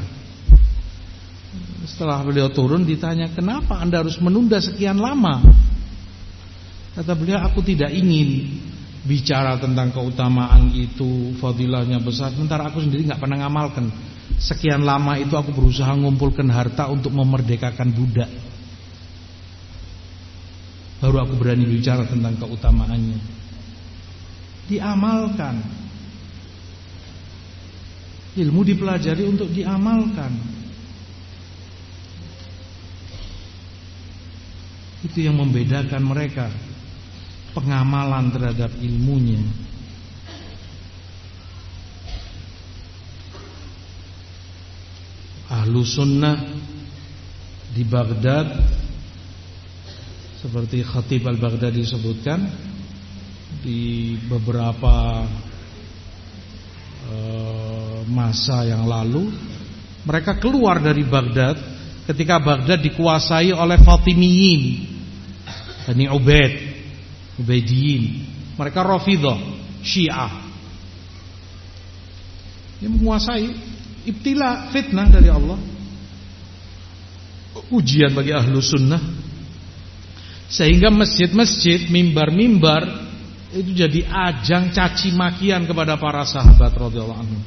Setelah 1.84 2.24
beliau 2.24 2.48
turun 2.48 2.88
ditanya, 2.88 3.28
"Kenapa 3.36 3.84
Anda 3.84 4.00
harus 4.00 4.16
menunda 4.24 4.64
sekian 4.64 4.96
lama?" 4.96 5.44
Kata 6.96 7.12
beliau, 7.20 7.44
"Aku 7.52 7.60
tidak 7.60 7.92
ingin 7.92 8.60
bicara 9.04 9.60
tentang 9.60 9.92
keutamaan 9.92 10.72
itu, 10.72 11.36
fadilahnya 11.40 12.00
besar, 12.00 12.32
sementara 12.32 12.72
aku 12.72 12.80
sendiri 12.80 13.12
nggak 13.12 13.20
pernah 13.20 13.44
ngamalkan. 13.44 13.92
Sekian 14.40 14.88
lama 14.88 15.20
itu 15.20 15.36
aku 15.36 15.52
berusaha 15.52 15.92
mengumpulkan 16.00 16.48
harta 16.48 16.88
untuk 16.88 17.12
memerdekakan 17.12 17.92
budak. 17.92 18.32
Baru 21.04 21.28
aku 21.28 21.36
berani 21.36 21.68
bicara 21.68 22.08
tentang 22.08 22.40
keutamaannya." 22.40 23.39
Diamalkan. 24.70 25.60
Ilmu 28.38 28.62
dipelajari 28.62 29.26
untuk 29.26 29.50
diamalkan. 29.50 30.60
Itu 35.00 35.24
yang 35.24 35.40
membedakan 35.40 36.04
mereka 36.04 36.52
Pengamalan 37.56 38.36
terhadap 38.36 38.72
ilmunya 38.84 39.40
Ahlu 45.50 45.82
sunnah 45.88 46.36
Di 47.72 47.88
Baghdad 47.88 48.60
Seperti 50.44 50.84
Khatib 50.84 51.24
al-Baghdadi 51.24 51.80
disebutkan 51.80 52.69
di 53.60 54.16
beberapa 54.28 55.28
uh, 57.12 58.00
masa 58.08 58.64
yang 58.64 58.88
lalu 58.88 59.28
mereka 60.08 60.40
keluar 60.40 60.80
dari 60.80 61.04
Baghdad 61.04 61.60
ketika 62.08 62.40
Baghdad 62.40 62.80
dikuasai 62.80 63.52
oleh 63.52 63.78
Fatimiyin 63.84 64.64
Bani 65.86 66.06
Ubaid 66.08 66.54
Ubaidiyin 67.40 68.04
mereka 68.60 68.84
Rafidah 68.84 69.40
Syiah. 69.80 70.32
Yang 72.84 72.92
menguasai 73.00 73.48
ibtila 74.04 74.72
fitnah 74.76 75.08
dari 75.08 75.32
Allah. 75.32 75.60
Ujian 77.72 78.12
bagi 78.12 78.36
ahlu 78.36 78.60
sunnah. 78.60 79.00
Sehingga 80.52 80.92
masjid-masjid 80.92 81.88
mimbar-mimbar 81.88 83.09
itu 83.50 83.72
jadi 83.74 84.06
ajang 84.06 84.70
caci 84.70 85.10
makian 85.18 85.66
kepada 85.66 85.98
para 85.98 86.22
sahabat 86.22 86.70
radhiyallahu 86.70 87.22
anhu. 87.22 87.40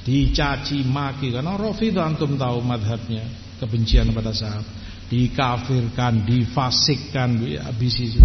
Dicaci 0.00 0.80
maki 0.88 1.36
karena 1.36 1.60
Rafidhah 1.60 2.08
antum 2.08 2.40
tahu 2.40 2.64
madhabnya 2.64 3.28
kebencian 3.60 4.08
kepada 4.08 4.32
sahabat. 4.32 4.66
Dikafirkan, 5.12 6.24
difasikkan, 6.24 7.36
habis 7.60 7.94
itu. 8.00 8.22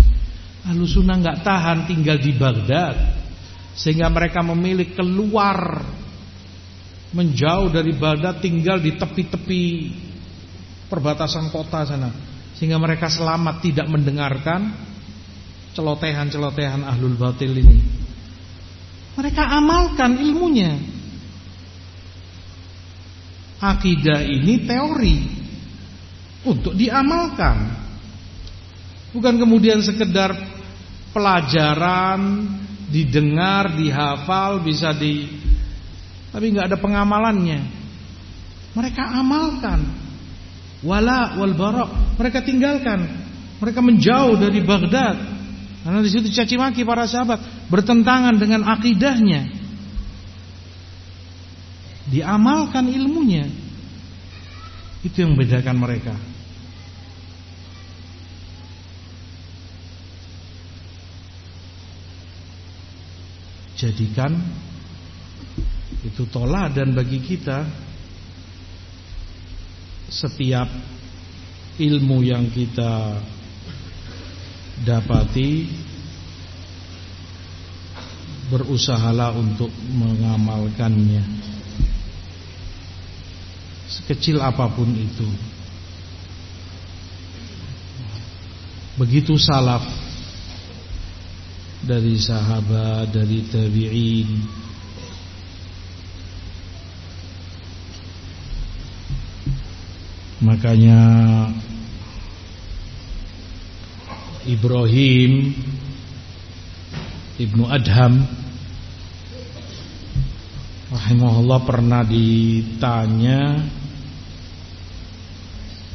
Lalu 0.66 0.86
sunnah 0.88 1.18
nggak 1.20 1.42
tahan 1.44 1.90
tinggal 1.92 2.18
di 2.18 2.32
Baghdad 2.32 2.96
sehingga 3.76 4.08
mereka 4.08 4.40
memilih 4.40 4.96
keluar 4.96 5.84
menjauh 7.12 7.68
dari 7.70 7.92
Baghdad 7.92 8.40
tinggal 8.40 8.80
di 8.80 8.96
tepi-tepi 8.96 9.64
perbatasan 10.88 11.52
kota 11.52 11.84
sana 11.84 12.10
sehingga 12.56 12.80
mereka 12.80 13.12
selamat 13.12 13.60
tidak 13.60 13.88
mendengarkan 13.92 14.72
celotehan-celotehan 15.76 16.82
ahlul 16.88 17.20
batil 17.20 17.52
ini. 17.52 17.84
Mereka 19.20 19.44
amalkan 19.44 20.18
ilmunya. 20.20 20.80
Akidah 23.60 24.24
ini 24.24 24.64
teori 24.68 25.18
untuk 26.48 26.76
diamalkan. 26.76 27.86
Bukan 29.16 29.40
kemudian 29.40 29.80
sekedar 29.80 30.36
pelajaran, 31.16 32.52
didengar, 32.92 33.72
dihafal, 33.80 34.60
bisa 34.60 34.92
di 34.92 35.24
tapi 36.36 36.52
nggak 36.52 36.68
ada 36.68 36.78
pengamalannya. 36.84 37.64
Mereka 38.76 39.04
amalkan. 39.08 39.88
Wala 40.84 41.40
wal 41.40 41.56
barok. 41.56 42.20
Mereka 42.20 42.44
tinggalkan. 42.44 43.08
Mereka 43.64 43.80
menjauh 43.80 44.36
dari 44.36 44.60
Baghdad. 44.60 45.35
Karena 45.86 46.02
di 46.02 46.10
situ 46.10 46.34
caci 46.34 46.58
maki 46.58 46.82
para 46.82 47.06
sahabat 47.06 47.70
bertentangan 47.70 48.42
dengan 48.42 48.66
akidahnya. 48.66 49.46
Diamalkan 52.10 52.90
ilmunya. 52.90 53.46
Itu 55.06 55.22
yang 55.22 55.38
membedakan 55.38 55.78
mereka. 55.78 56.18
Jadikan 63.78 64.42
itu 66.02 66.26
toladan 66.34 66.98
bagi 66.98 67.22
kita 67.22 67.70
setiap 70.10 70.66
ilmu 71.78 72.26
yang 72.26 72.50
kita 72.50 73.22
dapati 74.84 75.72
berusahalah 78.52 79.32
untuk 79.38 79.72
mengamalkannya. 79.96 81.24
Sekecil 83.88 84.42
apa 84.42 84.68
pun 84.74 84.90
itu. 84.92 85.30
Begitu 88.96 89.36
salaf 89.36 89.84
dari 91.86 92.18
sahabat 92.18 93.14
dari 93.14 93.46
tabi'in. 93.48 94.30
Makanya 100.46 101.00
Ibrahim 104.46 105.54
Ibnu 107.42 107.64
Adham 107.68 108.24
Rahimahullah 110.94 111.60
pernah 111.66 112.02
ditanya 112.06 113.66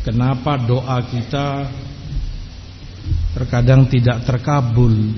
Kenapa 0.02 0.58
doa 0.58 0.98
kita 1.06 1.70
Terkadang 3.30 3.86
tidak 3.86 4.26
terkabul? 4.26 5.14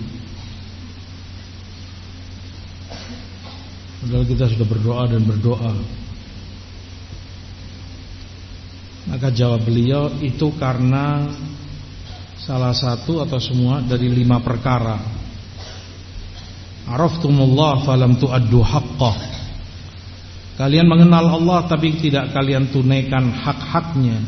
Padahal 4.02 4.26
kita 4.26 4.50
sudah 4.50 4.66
berdoa 4.66 5.02
dan 5.06 5.22
berdoa. 5.22 5.72
Maka 9.06 9.30
jawab 9.30 9.62
beliau 9.62 10.10
itu 10.20 10.50
karena 10.58 11.30
salah 12.42 12.74
satu 12.74 13.22
atau 13.22 13.38
semua 13.38 13.78
dari 13.78 14.10
lima 14.10 14.42
perkara. 14.42 14.98
Araftumullah 16.90 17.86
falam 17.86 18.18
tu'addu 18.18 18.58
haqqah. 18.58 19.16
Kalian 20.58 20.90
mengenal 20.90 21.38
Allah 21.38 21.64
tapi 21.70 21.94
tidak 22.02 22.34
kalian 22.34 22.68
tunaikan 22.74 23.30
hak-haknya. 23.30 24.18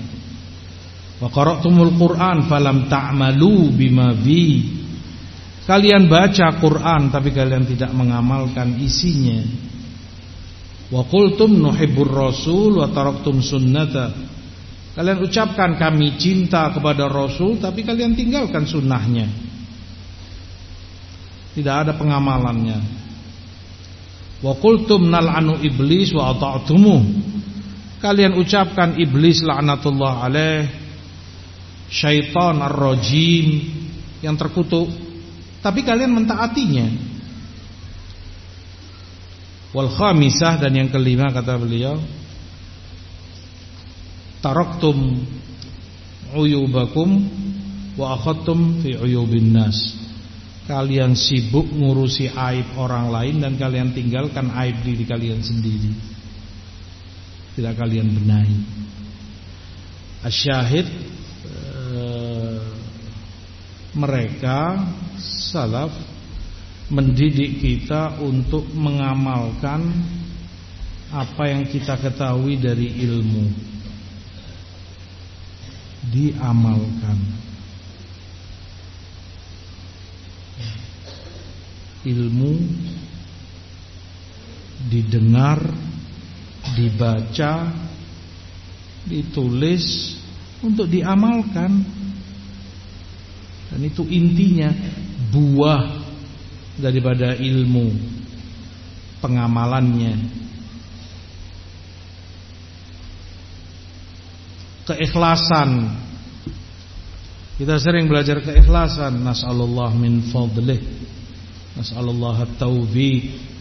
Wa 1.19 1.29
qara'tumul 1.29 1.99
Qur'an 1.99 2.47
falam 2.47 2.87
ta'malu 2.87 3.75
bima 3.75 4.15
bi. 4.15 4.63
Kalian 5.67 6.07
baca 6.07 6.55
Quran 6.63 7.11
tapi 7.11 7.35
kalian 7.35 7.67
tidak 7.67 7.91
mengamalkan 7.93 8.79
isinya. 8.79 9.43
Wa 10.95 11.03
qultum 11.11 11.59
nuhibbur 11.59 12.13
rasul 12.13 12.79
wa 12.79 12.87
taraktum 12.95 13.43
sunnata 13.43 14.34
Kalian 14.95 15.27
ucapkan 15.27 15.75
kami 15.75 16.15
cinta 16.23 16.71
kepada 16.71 17.11
Rasul 17.11 17.59
Tapi 17.59 17.83
kalian 17.83 18.15
tinggalkan 18.15 18.63
sunnahnya. 18.63 19.27
Tidak 21.55 21.75
ada 21.87 21.93
pengamalannya. 21.95 22.79
Wa 24.43 24.55
kultum 24.59 25.11
nal'anu 25.11 25.59
iblis 25.63 26.15
wa 26.15 26.35
ata'tumu. 26.35 26.99
Kalian 28.03 28.39
ucapkan 28.39 28.99
iblis 28.99 29.43
la'natullah 29.43 30.27
alaih. 30.27 30.67
Syaitan 31.91 32.59
ar-rajim 32.59 33.47
Yang 34.23 34.37
terkutuk. 34.47 34.89
Tapi 35.63 35.83
kalian 35.83 36.11
mentaatinya. 36.11 36.87
Wal 39.75 39.91
khamisah 39.91 40.63
dan 40.63 40.71
yang 40.75 40.87
kelima 40.87 41.35
kata 41.35 41.59
beliau 41.59 41.99
taraktum 44.45 45.25
uyubakum 46.37 47.25
wa 47.97 48.21
akhadtum 48.21 48.85
fi 48.85 49.01
uyubin 49.01 49.57
nas. 49.57 49.97
Kalian 50.69 51.17
sibuk 51.17 51.65
ngurusi 51.73 52.29
aib 52.29 52.77
orang 52.77 53.09
lain 53.09 53.41
dan 53.41 53.57
kalian 53.57 53.97
tinggalkan 53.97 54.53
aib 54.53 54.85
diri 54.85 55.05
kalian 55.09 55.41
sendiri. 55.41 55.93
Tidak 57.57 57.73
kalian 57.77 58.09
benahi. 58.13 58.59
Asyahid 60.25 60.89
eh, 61.49 62.61
mereka 63.97 64.89
salaf 65.21 65.93
mendidik 66.89 67.61
kita 67.61 68.21
untuk 68.25 68.65
mengamalkan 68.73 69.89
apa 71.13 71.45
yang 71.49 71.69
kita 71.69 71.97
ketahui 72.01 72.57
dari 72.57 73.05
ilmu 73.05 73.74
diamalkan. 76.13 77.19
Ilmu 82.05 82.55
didengar, 84.93 85.65
dibaca, 86.77 87.73
ditulis 89.09 90.17
untuk 90.61 90.85
diamalkan. 90.89 91.73
Dan 93.73 93.81
itu 93.81 94.05
intinya 94.13 94.69
buah 95.33 96.05
daripada 96.77 97.33
ilmu 97.41 97.89
pengamalannya. 99.25 100.45
keikhlasan. 104.85 106.04
Kita 107.55 107.79
sering 107.79 108.11
belajar 108.11 108.43
keikhlasan. 108.43 109.23
Nas'alullah 109.23 109.95
min 109.95 110.27
fadlih. 110.27 110.83
Nas'alullah 111.79 112.51
taufiq. 112.59 113.55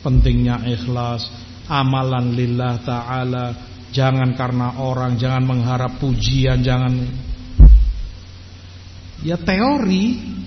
Pentingnya 0.00 0.64
ikhlas, 0.64 1.28
amalan 1.68 2.32
lillah 2.32 2.80
taala, 2.80 3.52
jangan 3.92 4.32
karena 4.32 4.80
orang, 4.80 5.20
jangan 5.20 5.44
mengharap 5.44 6.00
pujian, 6.00 6.64
jangan 6.64 7.04
ya 9.20 9.36
teori. 9.36 10.38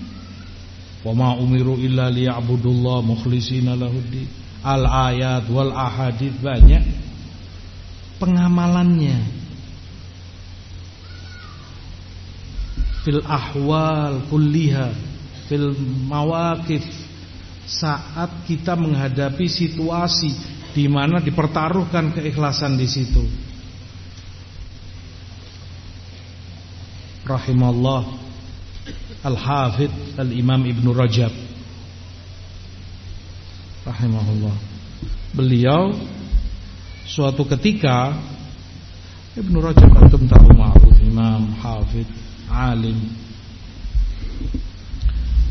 Wa 1.06 1.14
ma 1.14 1.38
umiru 1.38 1.78
illa 1.78 2.10
liya'budullah 2.10 3.06
mukhlishina 3.06 3.78
lahuddin. 3.78 4.26
Al 4.64 4.88
ayat 4.88 5.46
wal 5.52 5.70
ahadits 5.70 6.40
banyak 6.40 6.82
pengamalannya 8.16 9.43
fil 13.04 13.20
ahwal 13.22 14.24
kulliha 14.32 14.90
fil 15.46 15.76
mawakif 16.08 16.82
saat 17.68 18.48
kita 18.48 18.74
menghadapi 18.74 19.44
situasi 19.44 20.32
di 20.72 20.88
mana 20.88 21.20
dipertaruhkan 21.20 22.10
keikhlasan 22.16 22.80
di 22.80 22.88
situ. 22.88 23.24
Rahimallah 27.24 28.04
al-hafidh 29.24 30.18
al-imam 30.20 30.60
Ibnu 30.60 30.90
Rajab. 30.92 31.32
Rahimahullah. 33.84 34.56
Beliau 35.32 35.92
Suatu 37.04 37.44
ketika 37.44 38.16
Ibnu 39.36 39.60
Rajab 39.60 39.92
antum 39.92 40.24
tahu 40.24 40.48
ma'ruf 40.56 40.96
imam, 41.04 41.52
hafid, 41.60 42.08
alim. 42.54 42.98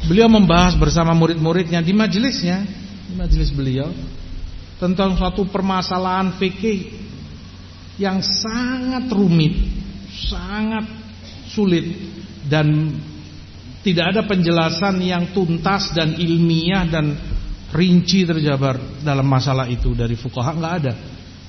Beliau 0.07 0.27
membahas 0.27 0.75
bersama 0.75 1.15
murid-muridnya 1.15 1.79
di 1.79 1.95
majelisnya, 1.95 2.63
di 3.07 3.13
majelis 3.15 3.51
beliau. 3.51 3.91
Tentang 4.79 5.15
suatu 5.15 5.47
permasalahan 5.47 6.35
fikih 6.35 6.91
yang 7.95 8.19
sangat 8.19 9.07
rumit, 9.07 9.55
sangat 10.27 10.83
sulit 11.47 11.87
dan 12.51 12.91
tidak 13.79 14.15
ada 14.15 14.21
penjelasan 14.27 14.99
yang 14.99 15.31
tuntas 15.31 15.91
dan 15.95 16.19
ilmiah 16.19 16.83
dan 16.83 17.15
rinci 17.71 18.27
terjabar 18.27 18.79
dalam 18.99 19.23
masalah 19.23 19.71
itu 19.71 19.95
dari 19.95 20.19
fuqaha. 20.19 20.51
Enggak 20.51 20.75
ada 20.83 20.93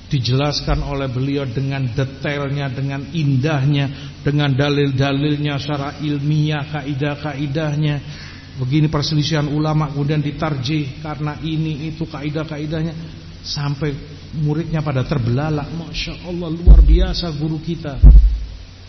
dijelaskan 0.05 0.85
oleh 0.85 1.09
beliau 1.09 1.49
dengan 1.49 1.89
detailnya, 1.89 2.69
dengan 2.69 3.09
indahnya, 3.09 4.15
dengan 4.21 4.53
dalil-dalilnya 4.53 5.57
secara 5.57 5.97
ilmiah, 6.01 6.65
kaidah-kaidahnya. 6.69 8.23
begini 8.55 8.87
perselisihan 8.87 9.51
ulama 9.51 9.91
kemudian 9.91 10.23
ditarjih 10.23 11.03
karena 11.03 11.35
ini 11.43 11.91
itu 11.91 12.07
kaidah-kaidahnya 12.07 12.95
sampai 13.43 13.91
muridnya 14.39 14.79
pada 14.79 15.03
terbelalak. 15.03 15.67
Masya 15.75 16.23
Allah 16.23 16.49
luar 16.55 16.79
biasa 16.79 17.35
guru 17.35 17.59
kita. 17.59 17.99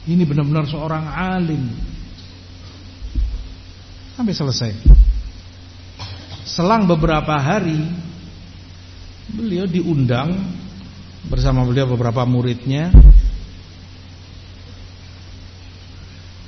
Ini 0.06 0.22
benar-benar 0.22 0.70
seorang 0.70 1.04
alim. 1.10 1.66
Sampai 4.14 4.32
selesai. 4.32 4.70
Selang 6.46 6.86
beberapa 6.86 7.34
hari 7.36 7.82
beliau 9.34 9.66
diundang 9.66 10.30
bersama 11.26 11.66
beliau 11.66 11.90
beberapa 11.90 12.22
muridnya 12.22 12.94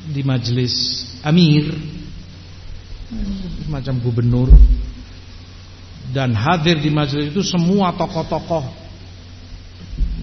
di 0.09 0.23
majelis 0.23 1.05
amir 1.27 1.75
semacam 3.67 3.95
gubernur 4.01 4.49
dan 6.15 6.33
hadir 6.33 6.81
di 6.81 6.89
majelis 6.89 7.35
itu 7.35 7.43
semua 7.45 7.93
tokoh-tokoh 7.93 8.65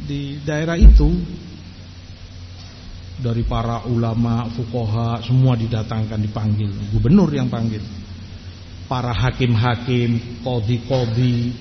di 0.05 0.41
daerah 0.41 0.77
itu 0.77 1.09
dari 3.15 3.47
para 3.47 3.87
ulama, 3.87 4.45
fukoha 4.51 5.23
semua 5.23 5.55
didatangkan 5.55 6.19
dipanggil, 6.19 6.67
gubernur 6.91 7.31
yang 7.31 7.47
panggil. 7.47 7.79
Para 8.85 9.15
hakim-hakim, 9.15 10.43
kodi-kodi 10.45 11.55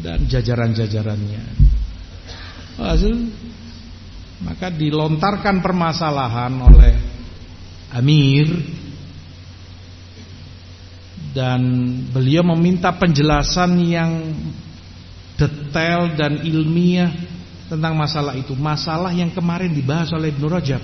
dan 0.00 0.26
jajaran-jajarannya. 0.26 1.42
Hasil 2.74 3.14
maka 4.42 4.68
dilontarkan 4.68 5.62
permasalahan 5.62 6.52
oleh 6.58 6.94
Amir 7.94 8.50
dan 11.30 11.62
beliau 12.10 12.42
meminta 12.54 12.90
penjelasan 12.94 13.78
yang 13.86 14.10
detail 15.38 16.14
dan 16.14 16.42
ilmiah 16.42 17.10
tentang 17.66 17.94
masalah 17.98 18.38
itu, 18.38 18.54
masalah 18.54 19.10
yang 19.10 19.30
kemarin 19.34 19.70
dibahas 19.74 20.10
oleh 20.14 20.30
Ibnu 20.30 20.46
Rajab. 20.46 20.82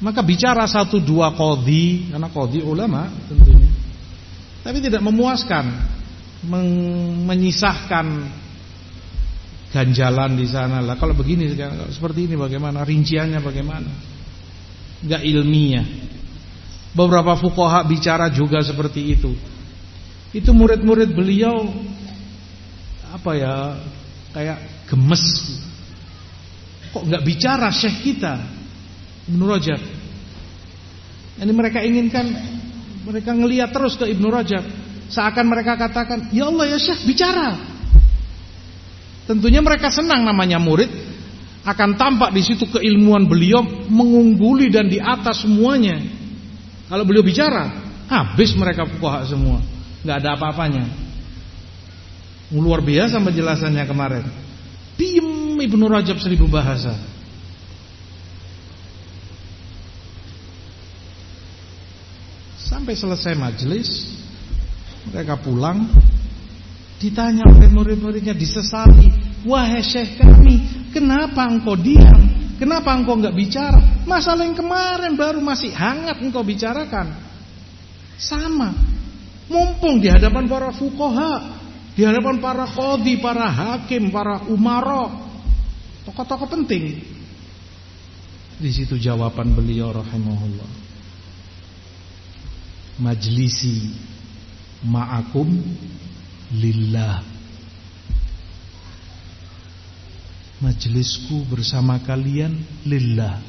Maka 0.00 0.24
bicara 0.24 0.64
satu 0.64 0.96
dua 1.02 1.34
kodi, 1.36 2.08
karena 2.08 2.28
kodi 2.32 2.64
ulama 2.64 3.10
tentunya, 3.28 3.68
tapi 4.64 4.80
tidak 4.80 5.04
memuaskan, 5.04 5.68
menyisahkan 6.44 8.06
ganjalan 9.70 10.34
di 10.34 10.46
sana 10.48 10.80
lah. 10.82 10.96
Kalau 10.96 11.14
begini 11.14 11.52
seperti 11.92 12.26
ini 12.26 12.34
bagaimana, 12.34 12.82
rinciannya 12.82 13.40
bagaimana? 13.44 13.90
Enggak 15.04 15.22
ilmiah. 15.24 15.86
Beberapa 16.90 17.38
fukoha 17.38 17.86
bicara 17.86 18.26
juga 18.34 18.60
seperti 18.66 19.14
itu. 19.14 19.30
Itu 20.34 20.50
murid-murid 20.50 21.14
beliau 21.14 21.70
apa 23.10 23.30
ya 23.38 23.54
kayak 24.34 24.58
gemes. 24.90 25.24
Kok 26.90 27.06
nggak 27.06 27.22
bicara 27.22 27.70
syekh 27.70 28.02
kita 28.02 28.42
Ibnu 29.30 29.44
Rajab? 29.46 29.78
Ini 31.40 31.52
mereka 31.54 31.78
inginkan 31.86 32.26
mereka 33.06 33.30
ngelihat 33.38 33.70
terus 33.70 33.94
ke 33.94 34.10
Ibnu 34.10 34.26
Rajab. 34.26 34.66
Seakan 35.10 35.50
mereka 35.50 35.74
katakan, 35.74 36.30
"Ya 36.30 36.46
Allah 36.46 36.70
ya 36.70 36.78
Syekh, 36.78 37.02
bicara." 37.10 37.58
Tentunya 39.26 39.62
mereka 39.62 39.90
senang 39.90 40.26
namanya 40.26 40.58
murid 40.58 40.90
akan 41.62 41.94
tampak 41.94 42.32
di 42.32 42.42
situ 42.42 42.66
keilmuan 42.66 43.28
beliau 43.28 43.62
mengungguli 43.90 44.72
dan 44.72 44.88
di 44.88 44.96
atas 44.96 45.44
semuanya. 45.44 46.00
Kalau 46.90 47.06
beliau 47.06 47.22
bicara, 47.22 47.70
habis 48.10 48.54
mereka 48.58 48.88
fuqaha 48.88 49.28
semua. 49.28 49.62
nggak 50.00 50.16
ada 50.24 50.30
apa-apanya. 50.32 50.84
Luar 52.50 52.80
biasa 52.80 53.20
penjelasannya 53.20 53.84
kemarin. 53.84 54.24
Diem 54.96 55.60
Ibnu 55.60 55.84
Rajab 55.86 56.16
seribu 56.18 56.48
bahasa. 56.48 56.96
Sampai 62.56 62.96
selesai 62.96 63.36
majelis, 63.36 64.08
mereka 65.08 65.40
pulang, 65.40 65.88
ditanya 67.00 67.48
oleh 67.48 67.72
murid-muridnya, 67.72 68.36
disesali, 68.36 69.08
wahai 69.48 69.80
syekh 69.80 70.20
kami, 70.20 70.88
kenapa 70.92 71.48
engkau 71.48 71.72
diam? 71.80 72.40
Kenapa 72.60 72.92
engkau 72.92 73.16
nggak 73.16 73.32
bicara? 73.32 74.04
Masalah 74.04 74.44
yang 74.44 74.52
kemarin 74.52 75.16
baru 75.16 75.40
masih 75.40 75.72
hangat 75.72 76.20
engkau 76.20 76.44
bicarakan. 76.44 77.16
Sama. 78.20 78.76
Mumpung 79.48 79.96
di 79.96 80.12
hadapan 80.12 80.44
para 80.44 80.68
fukoha, 80.68 81.56
di 81.96 82.04
hadapan 82.04 82.36
para 82.36 82.68
kodi, 82.68 83.16
para 83.16 83.48
hakim, 83.48 84.12
para 84.12 84.44
umaro, 84.52 85.08
tokoh-tokoh 86.04 86.52
penting. 86.52 87.00
Di 88.60 88.70
situ 88.76 89.00
jawaban 89.00 89.56
beliau 89.56 89.96
rahimahullah. 89.96 90.70
Majlisi 93.00 93.88
ma'akum 94.84 95.48
lillah 96.56 97.30
Majelisku 100.60 101.48
bersama 101.48 101.96
kalian 102.04 102.52
lillah. 102.84 103.40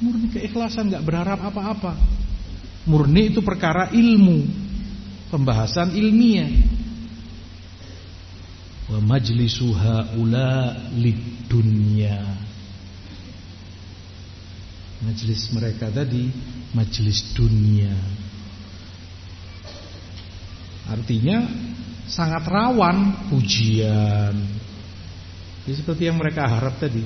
Murni 0.00 0.32
keikhlasan 0.32 0.88
nggak 0.88 1.04
berharap 1.04 1.44
apa-apa. 1.44 1.92
Murni 2.88 3.28
itu 3.28 3.44
perkara 3.44 3.92
ilmu, 3.92 4.48
pembahasan 5.28 5.92
ilmiah. 5.92 6.48
Wa 8.88 8.96
majlisu 8.96 9.68
haula 9.76 10.88
lidunya. 10.96 12.16
Majelis 15.04 15.52
mereka 15.52 15.92
tadi 15.92 16.32
majelis 16.72 17.28
dunia. 17.36 17.92
Artinya 20.90 21.46
sangat 22.10 22.42
rawan 22.50 23.30
pujian, 23.30 24.34
Ya, 25.68 25.72
seperti 25.76 26.08
yang 26.08 26.16
mereka 26.16 26.48
harap 26.48 26.80
tadi. 26.80 27.04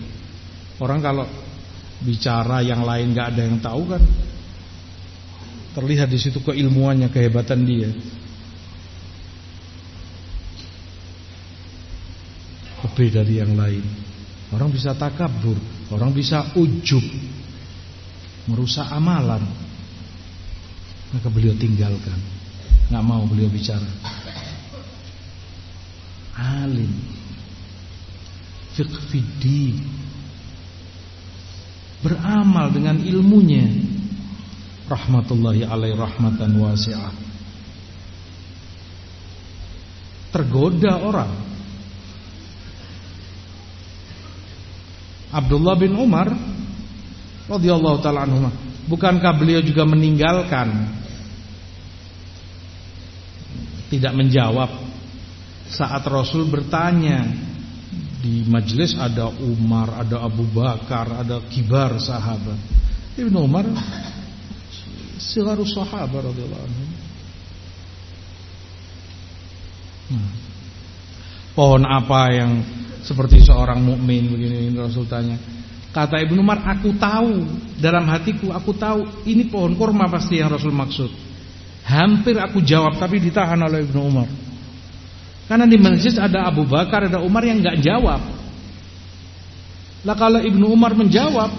Orang 0.78 1.02
kalau 1.02 1.26
bicara 2.00 2.62
yang 2.62 2.86
lain 2.86 3.12
nggak 3.12 3.28
ada 3.34 3.42
yang 3.44 3.58
tahu 3.58 3.82
kan 3.92 4.02
terlihat 5.74 6.08
di 6.08 6.18
situ 6.22 6.38
keilmuannya, 6.38 7.10
kehebatan 7.10 7.60
dia. 7.66 7.90
Lebih 12.88 13.08
dari 13.10 13.34
yang 13.42 13.52
lain. 13.58 13.84
Orang 14.54 14.70
bisa 14.70 14.94
takabur, 14.94 15.58
orang 15.90 16.14
bisa 16.14 16.54
ujub, 16.54 17.02
merusak 18.46 18.86
amalan. 18.86 19.42
Maka 21.10 21.26
beliau 21.28 21.58
tinggalkan, 21.58 22.16
nggak 22.92 23.04
mau 23.04 23.24
beliau 23.24 23.48
bicara. 23.48 23.86
Alim. 26.34 26.90
Fiqh 28.74 28.96
fiddin 29.12 29.78
beramal 32.04 32.68
dengan 32.74 33.00
ilmunya. 33.00 33.64
Rahmatullahi 34.84 35.64
alaih 35.64 35.96
rahmatan 35.96 36.60
wasi'ah. 36.60 37.14
Tergoda 40.28 41.00
orang. 41.00 41.32
Abdullah 45.34 45.74
bin 45.74 45.96
Umar 45.98 46.30
radhiyallahu 47.50 47.98
taala 48.04 48.22
anhu 48.22 48.46
bukankah 48.86 49.34
beliau 49.34 49.58
juga 49.64 49.82
meninggalkan 49.82 50.94
tidak 53.92 54.12
menjawab 54.16 54.70
saat 55.68 56.04
Rasul 56.06 56.48
bertanya 56.48 57.24
di 58.24 58.40
majelis 58.48 58.96
ada 58.96 59.28
Umar, 59.28 60.00
ada 60.00 60.24
Abu 60.24 60.48
Bakar, 60.48 61.24
ada 61.24 61.44
kibar 61.52 62.00
sahabat. 62.00 62.56
Ibnu 63.20 63.36
Umar 63.36 63.68
sigarus 65.20 65.76
sahabat 65.76 66.32
radhiyallahu 66.32 66.64
anhu. 66.64 66.84
Hmm. 70.04 70.30
Pohon 71.54 71.84
apa 71.84 72.22
yang 72.32 72.52
seperti 73.04 73.44
seorang 73.44 73.84
mukmin 73.84 74.32
begini 74.32 74.72
Rasul 74.72 75.04
tanya. 75.04 75.36
Kata 75.94 76.18
Ibnu 76.18 76.42
Umar, 76.42 76.64
aku 76.66 76.96
tahu 76.98 77.46
dalam 77.78 78.08
hatiku 78.10 78.50
aku 78.50 78.74
tahu 78.74 79.06
ini 79.30 79.46
pohon 79.46 79.78
kurma 79.78 80.10
pasti 80.10 80.42
yang 80.42 80.50
Rasul 80.50 80.74
maksud. 80.74 81.23
Hampir 81.84 82.40
aku 82.40 82.64
jawab 82.64 82.96
tapi 82.96 83.20
ditahan 83.20 83.60
oleh 83.60 83.84
Ibnu 83.84 84.00
Umar. 84.00 84.28
Karena 85.44 85.68
di 85.68 85.76
masjid 85.76 86.16
ada 86.16 86.48
Abu 86.48 86.64
Bakar, 86.64 87.06
ada 87.06 87.20
Umar 87.20 87.44
yang 87.44 87.60
nggak 87.60 87.84
jawab. 87.84 88.20
Lah 90.04 90.16
kalau 90.16 90.40
Ibnu 90.40 90.72
Umar 90.72 90.96
menjawab, 90.96 91.52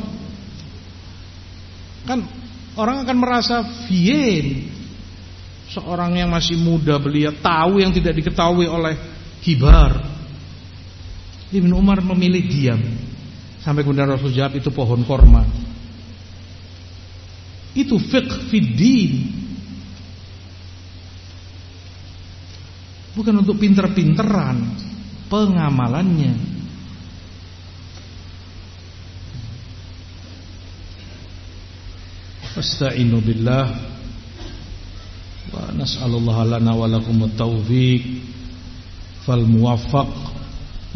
kan 2.09 2.19
Orang 2.75 3.07
akan 3.07 3.17
merasa 3.17 3.63
fien. 3.87 4.67
Seorang 5.71 6.19
yang 6.19 6.29
masih 6.29 6.59
muda 6.59 6.99
belia 7.01 7.33
tahu 7.33 7.81
yang 7.81 7.91
tidak 7.95 8.19
diketahui 8.19 8.67
oleh 8.67 8.95
kibar. 9.41 9.95
Ibn 11.55 11.71
Umar 11.71 12.03
memilih 12.03 12.43
diam. 12.45 12.79
Sampai 13.63 13.81
kemudian 13.81 14.11
Rasul 14.11 14.35
jawab 14.35 14.59
itu 14.59 14.69
pohon 14.69 15.01
korma. 15.07 15.47
Itu 17.73 17.97
fiqh 17.97 18.51
fiddin. 18.51 19.11
Bukan 23.15 23.33
untuk 23.41 23.55
pinter-pinteran 23.55 24.75
Pengamalannya. 25.25 26.53
Astagfirullah 32.55 33.23
billah. 33.25 33.65
Wa 35.51 35.71
nas'alullah 35.75 36.37
lana 36.55 36.71
wa 36.75 36.87
lakumut 36.87 37.35
taufiq 37.39 38.03
Fal 39.23 39.43
muwaffaq 39.47 40.11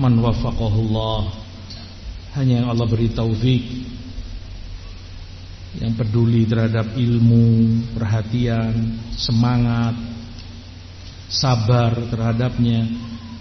Man 0.02 0.20
waffaqahullah 0.20 1.20
Hanya 2.40 2.64
yang 2.64 2.68
Allah 2.74 2.88
beri 2.90 3.14
taufik 3.14 3.64
Yang 5.80 5.94
peduli 5.96 6.50
terhadap 6.50 6.98
ilmu 6.98 7.46
Perhatian 7.94 9.00
Semangat 9.14 10.09
sabar 11.30 11.94
terhadapnya 12.10 12.90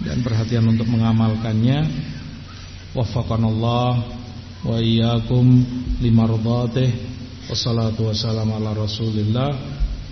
dan 0.05 0.21
perhatian 0.21 0.69
untuk 0.69 0.87
mengamalkannya. 0.87 1.89
Waffaqanallah 2.93 3.93
wa 4.65 4.77
iyyakum 4.81 5.65
limardhatih 6.01 6.89
wassalatu 7.49 8.13
wassalamu 8.13 8.61
ala 8.61 8.77
rasulillah. 8.77 9.51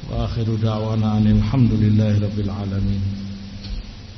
Wa 0.08 0.26
akhiru 0.26 0.56
da'wana 0.56 1.20
alhamdulillahi 1.20 2.22
rabbil 2.22 2.52
alamin 2.52 3.25